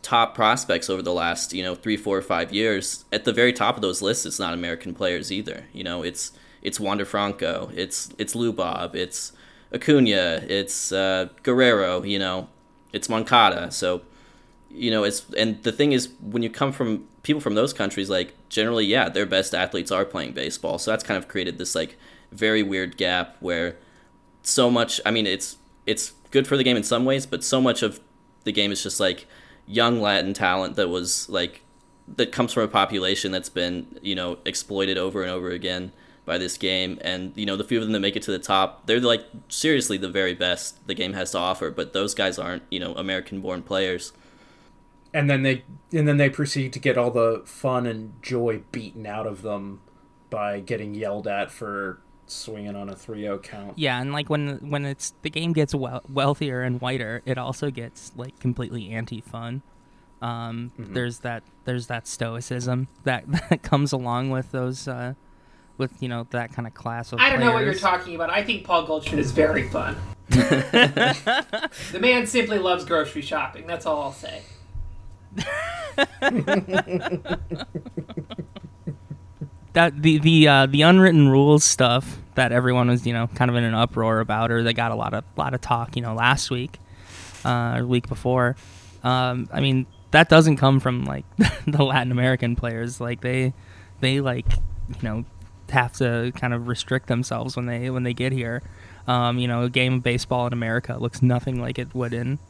top 0.00 0.34
prospects 0.34 0.88
over 0.88 1.02
the 1.02 1.12
last 1.12 1.52
you 1.52 1.62
know 1.62 1.74
three, 1.74 1.96
four, 1.96 2.16
or 2.16 2.22
five 2.22 2.52
years, 2.52 3.04
at 3.12 3.24
the 3.24 3.32
very 3.32 3.52
top 3.52 3.76
of 3.76 3.82
those 3.82 4.00
lists, 4.00 4.24
it's 4.24 4.38
not 4.38 4.54
American 4.54 4.94
players 4.94 5.30
either. 5.30 5.66
You 5.72 5.84
know, 5.84 6.02
it's 6.02 6.32
it's 6.62 6.80
Wander 6.80 7.04
Franco, 7.04 7.70
it's 7.74 8.10
it's 8.18 8.34
Lou 8.34 8.52
Bob, 8.52 8.96
it's 8.96 9.32
Acuna, 9.72 10.42
it's 10.48 10.90
uh, 10.90 11.28
Guerrero. 11.42 12.02
You 12.02 12.18
know, 12.18 12.48
it's 12.92 13.08
Moncada. 13.08 13.70
So 13.70 14.02
you 14.70 14.90
know 14.90 15.04
it's 15.04 15.26
and 15.36 15.62
the 15.62 15.72
thing 15.72 15.92
is 15.92 16.10
when 16.20 16.42
you 16.42 16.50
come 16.50 16.72
from 16.72 17.06
people 17.22 17.40
from 17.40 17.54
those 17.54 17.72
countries 17.72 18.10
like 18.10 18.34
generally 18.48 18.84
yeah 18.84 19.08
their 19.08 19.24
best 19.24 19.54
athletes 19.54 19.90
are 19.90 20.04
playing 20.04 20.32
baseball 20.32 20.78
so 20.78 20.90
that's 20.90 21.02
kind 21.02 21.16
of 21.16 21.26
created 21.26 21.56
this 21.56 21.74
like 21.74 21.96
very 22.32 22.62
weird 22.62 22.98
gap 22.98 23.34
where 23.40 23.76
so 24.48 24.70
much 24.70 25.00
i 25.04 25.10
mean 25.10 25.26
it's 25.26 25.56
it's 25.86 26.12
good 26.30 26.46
for 26.46 26.56
the 26.56 26.64
game 26.64 26.76
in 26.76 26.82
some 26.82 27.04
ways 27.04 27.26
but 27.26 27.42
so 27.42 27.60
much 27.60 27.82
of 27.82 28.00
the 28.44 28.52
game 28.52 28.72
is 28.72 28.82
just 28.82 28.98
like 28.98 29.26
young 29.68 30.00
Latin 30.00 30.32
talent 30.32 30.76
that 30.76 30.88
was 30.88 31.28
like 31.28 31.60
that 32.16 32.32
comes 32.32 32.52
from 32.52 32.62
a 32.64 32.68
population 32.68 33.30
that's 33.30 33.50
been 33.50 33.98
you 34.02 34.14
know 34.14 34.38
exploited 34.44 34.96
over 34.96 35.22
and 35.22 35.30
over 35.30 35.50
again 35.50 35.92
by 36.24 36.38
this 36.38 36.56
game. 36.56 36.98
And 37.02 37.32
you 37.36 37.46
know 37.46 37.56
the 37.56 37.64
few 37.64 37.78
of 37.78 37.84
them 37.84 37.92
that 37.92 38.00
make 38.00 38.16
it 38.16 38.22
to 38.22 38.32
the 38.32 38.38
top 38.38 38.86
they're 38.86 39.00
like 39.00 39.24
seriously 39.48 39.98
the 39.98 40.08
very 40.08 40.34
best 40.34 40.86
the 40.86 40.94
game 40.94 41.12
has 41.12 41.30
to 41.32 41.38
offer 41.38 41.70
but 41.70 41.92
those 41.92 42.14
guys 42.14 42.38
aren't 42.38 42.62
you 42.70 42.80
know 42.80 42.94
american 42.94 43.40
born 43.40 43.62
players. 43.62 44.12
And 45.12 45.28
then 45.28 45.42
they 45.42 45.64
and 45.92 46.08
then 46.08 46.16
they 46.16 46.30
proceed 46.30 46.72
to 46.72 46.78
get 46.78 46.96
all 46.96 47.10
the 47.10 47.42
fun 47.44 47.86
and 47.86 48.14
joy 48.22 48.62
beaten 48.72 49.06
out 49.06 49.26
of 49.26 49.42
them 49.42 49.82
by 50.30 50.60
getting 50.60 50.94
yelled 50.94 51.26
at 51.26 51.50
for 51.50 52.00
swinging 52.30 52.76
on 52.76 52.88
a 52.88 52.94
3-0 52.94 53.42
count. 53.42 53.78
Yeah, 53.78 54.00
and 54.00 54.12
like 54.12 54.28
when 54.28 54.70
when 54.70 54.84
it's 54.84 55.14
the 55.22 55.30
game 55.30 55.52
gets 55.52 55.74
wel- 55.74 56.02
wealthier 56.08 56.62
and 56.62 56.80
whiter, 56.80 57.22
it 57.24 57.38
also 57.38 57.70
gets 57.70 58.12
like 58.16 58.38
completely 58.38 58.90
anti-fun. 58.90 59.62
Um, 60.20 60.72
mm-hmm. 60.78 60.94
There's 60.94 61.20
that 61.20 61.42
there's 61.64 61.86
that 61.86 62.06
stoicism 62.06 62.88
that 63.04 63.30
that 63.50 63.62
comes 63.62 63.92
along 63.92 64.30
with 64.30 64.50
those 64.52 64.88
uh, 64.88 65.14
with 65.76 66.02
you 66.02 66.08
know 66.08 66.26
that 66.30 66.52
kind 66.52 66.66
of 66.66 66.74
class 66.74 67.12
of. 67.12 67.20
I 67.20 67.30
don't 67.30 67.38
players. 67.38 67.48
know 67.48 67.54
what 67.54 67.64
you're 67.64 67.74
talking 67.74 68.14
about. 68.14 68.30
I 68.30 68.42
think 68.42 68.64
Paul 68.64 68.84
Goldschmidt 68.84 69.20
is 69.20 69.32
very 69.32 69.68
fun. 69.68 69.96
the 70.28 71.98
man 72.00 72.26
simply 72.26 72.58
loves 72.58 72.84
grocery 72.84 73.22
shopping. 73.22 73.66
That's 73.66 73.86
all 73.86 74.02
I'll 74.02 74.12
say. 74.12 74.42
That 79.78 80.02
the 80.02 80.18
the 80.18 80.48
uh, 80.48 80.66
the 80.66 80.82
unwritten 80.82 81.28
rules 81.28 81.62
stuff 81.62 82.18
that 82.34 82.50
everyone 82.50 82.88
was 82.88 83.06
you 83.06 83.12
know 83.12 83.28
kind 83.28 83.48
of 83.48 83.56
in 83.56 83.62
an 83.62 83.74
uproar 83.74 84.18
about, 84.18 84.50
or 84.50 84.64
they 84.64 84.72
got 84.72 84.90
a 84.90 84.96
lot 84.96 85.14
of 85.14 85.22
lot 85.36 85.54
of 85.54 85.60
talk 85.60 85.94
you 85.94 86.02
know 86.02 86.14
last 86.14 86.50
week, 86.50 86.80
uh, 87.44 87.76
or 87.78 87.86
week 87.86 88.08
before. 88.08 88.56
Um, 89.04 89.48
I 89.52 89.60
mean 89.60 89.86
that 90.10 90.28
doesn't 90.28 90.56
come 90.56 90.80
from 90.80 91.04
like 91.04 91.24
the 91.66 91.84
Latin 91.84 92.10
American 92.10 92.56
players. 92.56 93.00
Like 93.00 93.20
they 93.20 93.52
they 94.00 94.20
like 94.20 94.46
you 94.88 95.02
know 95.02 95.24
have 95.70 95.92
to 95.92 96.32
kind 96.34 96.52
of 96.52 96.66
restrict 96.66 97.06
themselves 97.06 97.54
when 97.54 97.66
they 97.66 97.88
when 97.88 98.02
they 98.02 98.14
get 98.14 98.32
here. 98.32 98.62
Um, 99.06 99.38
you 99.38 99.46
know, 99.46 99.62
a 99.62 99.70
game 99.70 99.94
of 99.94 100.02
baseball 100.02 100.48
in 100.48 100.52
America 100.52 100.96
looks 100.98 101.22
nothing 101.22 101.60
like 101.60 101.78
it 101.78 101.94
would 101.94 102.12
in 102.12 102.40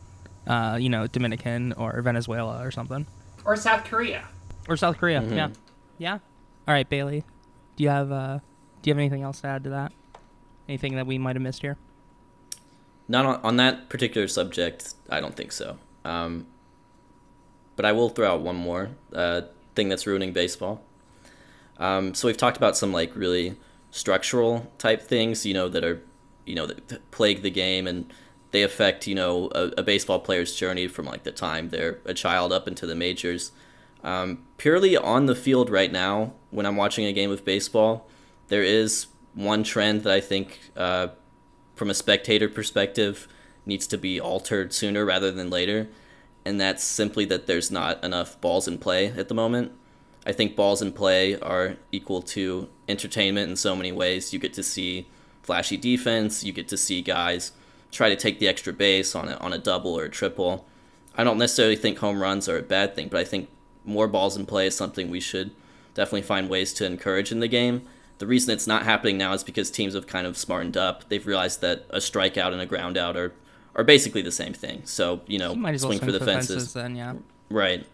uh, 0.46 0.78
you 0.80 0.88
know 0.88 1.06
Dominican 1.06 1.74
or 1.74 2.00
Venezuela 2.00 2.64
or 2.64 2.70
something, 2.70 3.06
or 3.44 3.54
South 3.54 3.84
Korea, 3.84 4.24
or 4.66 4.78
South 4.78 4.96
Korea. 4.96 5.20
Mm-hmm. 5.20 5.34
Yeah, 5.34 5.48
yeah. 5.98 6.18
All 6.68 6.74
right, 6.74 6.86
Bailey, 6.86 7.24
do 7.76 7.84
you 7.84 7.88
have 7.88 8.12
uh, 8.12 8.40
do 8.82 8.90
you 8.90 8.92
have 8.92 8.98
anything 8.98 9.22
else 9.22 9.40
to 9.40 9.46
add 9.46 9.64
to 9.64 9.70
that? 9.70 9.90
Anything 10.68 10.96
that 10.96 11.06
we 11.06 11.16
might 11.16 11.34
have 11.34 11.42
missed 11.42 11.62
here? 11.62 11.78
Not 13.08 13.24
on, 13.24 13.40
on 13.42 13.56
that 13.56 13.88
particular 13.88 14.28
subject. 14.28 14.92
I 15.08 15.18
don't 15.20 15.34
think 15.34 15.50
so. 15.50 15.78
Um, 16.04 16.46
but 17.74 17.86
I 17.86 17.92
will 17.92 18.10
throw 18.10 18.34
out 18.34 18.42
one 18.42 18.56
more 18.56 18.90
uh, 19.14 19.42
thing 19.74 19.88
that's 19.88 20.06
ruining 20.06 20.34
baseball. 20.34 20.82
Um, 21.78 22.12
so 22.12 22.28
we've 22.28 22.36
talked 22.36 22.58
about 22.58 22.76
some 22.76 22.92
like 22.92 23.16
really 23.16 23.56
structural 23.90 24.70
type 24.76 25.00
things, 25.00 25.46
you 25.46 25.54
know, 25.54 25.70
that 25.70 25.84
are, 25.84 26.02
you 26.44 26.54
know, 26.54 26.66
that 26.66 27.10
plague 27.12 27.40
the 27.40 27.50
game 27.50 27.86
and 27.86 28.12
they 28.50 28.62
affect, 28.62 29.06
you 29.06 29.14
know, 29.14 29.48
a, 29.54 29.72
a 29.78 29.82
baseball 29.82 30.18
player's 30.18 30.54
journey 30.54 30.86
from 30.86 31.06
like 31.06 31.22
the 31.22 31.32
time 31.32 31.70
they're 31.70 32.00
a 32.04 32.12
child 32.12 32.52
up 32.52 32.68
into 32.68 32.84
the 32.84 32.94
majors. 32.94 33.52
Um, 34.08 34.38
purely 34.56 34.96
on 34.96 35.26
the 35.26 35.34
field 35.34 35.68
right 35.68 35.92
now, 35.92 36.32
when 36.50 36.64
I'm 36.64 36.76
watching 36.76 37.04
a 37.04 37.12
game 37.12 37.30
of 37.30 37.44
baseball, 37.44 38.08
there 38.48 38.62
is 38.62 39.06
one 39.34 39.62
trend 39.62 40.02
that 40.04 40.12
I 40.12 40.20
think, 40.20 40.58
uh, 40.76 41.08
from 41.74 41.90
a 41.90 41.94
spectator 41.94 42.48
perspective, 42.48 43.28
needs 43.66 43.86
to 43.88 43.98
be 43.98 44.18
altered 44.18 44.72
sooner 44.72 45.04
rather 45.04 45.30
than 45.30 45.50
later, 45.50 45.88
and 46.46 46.58
that's 46.58 46.82
simply 46.82 47.26
that 47.26 47.46
there's 47.46 47.70
not 47.70 48.02
enough 48.02 48.40
balls 48.40 48.66
in 48.66 48.78
play 48.78 49.08
at 49.08 49.28
the 49.28 49.34
moment. 49.34 49.72
I 50.24 50.32
think 50.32 50.56
balls 50.56 50.80
in 50.80 50.92
play 50.92 51.38
are 51.40 51.76
equal 51.92 52.22
to 52.22 52.68
entertainment 52.88 53.50
in 53.50 53.56
so 53.56 53.76
many 53.76 53.92
ways. 53.92 54.32
You 54.32 54.38
get 54.38 54.54
to 54.54 54.62
see 54.62 55.06
flashy 55.42 55.76
defense, 55.76 56.42
you 56.42 56.52
get 56.52 56.68
to 56.68 56.78
see 56.78 57.02
guys 57.02 57.52
try 57.90 58.08
to 58.08 58.16
take 58.16 58.38
the 58.38 58.48
extra 58.48 58.72
base 58.72 59.14
on 59.14 59.28
a, 59.28 59.36
on 59.36 59.52
a 59.52 59.58
double 59.58 59.98
or 59.98 60.04
a 60.04 60.10
triple. 60.10 60.66
I 61.14 61.24
don't 61.24 61.38
necessarily 61.38 61.76
think 61.76 61.98
home 61.98 62.22
runs 62.22 62.48
are 62.48 62.58
a 62.58 62.62
bad 62.62 62.94
thing, 62.94 63.08
but 63.08 63.20
I 63.20 63.24
think 63.24 63.48
more 63.88 64.06
balls 64.06 64.36
in 64.36 64.46
play 64.46 64.66
is 64.66 64.76
something 64.76 65.10
we 65.10 65.20
should 65.20 65.50
definitely 65.94 66.22
find 66.22 66.48
ways 66.48 66.72
to 66.74 66.86
encourage 66.86 67.32
in 67.32 67.40
the 67.40 67.48
game. 67.48 67.82
The 68.18 68.26
reason 68.26 68.52
it's 68.52 68.66
not 68.66 68.84
happening 68.84 69.16
now 69.16 69.32
is 69.32 69.42
because 69.42 69.70
teams 69.70 69.94
have 69.94 70.06
kind 70.06 70.26
of 70.26 70.36
smartened 70.36 70.76
up. 70.76 71.08
They've 71.08 71.26
realized 71.26 71.60
that 71.60 71.86
a 71.90 71.98
strikeout 71.98 72.52
and 72.52 72.60
a 72.60 72.66
ground 72.66 72.96
out 72.96 73.16
are, 73.16 73.32
are 73.74 73.84
basically 73.84 74.22
the 74.22 74.32
same 74.32 74.52
thing. 74.52 74.82
So, 74.84 75.22
you 75.26 75.38
know, 75.38 75.54
you 75.54 75.78
swing, 75.78 75.98
well 75.98 76.06
for 76.06 76.12
the 76.12 76.18
fences. 76.20 76.56
fences. 76.56 76.72
Then, 76.72 76.96
yeah. 76.96 77.14
Right. 77.48 77.86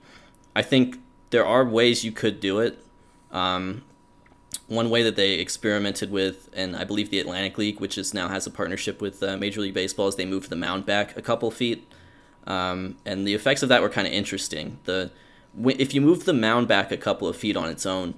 I 0.56 0.62
think 0.62 0.98
there 1.30 1.44
are 1.44 1.64
ways 1.64 2.04
you 2.04 2.12
could 2.12 2.40
do 2.40 2.58
it. 2.60 2.78
Um, 3.30 3.82
one 4.66 4.88
way 4.88 5.02
that 5.02 5.16
they 5.16 5.34
experimented 5.34 6.10
with, 6.10 6.48
and 6.54 6.76
I 6.76 6.84
believe 6.84 7.10
the 7.10 7.20
Atlantic 7.20 7.58
League, 7.58 7.80
which 7.80 7.98
is 7.98 8.14
now 8.14 8.28
has 8.28 8.46
a 8.46 8.50
partnership 8.50 9.00
with 9.00 9.22
uh, 9.22 9.36
Major 9.36 9.60
League 9.60 9.74
Baseball, 9.74 10.08
is 10.08 10.16
they 10.16 10.24
moved 10.24 10.48
the 10.48 10.56
mound 10.56 10.86
back 10.86 11.16
a 11.16 11.22
couple 11.22 11.50
feet, 11.50 11.86
um, 12.46 12.96
and 13.04 13.26
the 13.26 13.34
effects 13.34 13.62
of 13.62 13.68
that 13.68 13.82
were 13.82 13.88
kind 13.90 14.06
of 14.06 14.12
interesting. 14.12 14.78
The 14.84 15.10
if 15.66 15.94
you 15.94 16.00
move 16.00 16.24
the 16.24 16.32
mound 16.32 16.68
back 16.68 16.90
a 16.90 16.96
couple 16.96 17.28
of 17.28 17.36
feet 17.36 17.56
on 17.56 17.68
its 17.68 17.86
own, 17.86 18.14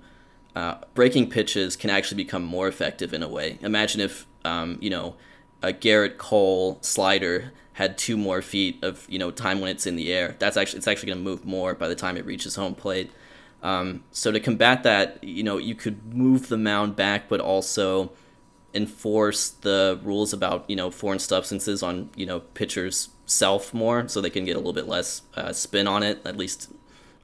uh, 0.54 0.76
breaking 0.94 1.30
pitches 1.30 1.76
can 1.76 1.90
actually 1.90 2.16
become 2.16 2.42
more 2.42 2.66
effective 2.66 3.12
in 3.12 3.22
a 3.22 3.28
way. 3.28 3.58
Imagine 3.60 4.00
if 4.00 4.26
um, 4.44 4.78
you 4.80 4.90
know 4.90 5.16
a 5.62 5.72
Gerrit 5.72 6.18
Cole 6.18 6.78
slider 6.80 7.52
had 7.74 7.98
two 7.98 8.16
more 8.16 8.40
feet 8.40 8.82
of 8.82 9.06
you 9.08 9.18
know 9.18 9.30
time 9.30 9.60
when 9.60 9.70
it's 9.70 9.86
in 9.86 9.96
the 9.96 10.12
air. 10.12 10.36
That's 10.38 10.56
actually 10.56 10.78
it's 10.78 10.88
actually 10.88 11.08
going 11.08 11.18
to 11.18 11.24
move 11.24 11.44
more 11.44 11.74
by 11.74 11.88
the 11.88 11.94
time 11.94 12.16
it 12.16 12.24
reaches 12.24 12.56
home 12.56 12.74
plate. 12.74 13.10
Um, 13.62 14.04
so 14.12 14.30
to 14.30 14.40
combat 14.40 14.82
that, 14.84 15.22
you 15.24 15.42
know, 15.42 15.56
you 15.56 15.74
could 15.74 16.14
move 16.14 16.48
the 16.48 16.56
mound 16.56 16.94
back, 16.94 17.28
but 17.28 17.40
also 17.40 18.12
enforce 18.74 19.48
the 19.48 19.98
rules 20.02 20.32
about 20.32 20.68
you 20.68 20.76
know 20.76 20.90
foreign 20.90 21.18
substances 21.18 21.82
on 21.82 22.10
you 22.14 22.26
know 22.26 22.40
pitchers' 22.40 23.08
self 23.26 23.74
more, 23.74 24.08
so 24.08 24.20
they 24.20 24.30
can 24.30 24.44
get 24.44 24.56
a 24.56 24.58
little 24.58 24.72
bit 24.72 24.86
less 24.86 25.22
uh, 25.34 25.52
spin 25.52 25.86
on 25.86 26.02
it, 26.02 26.20
at 26.24 26.36
least 26.36 26.70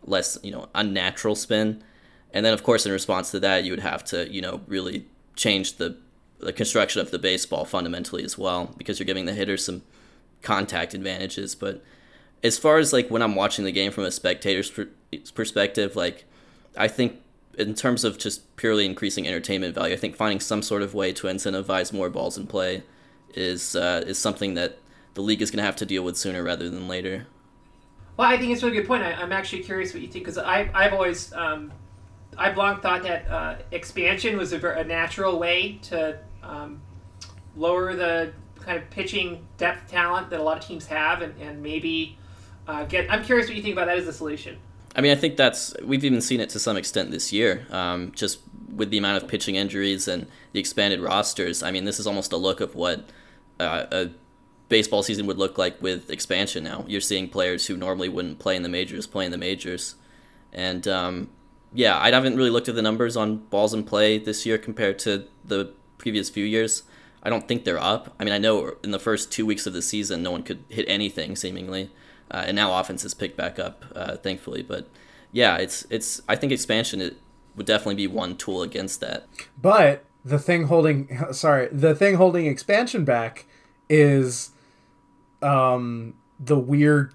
less 0.04 0.38
you 0.42 0.50
know 0.50 0.68
unnatural 0.74 1.34
spin. 1.34 1.82
And 2.34 2.46
then 2.46 2.54
of 2.54 2.62
course 2.62 2.86
in 2.86 2.92
response 2.92 3.30
to 3.32 3.40
that, 3.40 3.64
you 3.64 3.72
would 3.72 3.80
have 3.80 4.04
to 4.06 4.32
you 4.32 4.40
know 4.40 4.60
really 4.66 5.06
change 5.36 5.76
the 5.76 5.96
the 6.38 6.52
construction 6.52 7.00
of 7.00 7.10
the 7.12 7.18
baseball 7.18 7.64
fundamentally 7.64 8.24
as 8.24 8.36
well, 8.36 8.74
because 8.76 8.98
you're 8.98 9.06
giving 9.06 9.26
the 9.26 9.34
hitter 9.34 9.56
some 9.56 9.82
contact 10.42 10.92
advantages. 10.92 11.54
But 11.54 11.82
as 12.42 12.58
far 12.58 12.78
as 12.78 12.92
like 12.92 13.10
when 13.10 13.22
I'm 13.22 13.36
watching 13.36 13.64
the 13.64 13.72
game 13.72 13.92
from 13.92 14.04
a 14.04 14.10
spectator's 14.10 14.70
per- 14.70 14.88
perspective, 15.34 15.94
like 15.94 16.24
I 16.76 16.88
think 16.88 17.20
in 17.58 17.74
terms 17.74 18.02
of 18.04 18.18
just 18.18 18.56
purely 18.56 18.86
increasing 18.86 19.26
entertainment 19.26 19.74
value, 19.74 19.94
I 19.94 19.98
think 19.98 20.16
finding 20.16 20.40
some 20.40 20.62
sort 20.62 20.82
of 20.82 20.94
way 20.94 21.12
to 21.12 21.26
incentivize 21.26 21.92
more 21.92 22.10
balls 22.10 22.36
in 22.36 22.46
play 22.46 22.82
is 23.34 23.76
uh, 23.76 24.02
is 24.06 24.18
something 24.18 24.54
that 24.54 24.78
the 25.14 25.22
league 25.22 25.42
is 25.42 25.50
going 25.50 25.58
to 25.58 25.64
have 25.64 25.76
to 25.76 25.86
deal 25.86 26.02
with 26.02 26.16
sooner 26.16 26.42
rather 26.42 26.68
than 26.68 26.88
later. 26.88 27.26
Well, 28.22 28.30
I 28.30 28.38
think 28.38 28.52
it's 28.52 28.62
a 28.62 28.66
really 28.66 28.78
good 28.78 28.86
point. 28.86 29.02
I, 29.02 29.20
am 29.20 29.32
actually 29.32 29.64
curious 29.64 29.92
what 29.92 30.00
you 30.00 30.06
think 30.06 30.24
because 30.24 30.38
I've 30.38 30.92
always 30.92 31.32
um, 31.32 31.72
I've 32.38 32.56
long 32.56 32.80
thought 32.80 33.02
that 33.02 33.28
uh, 33.28 33.56
expansion 33.72 34.36
was 34.36 34.52
a, 34.52 34.64
a, 34.64 34.84
natural 34.84 35.40
way 35.40 35.80
to 35.82 36.20
um, 36.40 36.80
lower 37.56 37.96
the 37.96 38.32
kind 38.60 38.78
of 38.78 38.88
pitching 38.90 39.44
depth 39.56 39.90
talent 39.90 40.30
that 40.30 40.38
a 40.38 40.42
lot 40.44 40.56
of 40.56 40.64
teams 40.64 40.86
have, 40.86 41.20
and, 41.20 41.36
and 41.40 41.64
maybe 41.64 42.16
uh, 42.68 42.84
get. 42.84 43.12
I'm 43.12 43.24
curious 43.24 43.48
what 43.48 43.56
you 43.56 43.62
think 43.62 43.72
about 43.72 43.86
that 43.86 43.98
as 43.98 44.06
a 44.06 44.12
solution. 44.12 44.56
I 44.94 45.00
mean, 45.00 45.10
I 45.10 45.16
think 45.16 45.36
that's 45.36 45.74
we've 45.82 46.04
even 46.04 46.20
seen 46.20 46.38
it 46.38 46.48
to 46.50 46.60
some 46.60 46.76
extent 46.76 47.10
this 47.10 47.32
year, 47.32 47.66
um, 47.72 48.12
just 48.14 48.38
with 48.72 48.90
the 48.90 48.98
amount 48.98 49.20
of 49.20 49.28
pitching 49.28 49.56
injuries 49.56 50.06
and 50.06 50.28
the 50.52 50.60
expanded 50.60 51.00
rosters. 51.00 51.64
I 51.64 51.72
mean, 51.72 51.86
this 51.86 51.98
is 51.98 52.06
almost 52.06 52.32
a 52.32 52.36
look 52.36 52.60
of 52.60 52.76
what 52.76 53.04
uh, 53.58 53.86
a 53.90 54.10
baseball 54.68 55.02
season 55.02 55.26
would 55.26 55.38
look 55.38 55.58
like 55.58 55.80
with 55.82 56.10
expansion. 56.10 56.64
Now 56.64 56.84
you're 56.88 57.00
seeing 57.00 57.28
players 57.28 57.66
who 57.66 57.76
normally 57.76 58.08
wouldn't 58.08 58.38
play 58.38 58.56
in 58.56 58.62
the 58.62 58.68
majors 58.68 59.06
play 59.06 59.24
in 59.24 59.30
the 59.30 59.38
majors, 59.38 59.96
and 60.52 60.86
um, 60.88 61.30
yeah, 61.72 61.98
I 61.98 62.10
haven't 62.10 62.36
really 62.36 62.50
looked 62.50 62.68
at 62.68 62.74
the 62.74 62.82
numbers 62.82 63.16
on 63.16 63.38
balls 63.38 63.74
in 63.74 63.84
play 63.84 64.18
this 64.18 64.44
year 64.44 64.58
compared 64.58 64.98
to 65.00 65.26
the 65.44 65.72
previous 65.98 66.28
few 66.30 66.44
years. 66.44 66.82
I 67.22 67.30
don't 67.30 67.46
think 67.46 67.64
they're 67.64 67.78
up. 67.78 68.14
I 68.18 68.24
mean, 68.24 68.34
I 68.34 68.38
know 68.38 68.74
in 68.82 68.90
the 68.90 68.98
first 68.98 69.30
two 69.30 69.46
weeks 69.46 69.64
of 69.66 69.72
the 69.72 69.82
season, 69.82 70.24
no 70.24 70.32
one 70.32 70.42
could 70.42 70.64
hit 70.68 70.84
anything 70.88 71.36
seemingly 71.36 71.90
uh, 72.32 72.44
and 72.46 72.56
now 72.56 72.78
offense 72.78 73.02
has 73.02 73.14
picked 73.14 73.36
back 73.36 73.58
up, 73.58 73.84
uh, 73.94 74.16
thankfully. 74.16 74.62
But 74.62 74.88
yeah, 75.30 75.58
it's 75.58 75.86
it's. 75.90 76.22
I 76.28 76.34
think 76.34 76.50
expansion 76.50 77.00
it 77.00 77.18
would 77.54 77.66
definitely 77.66 77.94
be 77.94 78.06
one 78.06 78.36
tool 78.36 78.62
against 78.62 79.00
that. 79.00 79.26
But 79.60 80.04
the 80.24 80.38
thing 80.38 80.64
holding 80.64 81.20
sorry, 81.32 81.68
the 81.70 81.94
thing 81.94 82.14
holding 82.14 82.46
expansion 82.46 83.04
back 83.04 83.46
is 83.88 84.50
um, 85.42 86.14
the 86.38 86.58
weird, 86.58 87.14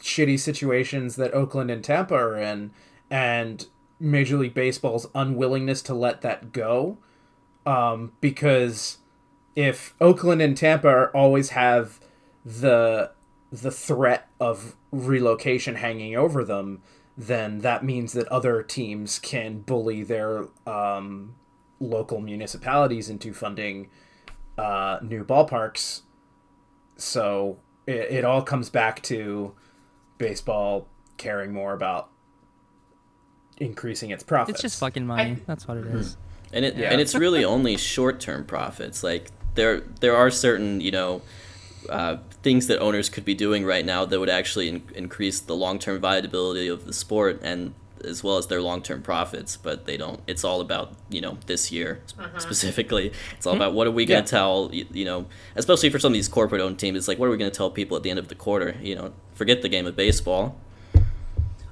shitty 0.00 0.38
situations 0.38 1.16
that 1.16 1.32
Oakland 1.34 1.70
and 1.70 1.82
Tampa 1.82 2.14
are 2.14 2.36
in, 2.36 2.72
and 3.10 3.66
Major 4.00 4.36
League 4.36 4.54
Baseball's 4.54 5.06
unwillingness 5.14 5.82
to 5.82 5.94
let 5.94 6.22
that 6.22 6.52
go. 6.52 6.98
Um, 7.64 8.12
because 8.20 8.98
if 9.54 9.94
Oakland 10.00 10.42
and 10.42 10.56
Tampa 10.56 11.10
always 11.14 11.50
have 11.50 12.00
the 12.44 13.12
the 13.52 13.70
threat 13.70 14.28
of 14.40 14.74
relocation 14.90 15.76
hanging 15.76 16.16
over 16.16 16.42
them, 16.42 16.82
then 17.16 17.58
that 17.58 17.84
means 17.84 18.14
that 18.14 18.26
other 18.28 18.62
teams 18.62 19.18
can 19.18 19.60
bully 19.60 20.02
their 20.02 20.46
um, 20.66 21.34
local 21.78 22.20
municipalities 22.20 23.10
into 23.10 23.34
funding 23.34 23.90
uh, 24.56 24.98
new 25.02 25.22
ballparks. 25.22 26.02
So 26.96 27.58
it, 27.86 27.92
it 28.10 28.24
all 28.24 28.42
comes 28.42 28.70
back 28.70 29.02
to 29.04 29.52
baseball 30.18 30.86
caring 31.16 31.52
more 31.52 31.72
about 31.72 32.08
increasing 33.58 34.10
its 34.10 34.22
profits. 34.22 34.56
It's 34.56 34.62
just 34.62 34.80
fucking 34.80 35.06
money. 35.06 35.32
I- 35.32 35.38
That's 35.46 35.66
what 35.68 35.76
it 35.76 35.86
is. 35.86 36.16
and 36.52 36.64
it 36.64 36.76
Yeah. 36.76 36.90
and 36.92 37.00
it's 37.00 37.14
really 37.14 37.44
only 37.44 37.76
short 37.76 38.20
term 38.20 38.44
profits. 38.44 39.02
Like 39.02 39.30
there 39.54 39.80
there 40.00 40.16
are 40.16 40.30
certain 40.30 40.80
you 40.80 40.90
know 40.90 41.22
uh, 41.88 42.16
things 42.42 42.68
that 42.68 42.78
owners 42.78 43.08
could 43.08 43.24
be 43.24 43.34
doing 43.34 43.64
right 43.64 43.84
now 43.84 44.04
that 44.04 44.18
would 44.20 44.28
actually 44.30 44.68
in- 44.68 44.82
increase 44.94 45.40
the 45.40 45.54
long 45.56 45.78
term 45.78 46.00
viability 46.00 46.68
of 46.68 46.86
the 46.86 46.92
sport 46.92 47.40
and 47.42 47.74
as 48.04 48.22
well 48.24 48.36
as 48.38 48.46
their 48.46 48.60
long 48.62 48.82
term 48.82 49.02
profits. 49.02 49.56
But 49.56 49.86
they 49.86 49.96
don't. 49.96 50.20
It's 50.26 50.44
all 50.44 50.60
about 50.60 50.92
you 51.08 51.20
know 51.20 51.38
this 51.46 51.70
year 51.72 52.00
sp- 52.06 52.38
specifically. 52.38 53.12
It's 53.36 53.46
all 53.46 53.54
about 53.56 53.74
what 53.74 53.86
are 53.86 53.90
we 53.90 54.04
going 54.04 54.18
Yeah. 54.18 54.24
to 54.24 54.30
tell 54.30 54.70
you, 54.72 54.86
you 54.92 55.04
know 55.04 55.26
especially 55.56 55.90
for 55.90 55.98
some 55.98 56.12
of 56.12 56.14
these 56.14 56.28
corporate 56.28 56.60
owned 56.60 56.78
teams. 56.78 56.96
It's 56.98 57.08
like 57.08 57.18
what 57.18 57.26
are 57.26 57.30
we 57.30 57.36
going 57.36 57.50
to 57.50 57.56
tell 57.56 57.70
people 57.70 57.96
at 57.96 58.02
the 58.02 58.10
end 58.10 58.18
of 58.18 58.28
the 58.28 58.34
quarter? 58.34 58.76
You 58.82 58.94
know, 58.94 59.12
forget 59.34 59.62
the 59.62 59.68
game 59.68 59.86
of 59.86 59.96
baseball. 59.96 60.56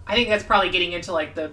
I 0.06 0.14
think 0.14 0.28
that's 0.28 0.44
probably 0.44 0.70
getting 0.70 0.92
into 0.92 1.12
like 1.12 1.34
the 1.34 1.52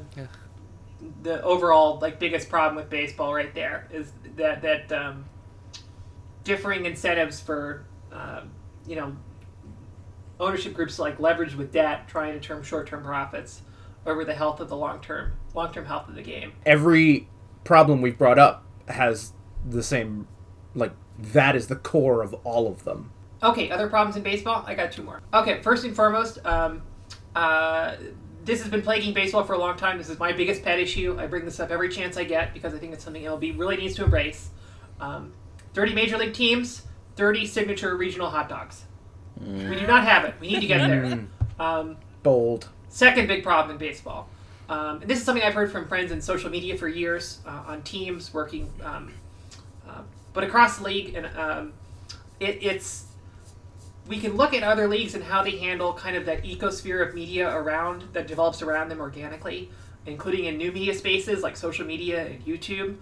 the 1.22 1.42
overall 1.44 2.00
like 2.02 2.20
biggest 2.20 2.50
problem 2.50 2.76
with 2.76 2.90
baseball 2.90 3.34
right 3.34 3.54
there 3.54 3.88
is 3.92 4.12
that 4.36 4.62
that 4.64 4.92
um, 4.92 5.26
differing 6.44 6.86
incentives 6.86 7.40
for 7.40 7.86
um, 8.12 8.50
you 8.88 8.96
know 8.96 9.16
ownership 10.40 10.74
groups 10.74 10.98
like 11.00 11.20
leverage 11.20 11.56
with 11.56 11.72
debt 11.72 12.08
trying 12.08 12.34
to 12.34 12.40
term 12.40 12.64
short 12.64 12.88
term 12.88 13.04
profits 13.04 13.62
over 14.08 14.24
the 14.26 14.34
health 14.34 14.60
of 14.60 14.70
the 14.70 14.76
long 14.78 15.00
term 15.02 15.34
long 15.54 15.72
term 15.72 15.86
health 15.86 16.08
of 16.08 16.16
the 16.16 16.22
game. 16.22 16.54
every 16.66 17.28
problem 17.64 18.02
we've 18.02 18.18
brought 18.18 18.40
up 18.40 18.64
has 18.88 19.34
the 19.68 19.84
same 19.84 20.28
like 20.74 20.94
that 21.20 21.56
is 21.56 21.68
the 21.68 21.76
core 21.76 22.22
of 22.22 22.34
all 22.44 22.68
of 22.68 22.84
them 22.84 23.12
Okay, 23.44 23.70
other 23.70 23.88
problems 23.88 24.16
in 24.18 24.24
baseball? 24.24 24.64
I 24.66 24.74
got 24.74 24.92
two 24.92 25.04
more. 25.04 25.22
Okay, 25.34 25.62
first 25.62 25.86
and 25.86 25.96
foremost, 25.96 26.44
um, 26.46 26.82
uh, 27.36 27.96
this 28.44 28.62
has 28.62 28.72
been 28.72 28.82
plaguing 28.82 29.14
baseball 29.14 29.44
for 29.44 29.54
a 29.54 29.60
long 29.60 29.78
time. 29.78 29.98
This 29.98 30.10
is 30.10 30.18
my 30.18 30.32
biggest 30.32 30.64
pet 30.64 30.80
issue. 30.80 31.18
I 31.20 31.28
bring 31.28 31.46
this 31.46 31.60
up 31.60 31.70
every 31.70 31.90
chance 31.90 32.18
I 32.18 32.24
get 32.24 32.54
because 32.54 32.74
I 32.74 32.80
think 32.80 32.94
it's 32.94 33.04
something 33.04 33.22
MLB 33.24 33.58
really 33.58 33.78
needs 33.78 33.96
to 33.96 34.06
embrace. 34.06 34.50
Um, 35.00 35.34
30 35.74 35.94
major 35.94 36.18
league 36.18 36.34
teams, 36.34 36.84
30 37.16 37.46
signature 37.46 37.96
regional 37.96 38.30
hot 38.30 38.50
dogs. 38.50 38.86
We 39.40 39.76
do 39.76 39.86
not 39.86 40.04
have 40.04 40.26
it. 40.26 40.34
We 40.42 40.48
need 40.48 40.62
to 40.62 40.68
get 40.68 40.80
there. 40.80 41.28
Um, 41.60 41.98
bold 42.24 42.70
Second 42.90 43.28
big 43.28 43.44
problem 43.44 43.72
in 43.72 43.78
baseball. 43.78 44.30
Um, 44.70 45.02
and 45.02 45.10
this 45.10 45.20
is 45.20 45.26
something 45.26 45.44
I've 45.44 45.54
heard 45.54 45.72
from 45.72 45.88
friends 45.88 46.12
in 46.12 46.22
social 46.22 46.50
media 46.50 46.78
for 46.78 46.88
years 46.88 47.40
uh, 47.46 47.64
on 47.68 47.84
teams 47.84 48.34
working, 48.34 48.72
um, 48.84 49.14
uh, 49.88 50.02
but 50.34 50.44
across 50.44 50.78
the 50.78 50.84
league, 50.84 51.16
and 51.16 51.26
um, 51.38 51.74
it, 52.40 52.60
it's 52.62 53.06
we 54.08 54.20
can 54.20 54.36
look 54.36 54.54
at 54.54 54.64
other 54.64 54.88
leagues 54.88 55.16
and 55.16 55.24
how 55.24 55.44
they 55.44 55.58
handle 55.58 55.94
kind 55.94 56.16
of 56.16 56.26
that 56.26 56.44
ecosphere 56.44 57.08
of 57.08 57.14
media 57.14 57.50
around 57.54 58.04
that 58.14 58.28
develops 58.28 58.62
around 58.62 58.90
them 58.90 59.00
organically, 59.00 59.70
including 60.06 60.46
in 60.46 60.58
new 60.58 60.72
media 60.72 60.94
spaces 60.94 61.44
like 61.44 61.58
social 61.58 61.86
media 61.86 62.26
and 62.26 62.46
YouTube. 62.46 62.96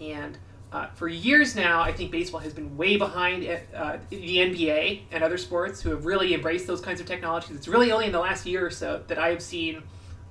And 0.00 0.38
uh, 0.72 0.86
for 0.94 1.06
years 1.06 1.54
now, 1.54 1.82
I 1.82 1.92
think 1.92 2.10
baseball 2.10 2.40
has 2.40 2.54
been 2.54 2.78
way 2.78 2.96
behind 2.96 3.44
uh, 3.74 3.98
the 4.08 4.38
NBA 4.38 5.02
and 5.10 5.22
other 5.22 5.36
sports 5.36 5.82
who 5.82 5.90
have 5.90 6.06
really 6.06 6.32
embraced 6.32 6.66
those 6.66 6.80
kinds 6.80 6.98
of 6.98 7.06
technologies. 7.06 7.54
It's 7.54 7.68
really 7.68 7.92
only 7.92 8.06
in 8.06 8.12
the 8.12 8.20
last 8.20 8.46
year 8.46 8.66
or 8.66 8.70
so 8.70 9.02
that 9.06 9.18
I 9.18 9.28
have 9.28 9.42
seen 9.42 9.82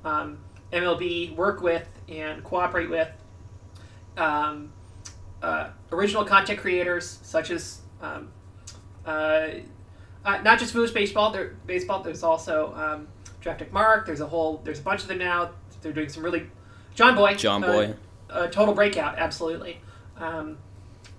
um, 0.04 0.40
MLB 0.74 1.36
work 1.36 1.62
with 1.62 1.88
and 2.10 2.44
cooperate 2.44 2.90
with 2.90 3.08
um, 4.18 4.74
uh, 5.44 5.70
original 5.92 6.26
content 6.26 6.60
creators 6.60 7.20
such 7.22 7.52
as 7.52 7.82
um, 8.02 8.32
uh, 9.06 9.48
uh, 10.26 10.42
not 10.42 10.58
just 10.58 10.74
Foolish 10.74 10.92
Baseball. 10.92 11.32
There, 11.32 11.56
baseball. 11.68 12.02
There's 12.02 12.24
also 12.24 12.74
um, 12.76 13.08
Mark. 13.72 14.08
There's 14.08 14.22
a 14.22 14.28
whole. 14.28 14.60
There's 14.64 14.80
a 14.80 14.84
bunch 14.84 15.04
of 15.04 15.08
them 15.08 15.20
now. 15.20 15.52
They're 15.84 15.94
doing 15.94 16.10
some 16.10 16.24
really. 16.24 16.48
Jomboy. 16.96 17.38
John 17.38 17.64
uh, 17.64 17.68
Boy. 17.68 17.96
a 18.30 18.50
total 18.50 18.74
breakout, 18.74 19.18
absolutely. 19.18 19.80
Um, 20.18 20.58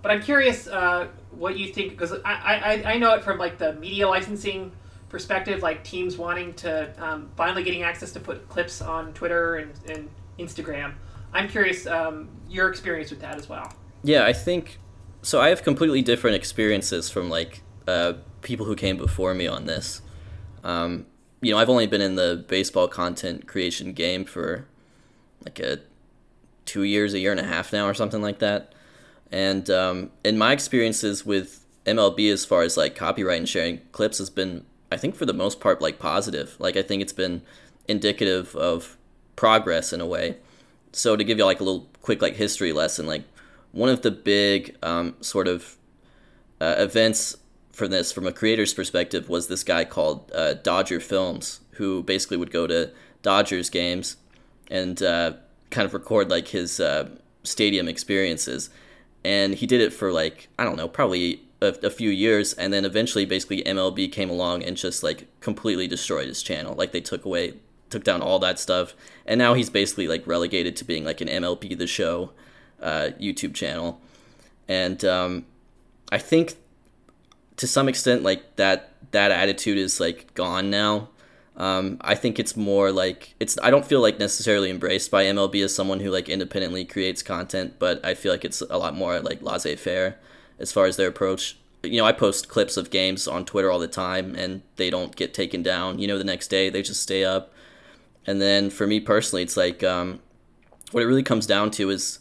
but 0.03 0.11
I'm 0.11 0.23
curious 0.23 0.67
uh, 0.67 1.09
what 1.31 1.57
you 1.57 1.73
think 1.73 1.93
because 1.93 2.13
I, 2.25 2.83
I, 2.85 2.93
I 2.95 2.99
know 2.99 3.15
it 3.15 3.23
from 3.23 3.39
like 3.39 3.59
the 3.59 3.75
media 3.75 4.09
licensing 4.09 4.73
perspective, 5.09 5.63
like 5.63 5.85
teams 5.85 6.17
wanting 6.17 6.55
to 6.55 6.93
um, 7.03 7.31
finally 7.37 7.63
getting 7.63 7.83
access 7.83 8.13
to 8.13 8.21
put 8.21 8.49
clips 8.49 8.83
on 8.83 9.13
Twitter 9.13 9.57
and, 9.57 9.73
and 9.89 10.09
Instagram. 10.39 10.95
I'm 11.33 11.49
curious 11.49 11.87
um, 11.87 12.29
your 12.49 12.69
experience 12.69 13.11
with 13.11 13.21
that 13.21 13.37
as 13.37 13.49
well. 13.49 13.73
Yeah, 14.03 14.25
I 14.25 14.33
think 14.33 14.79
so. 15.23 15.41
I 15.41 15.49
have 15.49 15.63
completely 15.63 16.03
different 16.03 16.37
experiences 16.37 17.09
from 17.09 17.31
like 17.31 17.63
uh, 17.87 18.15
people 18.43 18.67
who 18.67 18.75
came 18.75 18.97
before 18.97 19.35
me 19.35 19.47
on 19.47 19.67
this. 19.67 20.03
Um, 20.65 21.07
you 21.41 21.53
know, 21.53 21.59
I've 21.59 21.69
only 21.69 21.87
been 21.87 22.01
in 22.01 22.17
the 22.17 22.45
baseball 22.49 22.89
content 22.89 23.47
creation 23.47 23.93
game 23.93 24.25
for 24.25 24.67
like 25.45 25.59
a 25.59 25.81
two 26.65 26.83
years, 26.83 27.15
a 27.15 27.19
year 27.19 27.31
and 27.31 27.41
a 27.41 27.45
half 27.45 27.73
now, 27.73 27.87
or 27.87 27.95
something 27.95 28.23
like 28.23 28.39
that. 28.41 28.75
And 29.33 29.69
um, 29.71 30.11
in 30.23 30.37
my 30.37 30.53
experiences 30.53 31.25
with 31.25 31.65
MLB, 31.87 32.31
as 32.31 32.45
far 32.45 32.63
as 32.63 32.77
like 32.77 32.95
copyright 32.95 33.39
and 33.39 33.49
sharing 33.49 33.81
clips, 33.91 34.19
has 34.19 34.31
been, 34.31 34.65
I 34.93 34.97
think, 34.97 35.17
for 35.17 35.27
the 35.27 35.33
most 35.33 35.59
part, 35.59 35.81
like 35.81 35.99
positive. 35.99 36.55
Like 36.59 36.77
I 36.77 36.83
think 36.83 37.03
it's 37.03 37.13
been 37.13 37.43
indicative 37.89 38.55
of 38.55 38.97
progress 39.35 39.93
in 39.93 40.01
a 40.01 40.07
way. 40.07 40.37
So 40.93 41.17
to 41.17 41.25
give 41.25 41.39
you 41.39 41.47
like 41.47 41.61
a 41.61 41.65
little 41.65 41.89
quick 42.03 42.21
like 42.21 42.37
history 42.37 42.73
lesson, 42.73 43.07
like 43.07 43.25
one 43.73 43.89
of 43.89 44.03
the 44.03 44.11
big 44.11 44.77
um, 44.83 45.17
sort 45.23 45.49
of 45.49 45.77
uh, 46.61 46.75
events 46.79 47.37
for 47.73 47.89
this 47.89 48.13
from 48.13 48.27
a 48.27 48.33
creator's 48.33 48.75
perspective 48.75 49.29
was 49.31 49.49
this 49.49 49.65
guy 49.65 49.85
called 49.85 50.31
uh, 50.35 50.55
Dodger 50.55 51.01
Films, 51.01 51.61
who 51.73 52.03
basically 52.03 52.37
would 52.37 52.53
go 52.53 52.67
to 52.67 52.91
Dodgers 53.23 53.71
games 53.71 54.17
and 54.71 55.03
uh, 55.03 55.33
kind 55.71 55.87
of 55.87 55.95
record 55.95 56.31
like 56.31 56.49
his 56.49 56.79
uh, 56.79 57.09
stadium 57.43 57.89
experiences. 57.89 58.69
And 59.25 59.55
he 59.55 59.67
did 59.67 59.81
it 59.81 59.93
for 59.93 60.13
like 60.13 60.49
I 60.59 60.65
don't 60.65 60.77
know, 60.77 60.89
probably 60.89 61.43
a, 61.63 61.75
a 61.85 61.91
few 61.91 62.11
years, 62.11 62.53
and 62.55 62.73
then 62.73 62.85
eventually, 62.85 63.25
basically, 63.25 63.63
MLB 63.63 64.11
came 64.11 64.29
along 64.29 64.65
and 64.65 64.77
just 64.77 65.03
like 65.03 65.29
completely 65.41 65.87
destroyed 65.87 66.27
his 66.27 66.43
channel. 66.43 66.75
Like 66.75 66.93
they 66.93 67.01
took 67.01 67.25
away, 67.25 67.55
took 67.89 68.05
down 68.05 68.21
all 68.21 68.39
that 68.41 68.59
stuff, 68.59 68.95
and 69.25 69.39
now 69.39 69.55
he's 69.55 69.71
basically 69.71 70.09
like 70.09 70.27
relegated 70.27 70.77
to 70.77 70.85
being 70.85 71.05
like 71.05 71.21
an 71.21 71.29
MLB 71.29 71.79
the 71.79 71.87
Show 71.87 72.33
uh, 72.81 73.11
YouTube 73.21 73.55
channel. 73.55 74.01
And 74.69 75.05
um, 75.05 75.47
I 76.11 76.19
think 76.19 76.55
to 77.57 77.67
some 77.67 77.89
extent, 77.89 78.23
like 78.23 78.57
that 78.57 78.91
that 79.13 79.31
attitude 79.31 79.79
is 79.79 80.01
like 80.01 80.35
gone 80.35 80.69
now. 80.71 81.09
Um, 81.57 81.99
I 82.01 82.15
think 82.15 82.39
it's 82.39 82.57
more 82.57 82.91
like 82.91 83.35
it's. 83.39 83.59
I 83.63 83.71
don't 83.71 83.85
feel 83.85 84.01
like 84.01 84.19
necessarily 84.19 84.71
embraced 84.71 85.11
by 85.11 85.25
MLB 85.25 85.63
as 85.65 85.75
someone 85.75 86.01
who 86.01 86.11
like 86.11 86.29
independently 86.29 86.85
creates 86.85 87.23
content, 87.23 87.75
but 87.79 88.05
I 88.05 88.15
feel 88.15 88.33
like 88.33 88.45
it's 88.45 88.63
a 88.63 88.79
lot 88.79 88.95
more 88.95 89.21
like 89.21 89.43
laissez 89.43 89.77
faire 89.77 90.19
as 90.59 90.73
far 90.73 90.87
as 90.87 90.97
their 90.97 91.09
approach. 91.09 91.59
You 91.83 91.99
know, 91.99 92.07
I 92.07 92.13
post 92.13 92.49
clips 92.49 92.77
of 92.77 92.91
games 92.91 93.29
on 93.29 93.45
Twitter 93.45 93.71
all 93.71 93.79
the 93.79 93.89
time, 93.89 94.35
and 94.35 94.63
they 94.77 94.89
don't 94.89 95.15
get 95.15 95.35
taken 95.35 95.63
down. 95.63 95.99
You 95.99 96.09
know, 96.09 96.17
the 96.17 96.25
next 96.25 96.49
day 96.49 96.71
they 96.71 96.81
just 96.81 97.03
stay 97.03 97.25
up. 97.25 97.53
And 98.27 98.41
then 98.41 98.71
for 98.71 98.87
me 98.87 99.01
personally, 99.01 99.43
it's 99.43 99.57
like 99.57 99.83
um, 99.83 100.21
what 100.93 101.03
it 101.03 101.07
really 101.07 101.25
comes 101.25 101.47
down 101.47 101.71
to 101.73 101.91
is 101.91 102.19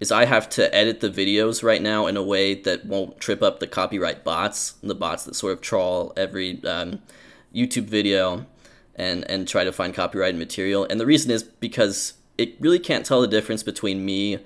is 0.00 0.12
I 0.12 0.26
have 0.26 0.50
to 0.50 0.74
edit 0.74 1.00
the 1.00 1.08
videos 1.08 1.62
right 1.62 1.80
now 1.80 2.06
in 2.06 2.18
a 2.18 2.22
way 2.22 2.54
that 2.54 2.84
won't 2.84 3.18
trip 3.18 3.42
up 3.42 3.60
the 3.60 3.66
copyright 3.66 4.24
bots, 4.24 4.72
the 4.82 4.94
bots 4.94 5.24
that 5.24 5.34
sort 5.34 5.54
of 5.54 5.62
trawl 5.62 6.12
every 6.18 6.62
um, 6.64 7.00
YouTube 7.54 7.84
video 7.84 8.44
and 8.96 9.28
and 9.30 9.46
try 9.46 9.62
to 9.62 9.72
find 9.72 9.94
copyrighted 9.94 10.38
material. 10.38 10.86
And 10.88 10.98
the 10.98 11.06
reason 11.06 11.30
is 11.30 11.44
because 11.44 12.14
it 12.36 12.56
really 12.60 12.78
can't 12.78 13.06
tell 13.06 13.20
the 13.20 13.28
difference 13.28 13.62
between 13.62 14.04
me 14.04 14.38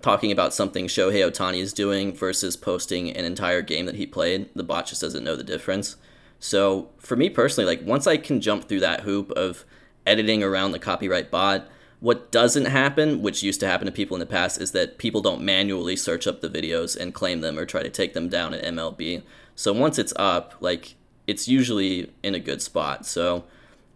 talking 0.00 0.32
about 0.32 0.54
something 0.54 0.86
Shohei 0.86 1.28
Ohtani 1.28 1.58
is 1.58 1.72
doing 1.72 2.14
versus 2.14 2.56
posting 2.56 3.10
an 3.10 3.24
entire 3.24 3.62
game 3.62 3.86
that 3.86 3.96
he 3.96 4.06
played. 4.06 4.48
The 4.54 4.62
bot 4.62 4.86
just 4.86 5.02
doesn't 5.02 5.24
know 5.24 5.36
the 5.36 5.44
difference. 5.44 5.96
So 6.38 6.88
for 6.98 7.16
me 7.16 7.28
personally, 7.28 7.66
like 7.66 7.86
once 7.86 8.06
I 8.06 8.16
can 8.16 8.40
jump 8.40 8.68
through 8.68 8.80
that 8.80 9.00
hoop 9.00 9.30
of 9.32 9.64
editing 10.06 10.42
around 10.42 10.72
the 10.72 10.78
copyright 10.78 11.30
bot, 11.30 11.68
what 12.00 12.32
doesn't 12.32 12.64
happen, 12.64 13.20
which 13.20 13.42
used 13.42 13.60
to 13.60 13.66
happen 13.66 13.84
to 13.84 13.92
people 13.92 14.16
in 14.16 14.20
the 14.20 14.26
past, 14.26 14.58
is 14.58 14.72
that 14.72 14.96
people 14.96 15.20
don't 15.20 15.42
manually 15.42 15.96
search 15.96 16.26
up 16.26 16.40
the 16.40 16.48
videos 16.48 16.96
and 16.96 17.12
claim 17.12 17.42
them 17.42 17.58
or 17.58 17.66
try 17.66 17.82
to 17.82 17.90
take 17.90 18.14
them 18.14 18.30
down 18.30 18.54
at 18.54 18.64
MLB. 18.64 19.22
So 19.54 19.74
once 19.74 19.98
it's 19.98 20.14
up, 20.16 20.54
like 20.60 20.94
it's 21.26 21.46
usually 21.46 22.10
in 22.22 22.34
a 22.34 22.40
good 22.40 22.62
spot. 22.62 23.04
So 23.04 23.44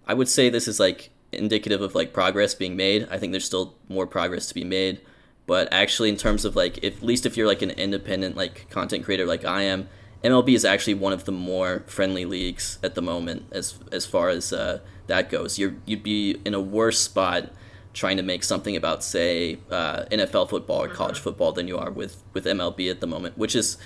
I 0.06 0.14
would 0.14 0.28
say 0.28 0.48
this 0.48 0.68
is 0.68 0.80
like 0.80 1.10
indicative 1.32 1.80
of 1.80 1.94
like 1.94 2.12
progress 2.12 2.54
being 2.54 2.76
made. 2.76 3.08
I 3.10 3.18
think 3.18 3.32
there's 3.32 3.44
still 3.44 3.74
more 3.88 4.06
progress 4.06 4.46
to 4.46 4.54
be 4.54 4.64
made, 4.64 5.00
but 5.46 5.68
actually 5.72 6.08
in 6.08 6.16
terms 6.16 6.44
of 6.44 6.56
like 6.56 6.82
if 6.82 6.98
at 6.98 7.02
least 7.02 7.26
if 7.26 7.36
you're 7.36 7.46
like 7.46 7.62
an 7.62 7.70
independent 7.70 8.36
like 8.36 8.68
content 8.70 9.04
creator 9.04 9.26
like 9.26 9.44
I 9.44 9.62
am, 9.62 9.88
MLB 10.22 10.54
is 10.54 10.64
actually 10.64 10.94
one 10.94 11.12
of 11.12 11.24
the 11.24 11.32
more 11.32 11.84
friendly 11.86 12.24
leagues 12.24 12.78
at 12.82 12.94
the 12.94 13.02
moment 13.02 13.46
as 13.52 13.78
as 13.92 14.06
far 14.06 14.30
as 14.30 14.52
uh, 14.52 14.80
that 15.06 15.28
goes. 15.28 15.58
You're 15.58 15.74
you'd 15.84 16.02
be 16.02 16.40
in 16.44 16.54
a 16.54 16.60
worse 16.60 16.98
spot 16.98 17.50
trying 17.92 18.16
to 18.16 18.22
make 18.22 18.42
something 18.42 18.74
about 18.74 19.04
say 19.04 19.58
uh, 19.70 20.04
NFL 20.10 20.50
football 20.50 20.82
or 20.82 20.88
college 20.88 21.18
football 21.18 21.52
than 21.52 21.68
you 21.68 21.78
are 21.78 21.90
with 21.90 22.22
with 22.32 22.46
MLB 22.46 22.90
at 22.90 23.00
the 23.00 23.06
moment, 23.06 23.36
which 23.36 23.54
is 23.54 23.76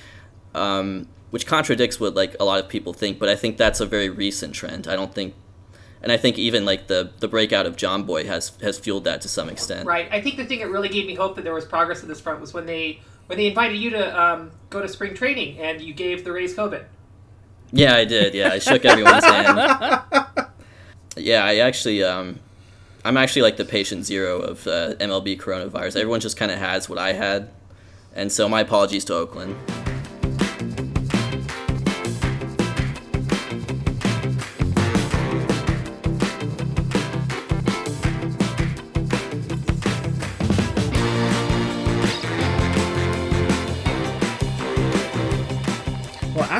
um, 0.54 1.08
which 1.30 1.46
contradicts 1.46 1.98
what 1.98 2.14
like 2.14 2.36
a 2.38 2.44
lot 2.44 2.60
of 2.60 2.68
people 2.68 2.92
think. 2.92 3.18
But 3.18 3.28
I 3.28 3.36
think 3.36 3.56
that's 3.56 3.80
a 3.80 3.86
very 3.86 4.08
recent 4.08 4.54
trend. 4.54 4.86
I 4.86 4.96
don't 4.96 5.14
think. 5.14 5.34
And 6.02 6.12
I 6.12 6.16
think 6.16 6.38
even 6.38 6.64
like 6.64 6.86
the, 6.86 7.10
the 7.18 7.28
breakout 7.28 7.66
of 7.66 7.76
Jomboy 7.76 8.26
has 8.26 8.52
has 8.62 8.78
fueled 8.78 9.04
that 9.04 9.20
to 9.22 9.28
some 9.28 9.48
extent. 9.48 9.86
Right. 9.86 10.08
I 10.12 10.20
think 10.20 10.36
the 10.36 10.44
thing 10.44 10.60
that 10.60 10.70
really 10.70 10.88
gave 10.88 11.06
me 11.06 11.14
hope 11.14 11.34
that 11.36 11.42
there 11.42 11.54
was 11.54 11.64
progress 11.64 12.02
at 12.02 12.08
this 12.08 12.20
front 12.20 12.40
was 12.40 12.54
when 12.54 12.66
they 12.66 13.00
when 13.26 13.36
they 13.36 13.46
invited 13.46 13.78
you 13.78 13.90
to 13.90 14.20
um, 14.20 14.50
go 14.70 14.80
to 14.80 14.88
spring 14.88 15.14
training 15.14 15.58
and 15.58 15.80
you 15.80 15.92
gave 15.92 16.24
the 16.24 16.32
Rays 16.32 16.54
COVID. 16.54 16.84
Yeah, 17.72 17.94
I 17.94 18.04
did. 18.04 18.34
Yeah, 18.34 18.48
I 18.48 18.58
shook 18.58 18.84
everyone's 18.84 19.24
hand. 19.24 20.48
Yeah, 21.16 21.44
I 21.44 21.56
actually, 21.58 22.02
um, 22.02 22.38
I'm 23.04 23.16
actually 23.16 23.42
like 23.42 23.56
the 23.56 23.64
patient 23.64 24.06
zero 24.06 24.38
of 24.38 24.66
uh, 24.66 24.94
MLB 24.94 25.38
coronavirus. 25.38 25.96
Everyone 25.96 26.20
just 26.20 26.36
kind 26.36 26.50
of 26.50 26.58
has 26.58 26.88
what 26.88 26.98
I 26.98 27.12
had, 27.12 27.50
and 28.14 28.30
so 28.32 28.48
my 28.48 28.60
apologies 28.60 29.04
to 29.06 29.14
Oakland. 29.14 29.56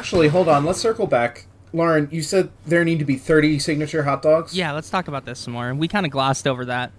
Actually, 0.08 0.28
hold 0.28 0.48
on. 0.48 0.64
Let's 0.64 0.80
circle 0.80 1.06
back. 1.06 1.44
Lauren, 1.74 2.08
you 2.10 2.22
said 2.22 2.48
there 2.64 2.82
need 2.82 2.98
to 2.98 3.04
be 3.04 3.16
30 3.16 3.58
signature 3.58 4.04
hot 4.04 4.22
dogs. 4.22 4.56
Yeah, 4.56 4.72
let's 4.72 4.88
talk 4.88 5.06
about 5.06 5.26
this 5.26 5.38
some 5.38 5.52
more. 5.52 5.74
We 5.74 5.86
kind 5.86 6.06
of 6.06 6.12
glossed 6.12 6.46
over 6.46 6.64
that. 6.64 6.92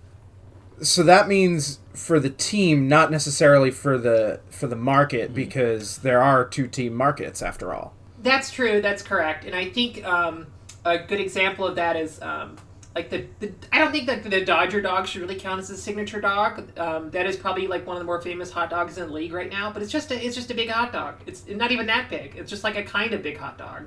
So 0.83 1.01
that 1.01 1.27
means 1.27 1.79
for 1.95 2.19
the 2.19 2.29
team, 2.29 2.87
not 2.87 3.09
necessarily 3.09 3.71
for 3.71 3.97
the 3.97 4.41
for 4.51 4.67
the 4.67 4.75
market, 4.75 5.33
because 5.33 5.97
there 5.97 6.21
are 6.21 6.45
two 6.47 6.67
team 6.67 6.93
markets 6.93 7.41
after 7.41 7.73
all. 7.73 7.95
That's 8.21 8.51
true. 8.51 8.79
That's 8.79 9.01
correct. 9.01 9.43
And 9.43 9.55
I 9.55 9.69
think 9.69 10.05
um, 10.05 10.45
a 10.85 10.99
good 10.99 11.19
example 11.19 11.65
of 11.65 11.75
that 11.75 11.95
is 11.95 12.21
um, 12.21 12.57
like 12.95 13.09
the, 13.09 13.25
the. 13.39 13.53
I 13.71 13.79
don't 13.79 13.91
think 13.91 14.07
that 14.07 14.23
the 14.23 14.43
Dodger 14.43 14.81
dog 14.81 15.07
should 15.07 15.21
really 15.21 15.35
count 15.35 15.59
as 15.59 15.69
a 15.69 15.77
signature 15.77 16.19
dog. 16.19 16.77
Um, 16.77 17.11
that 17.11 17.27
is 17.27 17.37
probably 17.37 17.67
like 17.67 17.85
one 17.85 17.95
of 17.95 18.01
the 18.01 18.05
more 18.05 18.21
famous 18.21 18.51
hot 18.51 18.69
dogs 18.69 18.97
in 18.97 19.07
the 19.07 19.13
league 19.13 19.31
right 19.31 19.49
now. 19.49 19.71
But 19.71 19.83
it's 19.83 19.91
just 19.91 20.11
a, 20.11 20.25
it's 20.25 20.35
just 20.35 20.49
a 20.49 20.55
big 20.55 20.69
hot 20.69 20.91
dog. 20.91 21.21
It's 21.27 21.47
not 21.47 21.71
even 21.71 21.85
that 21.85 22.09
big. 22.09 22.35
It's 22.35 22.49
just 22.49 22.63
like 22.63 22.75
a 22.75 22.83
kind 22.83 23.13
of 23.13 23.21
big 23.21 23.37
hot 23.37 23.57
dog. 23.57 23.85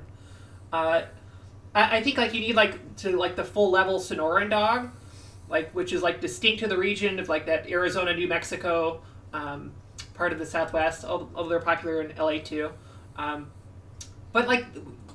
Uh, 0.73 1.03
I, 1.75 1.99
I 1.99 2.03
think 2.03 2.17
like 2.17 2.33
you 2.33 2.41
need 2.41 2.55
like 2.55 2.97
to 2.99 3.17
like 3.17 3.35
the 3.35 3.45
full 3.45 3.71
level 3.71 3.99
Sonoran 3.99 4.51
dog, 4.51 4.91
like 5.49 5.73
which 5.73 5.93
is 5.93 6.03
like 6.03 6.21
distinct 6.21 6.61
to 6.61 6.69
the 6.69 6.79
region 6.79 7.19
of 7.19 7.29
like 7.29 7.47
that 7.47 7.69
Arizona, 7.69 8.15
New 8.15 8.29
Mexico 8.29 9.03
um, 9.33 9.73
part 10.15 10.33
of 10.33 10.39
the 10.39 10.47
Southwest. 10.47 11.05
Although 11.05 11.49
they're 11.49 11.61
popular 11.61 12.03
in 12.03 12.17
LA 12.17 12.39
too. 12.39 12.71
Um, 13.17 13.51
but 14.33 14.47
like 14.47 14.65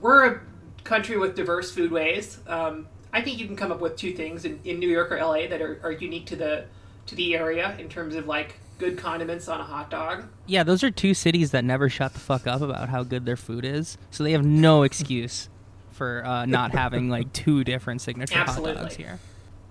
we're 0.02 0.26
a 0.26 0.42
country 0.84 1.18
with 1.18 1.36
diverse 1.36 1.74
foodways. 1.74 2.48
Um, 2.50 2.88
I 3.18 3.22
think 3.24 3.40
you 3.40 3.48
can 3.48 3.56
come 3.56 3.72
up 3.72 3.80
with 3.80 3.96
two 3.96 4.14
things 4.14 4.46
in, 4.46 4.60
in 4.64 4.78
New 4.78 4.88
York 4.88 5.12
or 5.12 5.18
LA 5.18 5.48
that 5.48 5.60
are, 5.60 5.80
are 5.82 5.92
unique 5.92 6.28
to 6.28 6.36
the 6.36 6.66
to 7.08 7.16
the 7.16 7.36
area 7.36 7.76
in 7.80 7.90
terms 7.90 8.14
of 8.14 8.28
like 8.28 8.60
good 8.78 8.96
condiments 8.96 9.48
on 9.48 9.60
a 9.60 9.64
hot 9.64 9.90
dog. 9.90 10.26
Yeah, 10.46 10.62
those 10.62 10.84
are 10.84 10.92
two 10.92 11.16
cities 11.16 11.50
that 11.50 11.66
never 11.66 11.90
shut 11.90 12.14
the 12.14 12.20
fuck 12.20 12.46
up 12.46 12.62
about 12.62 12.90
how 12.90 13.02
good 13.02 13.26
their 13.26 13.36
food 13.36 13.66
is, 13.66 13.98
so 14.12 14.24
they 14.24 14.34
have 14.34 14.46
no 14.46 14.84
excuse 14.84 15.50
for 15.94 16.24
uh, 16.24 16.46
not 16.46 16.74
having 16.74 17.10
like 17.10 17.34
two 17.34 17.64
different 17.64 18.02
signature 18.02 18.38
hot 18.38 18.64
dogs 18.64 18.96
here. 18.96 19.18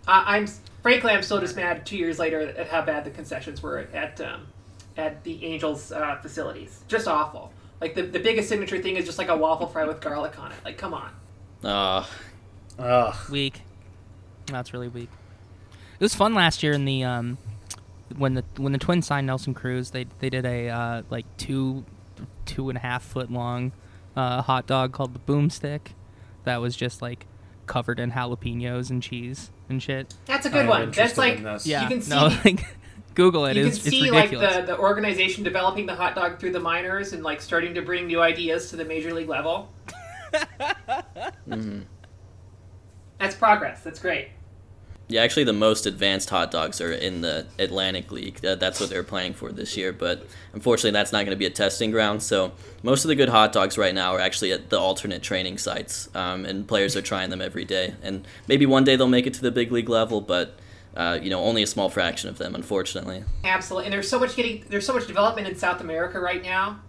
I, 0.09 0.36
I'm 0.36 0.49
frankly 0.82 1.12
I'm 1.12 1.22
still 1.22 1.38
just 1.38 1.55
mad 1.55 1.86
two 1.86 1.99
years 1.99 2.18
later 2.18 2.40
at 2.40 2.66
how 2.66 2.82
bad 2.82 3.05
the 3.05 3.11
concessions 3.11 3.62
were 3.62 3.78
at 3.94 4.20
um, 4.20 4.49
at 4.97 5.22
the 5.22 5.44
Angels 5.44 5.92
uh, 5.92 6.18
facilities. 6.20 6.82
Just 6.88 7.07
awful. 7.07 7.53
Like 7.80 7.94
the, 7.94 8.03
the 8.03 8.18
biggest 8.18 8.49
signature 8.49 8.82
thing 8.82 8.97
is 8.97 9.05
just 9.05 9.18
like 9.18 9.28
a 9.28 9.36
waffle 9.36 9.68
fry 9.68 9.84
with 9.84 10.01
garlic 10.01 10.36
on 10.36 10.51
it. 10.51 10.59
Like 10.64 10.78
come 10.78 10.94
on. 10.94 11.12
Uh, 11.62 12.05
Ugh. 12.79 13.14
Weak. 13.31 13.62
That's 14.47 14.72
really 14.72 14.89
weak. 14.89 15.09
It 15.72 16.01
was 16.01 16.14
fun 16.14 16.35
last 16.35 16.62
year 16.62 16.72
in 16.72 16.85
the 16.85 17.05
um, 17.05 17.39
when 18.16 18.35
the 18.35 18.45
when 18.57 18.72
the 18.72 18.79
Twins 18.79 19.07
signed 19.07 19.27
Nelson 19.27 19.55
Cruz. 19.55 19.91
They 19.91 20.07
they 20.18 20.31
did 20.31 20.45
a 20.45 20.68
uh, 20.68 21.03
like 21.11 21.24
two 21.37 21.85
two 22.45 22.68
and 22.68 22.77
a 22.77 22.81
half 22.81 23.03
foot 23.03 23.31
long 23.31 23.72
uh, 24.16 24.43
hot 24.43 24.66
dog 24.66 24.93
called 24.93 25.14
the 25.14 25.20
Boomstick. 25.20 25.93
That 26.45 26.61
was 26.61 26.77
just 26.77 27.03
like 27.03 27.27
covered 27.66 27.99
in 27.99 28.12
jalapenos 28.12 28.91
and 28.91 29.03
cheese 29.03 29.51
and 29.68 29.83
shit. 29.83 30.14
That's 30.27 30.47
a 30.47 30.51
good 30.51 30.64
am 30.64 30.68
one. 30.68 30.91
That's 30.91 31.18
like. 31.18 31.41
Yeah, 31.64 31.83
you 31.83 31.89
can 31.89 32.03
see 32.03 32.11
no, 32.11 32.29
like 32.45 32.64
Google 33.14 33.47
it. 33.47 33.57
you 33.57 33.66
It's, 33.66 33.79
can 33.79 33.89
it's 33.89 33.97
see 33.97 34.11
like 34.11 34.31
the, 34.31 34.64
the 34.66 34.79
organization 34.79 35.43
developing 35.43 35.87
the 35.87 35.95
hot 35.95 36.14
dog 36.14 36.39
through 36.39 36.53
the 36.53 36.61
minors 36.61 37.12
and 37.12 37.22
like 37.22 37.41
starting 37.41 37.74
to 37.74 37.83
bring 37.83 38.07
new 38.07 38.20
ideas 38.20 38.70
to 38.70 38.77
the 38.77 38.85
major 38.85 39.12
league 39.12 39.29
level. 39.29 39.72
That's 43.19 43.35
progress. 43.35 43.83
That's 43.83 43.99
great. 43.99 44.29
yeah, 45.09 45.23
actually, 45.23 45.45
the 45.45 45.53
most 45.53 45.87
advanced 45.87 46.31
hot 46.31 46.51
dogs 46.51 46.81
are 46.81 46.93
in 46.93 47.21
the 47.21 47.47
Atlantic 47.59 48.11
League. 48.11 48.41
That's 48.41 48.81
what 48.81 48.91
they're 48.91 49.05
planning 49.05 49.35
for 49.35 49.53
this 49.53 49.77
year. 49.77 49.93
But 49.93 50.27
unfortunately, 50.53 50.91
that's 50.91 51.12
not 51.12 51.19
going 51.19 51.31
to 51.31 51.37
be 51.37 51.47
a 51.47 51.51
testing 51.51 51.91
ground. 51.93 52.23
So 52.23 52.53
most 52.83 53.05
of 53.05 53.09
the 53.09 53.14
good 53.14 53.29
hot 53.29 53.53
dogs 53.53 53.79
right 53.79 53.95
now 53.95 54.14
are 54.14 54.21
actually 54.21 54.51
at 54.53 54.69
the 54.69 54.79
alternate 54.79 55.23
training 55.23 55.59
sites, 55.59 56.09
um, 56.14 56.45
and 56.45 56.67
players 56.67 56.97
are 56.97 57.03
trying 57.03 57.31
them 57.31 57.41
every 57.41 57.64
day. 57.64 57.95
And 58.03 58.27
maybe 58.49 58.67
one 58.67 58.83
day 58.85 58.97
they'll 58.97 59.07
make 59.09 59.27
it 59.27 59.35
to 59.35 59.43
the 59.43 59.53
big 59.53 59.71
league 59.71 59.89
level, 59.89 60.21
but 60.21 60.59
uh, 60.97 61.19
you 61.23 61.31
know, 61.31 61.41
only 61.45 61.62
a 61.62 61.67
small 61.67 61.89
fraction 61.91 62.29
of 62.31 62.39
them, 62.39 62.55
unfortunately. 62.55 63.23
Absolutely. 63.45 63.85
And 63.85 63.93
there's 63.93 64.09
so 64.09 64.19
much 64.19 64.35
getting 64.35 64.64
there's 64.69 64.87
so 64.87 64.93
much 64.95 65.07
development 65.07 65.47
in 65.47 65.55
South 65.55 65.81
America 65.81 66.19
right 66.19 66.43
now 66.43 66.81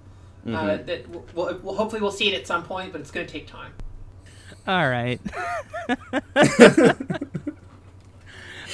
uh, 0.45 0.49
Mm-hmm. 0.49 0.85
that 0.85 1.09
we'll, 1.35 1.59
we'll 1.61 1.75
hopefully 1.75 2.01
we'll 2.01 2.09
see 2.11 2.33
it 2.33 2.39
at 2.39 2.47
some 2.47 2.63
point, 2.63 2.93
but 2.93 3.01
it's 3.01 3.11
going 3.11 3.27
to 3.27 3.31
take 3.31 3.47
time. 3.47 3.73
All 4.67 4.89
right. 4.89 5.21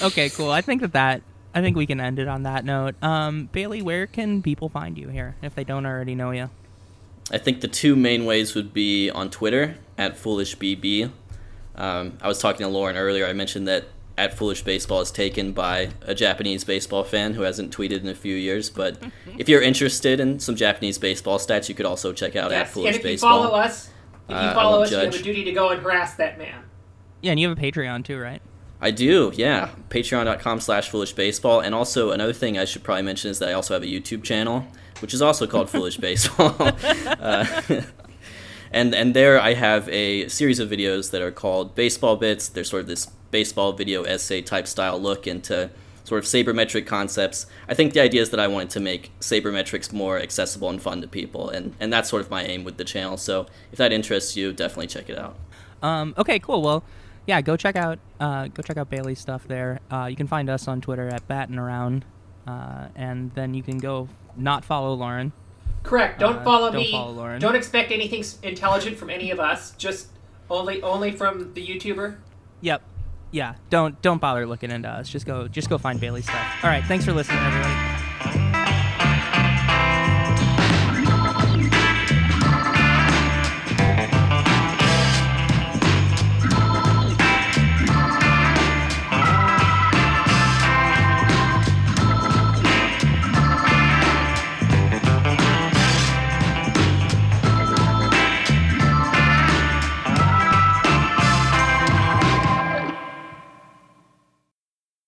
okay, 0.02 0.30
cool. 0.30 0.50
I 0.50 0.62
think 0.62 0.82
that 0.82 0.94
that 0.94 1.22
I 1.54 1.62
think 1.62 1.78
we 1.78 1.86
can 1.86 2.00
end 2.00 2.18
it 2.20 2.28
on 2.28 2.44
that 2.44 2.66
note. 2.66 2.96
Um, 3.04 3.50
Bailey, 3.52 3.82
where 3.82 4.08
can 4.08 4.41
people 4.41 4.70
find 4.70 4.98
you 4.98 5.10
here 5.10 5.36
if 5.41 5.54
they 5.54 5.64
don't 5.64 5.86
already 5.86 6.16
know 6.16 6.32
you? 6.32 6.50
I 7.32 7.38
think 7.38 7.62
the 7.62 7.68
two 7.68 7.96
main 7.96 8.26
ways 8.26 8.56
would 8.56 8.74
be 8.74 9.10
on 9.10 9.30
Twitter 9.30 9.76
at 9.98 10.18
FoolishBB. 10.18 11.12
Um, 11.76 12.18
I 12.22 12.28
was 12.28 12.39
talking 12.39 12.66
to 12.66 12.68
Lauren 12.68 12.98
earlier. 12.98 13.26
I 13.26 13.34
mentioned 13.34 13.68
that 13.68 13.86
at 14.18 14.38
Foolish 14.38 14.62
Baseball 14.64 15.02
is 15.02 15.10
taken 15.12 15.54
by 15.54 15.89
a 16.02 16.14
Japanese 16.14 16.64
baseball 16.64 17.04
fan 17.04 17.34
who 17.34 17.41
hasn't 17.41 17.76
tweeted 17.76 18.02
in 18.02 18.08
a 18.08 18.16
few 18.16 18.36
years. 18.36 18.70
But 18.70 18.98
if 19.38 19.50
you're 19.50 19.62
interested 19.62 20.20
in 20.20 20.39
some 20.39 20.56
Japanese 20.56 20.98
baseball 20.98 21.39
stats, 21.39 21.70
you 21.70 21.76
could 21.76 21.86
also 21.86 22.14
check 22.14 22.36
out 22.36 22.52
at 22.52 22.68
Foolish 22.70 22.88
And 22.88 22.96
if 22.98 23.02
you 23.04 23.10
Baseball. 23.12 23.44
follow 23.44 23.56
us, 23.56 23.89
if 24.30 24.41
you 24.41 24.53
follow 24.53 24.78
won't 24.78 24.86
us, 24.86 24.91
you 24.91 24.97
have 24.97 25.13
a 25.13 25.21
duty 25.21 25.43
to 25.43 25.51
go 25.51 25.69
and 25.69 25.82
harass 25.82 26.15
that 26.15 26.38
man. 26.38 26.63
Yeah, 27.21 27.32
and 27.32 27.39
you 27.39 27.49
have 27.49 27.57
a 27.57 27.61
Patreon 27.61 28.03
too, 28.03 28.19
right? 28.19 28.41
I 28.84 28.91
do, 28.91 29.32
yeah. 29.34 29.69
Patreon.com 29.89 30.59
slash 30.59 30.89
Foolish 30.89 31.13
Baseball. 31.13 31.61
And 31.61 31.74
also, 31.74 32.11
another 32.11 32.34
thing 32.34 32.57
I 32.57 32.65
should 32.65 32.84
probably 32.84 33.03
mention 33.03 33.32
is 33.32 33.39
that 33.39 33.47
I 33.47 33.53
also 33.53 33.74
have 33.74 33.84
a 33.84 33.88
YouTube 33.88 34.24
channel, 34.24 34.67
which 34.99 35.13
is 35.13 35.21
also 35.21 35.47
called 35.47 35.69
Foolish 35.69 35.95
Baseball. 35.99 36.53
uh, 36.59 37.61
and, 38.74 38.93
and 38.93 39.13
there 39.15 39.39
I 39.39 39.53
have 39.53 39.88
a 39.88 40.28
series 40.28 40.59
of 40.59 40.69
videos 40.69 41.11
that 41.11 41.21
are 41.21 41.32
called 41.32 41.76
Baseball 41.76 42.17
Bits. 42.17 42.49
They're 42.49 42.65
sort 42.65 42.82
of 42.82 42.88
this 42.88 43.05
baseball 43.32 43.71
video 43.71 44.03
essay 44.03 44.41
type 44.41 44.67
style 44.67 44.99
look 44.99 45.28
into 45.28 45.69
sort 46.14 46.24
of 46.24 46.30
sabermetric 46.30 46.86
concepts. 46.86 47.47
I 47.68 47.74
think 47.74 47.93
the 47.93 47.99
idea 47.99 48.22
is 48.22 48.30
that 48.30 48.39
I 48.39 48.47
wanted 48.47 48.70
to 48.72 48.80
make 48.80 49.11
sabermetrics 49.20 49.91
more 49.91 50.20
accessible 50.20 50.70
and 50.70 50.80
fun 50.82 51.01
to 51.01 51.07
people. 51.07 51.49
And, 51.49 51.74
and 51.80 51.91
that's 51.91 52.09
sort 52.09 52.22
of 52.22 52.30
my 52.30 52.43
aim 52.43 52.64
with 52.64 52.78
the 52.78 52.84
channel. 52.84 53.18
So 53.18 53.47
if 53.72 53.78
that 53.80 53.91
interests 53.91 54.38
you, 54.38 54.53
definitely 54.53 54.88
check 54.88 55.09
it 55.09 55.18
out. 55.18 55.36
Um, 55.82 56.14
okay, 56.18 56.38
cool. 56.38 56.61
Well, 56.61 56.84
yeah, 57.26 57.41
go 57.41 57.57
check 57.57 57.76
out 57.76 57.97
uh, 58.20 58.47
go 58.47 58.61
check 58.61 58.78
out 58.78 58.89
Bailey's 58.89 59.20
stuff 59.20 59.47
there. 59.47 59.80
Uh, 59.91 60.05
you 60.09 60.16
can 60.16 60.28
find 60.28 60.49
us 60.49 60.68
on 60.68 60.82
Twitter 60.82 61.07
at 61.09 61.28
Battin 61.28 61.57
Around, 61.57 62.05
uh, 62.45 62.88
and 62.95 63.32
then 63.34 63.53
you 63.53 63.64
can 63.64 63.80
go 63.80 64.07
not 64.38 64.64
follow 64.64 64.93
Lauren. 64.93 65.32
Correct. 65.84 66.20
Don't 66.20 66.38
Uh, 66.38 66.43
follow 66.43 66.72
don't 66.72 66.82
me. 66.82 66.91
follow 66.91 67.11
Lauren. 67.11 67.41
Don't 67.41 67.55
expect 67.55 67.91
anything 67.91 68.24
intelligent 68.43 68.97
from 68.97 69.09
any 69.09 69.32
of 69.32 69.39
us. 69.39 69.72
Just 69.78 70.07
only 70.49 70.82
only 70.84 71.11
from 71.11 71.53
the 71.53 71.66
YouTuber. 71.66 72.18
Yep. 72.61 72.82
Yeah. 73.34 73.55
Don't 73.69 73.99
don't 74.01 74.21
bother 74.21 74.45
looking 74.45 74.71
into 74.71 74.88
us. 74.88 75.09
Just 75.09 75.25
go 75.25 75.47
just 75.47 75.69
go 75.69 75.77
find 75.77 75.99
Bailey's 75.99 76.25
stuff. 76.25 76.63
All 76.63 76.69
right. 76.69 76.84
Thanks 76.86 77.03
for 77.03 77.11
listening, 77.11 77.39
everybody. 77.39 78.03